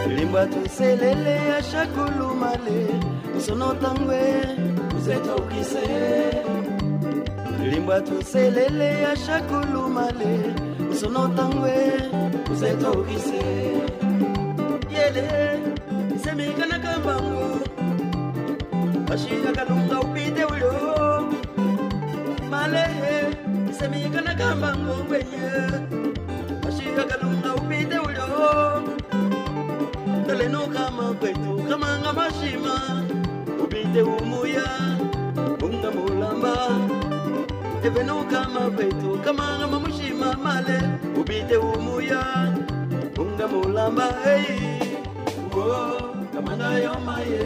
limba 0.08 0.48
tuselele 0.48 1.36
ya 1.50 1.62
shakulu 1.62 2.36
male 2.36 2.88
sono 3.40 3.74
limbwa 7.72 8.02
toselele 8.02 9.02
ya 9.02 9.16
shakulumale 9.16 10.54
osonotangwe 10.92 11.74
ozetokise 12.52 13.44
yele 14.96 15.28
isemikanaka 16.16 16.98
mbangu 17.00 17.60
bashingakalunga 19.10 20.00
upite 20.02 20.44
ulyo 20.46 20.74
malehe 22.52 23.16
isemikanaka 23.72 24.56
mbangu 24.56 24.94
ngwenye 25.04 25.50
bashingakalunga 26.64 27.56
upite 27.56 27.98
ulyo 28.00 28.28
ndaleno 30.24 30.68
kama 30.68 31.14
kwetu 31.14 31.64
kama 31.70 32.00
ngamashima 32.00 32.76
upite 33.64 34.02
umuye 34.02 34.53
eveno 37.86 38.24
kama 38.32 38.60
kwetu 38.76 39.20
kamanga 39.26 39.68
mamushima 39.68 40.34
male. 40.44 40.80
Ubite 41.20 41.58
umuya 41.58 42.22
unga 43.20 43.48
mulamba 43.48 44.08
hey. 44.24 44.80
Wo 45.56 46.02
kamanga 46.34 46.70
yomaye 46.84 47.44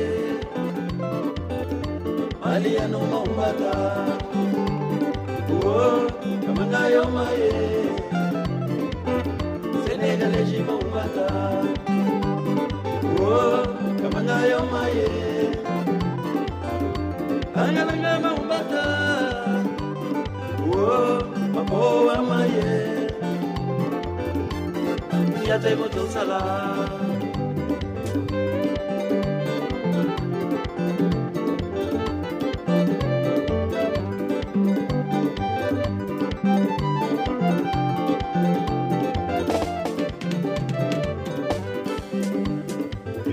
mali 2.44 2.76
ya 2.76 2.88
no 2.88 3.00
maumbata 3.00 3.74
wo 5.50 6.08
kamanga 6.46 6.88
yomaye 6.88 7.52
senegaleshi 9.88 10.60
maumbata 10.68 11.28
kamanga 14.02 14.38
yo 14.52 14.62
maye 14.72 15.10
angalanga 17.56 18.20
maumbata 18.24 18.84
Limba 20.88 22.22
maye 22.30 22.68
yate 25.48 25.72
moto 25.80 26.04
sala 26.14 26.40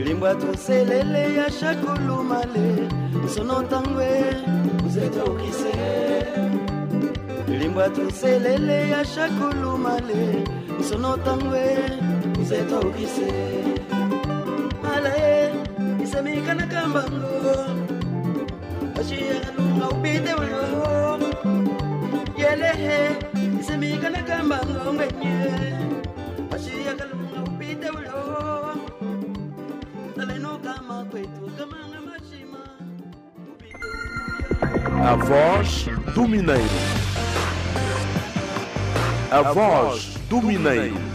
limbwa 0.04 0.34
toselele 0.34 1.34
ya 1.34 1.50
shakulumale 1.50 2.88
sonotangwe 3.34 4.08
uzeta 4.86 5.24
ukise 5.24 5.74
limbwa 7.74 7.88
toselele 7.90 8.90
ya 8.90 9.04
shakulu 9.04 9.78
male. 9.78 10.44
Sono 10.88 11.16
tangwe 11.16 11.76
uzeta 12.40 12.78
ukise 12.80 13.32
male 14.82 15.52
isemikana 16.02 16.66
kambango. 16.66 17.66
Ashiyakalunga 19.00 19.88
upite 19.88 20.34
ulo 20.34 21.18
yelehe 22.38 23.16
isemikana 23.60 24.22
kambango 24.22 24.92
ngwenye 24.94 25.34
ashiyakalunga 26.54 27.38
upite 27.50 27.88
ulo 27.90 28.14
A 35.06 35.16
voz 35.16 35.84
do 36.14 36.26
Mineiro. 36.26 36.83
A 39.34 39.42
voz 39.42 40.14
do 40.30 40.40
Mineiro. 40.40 41.13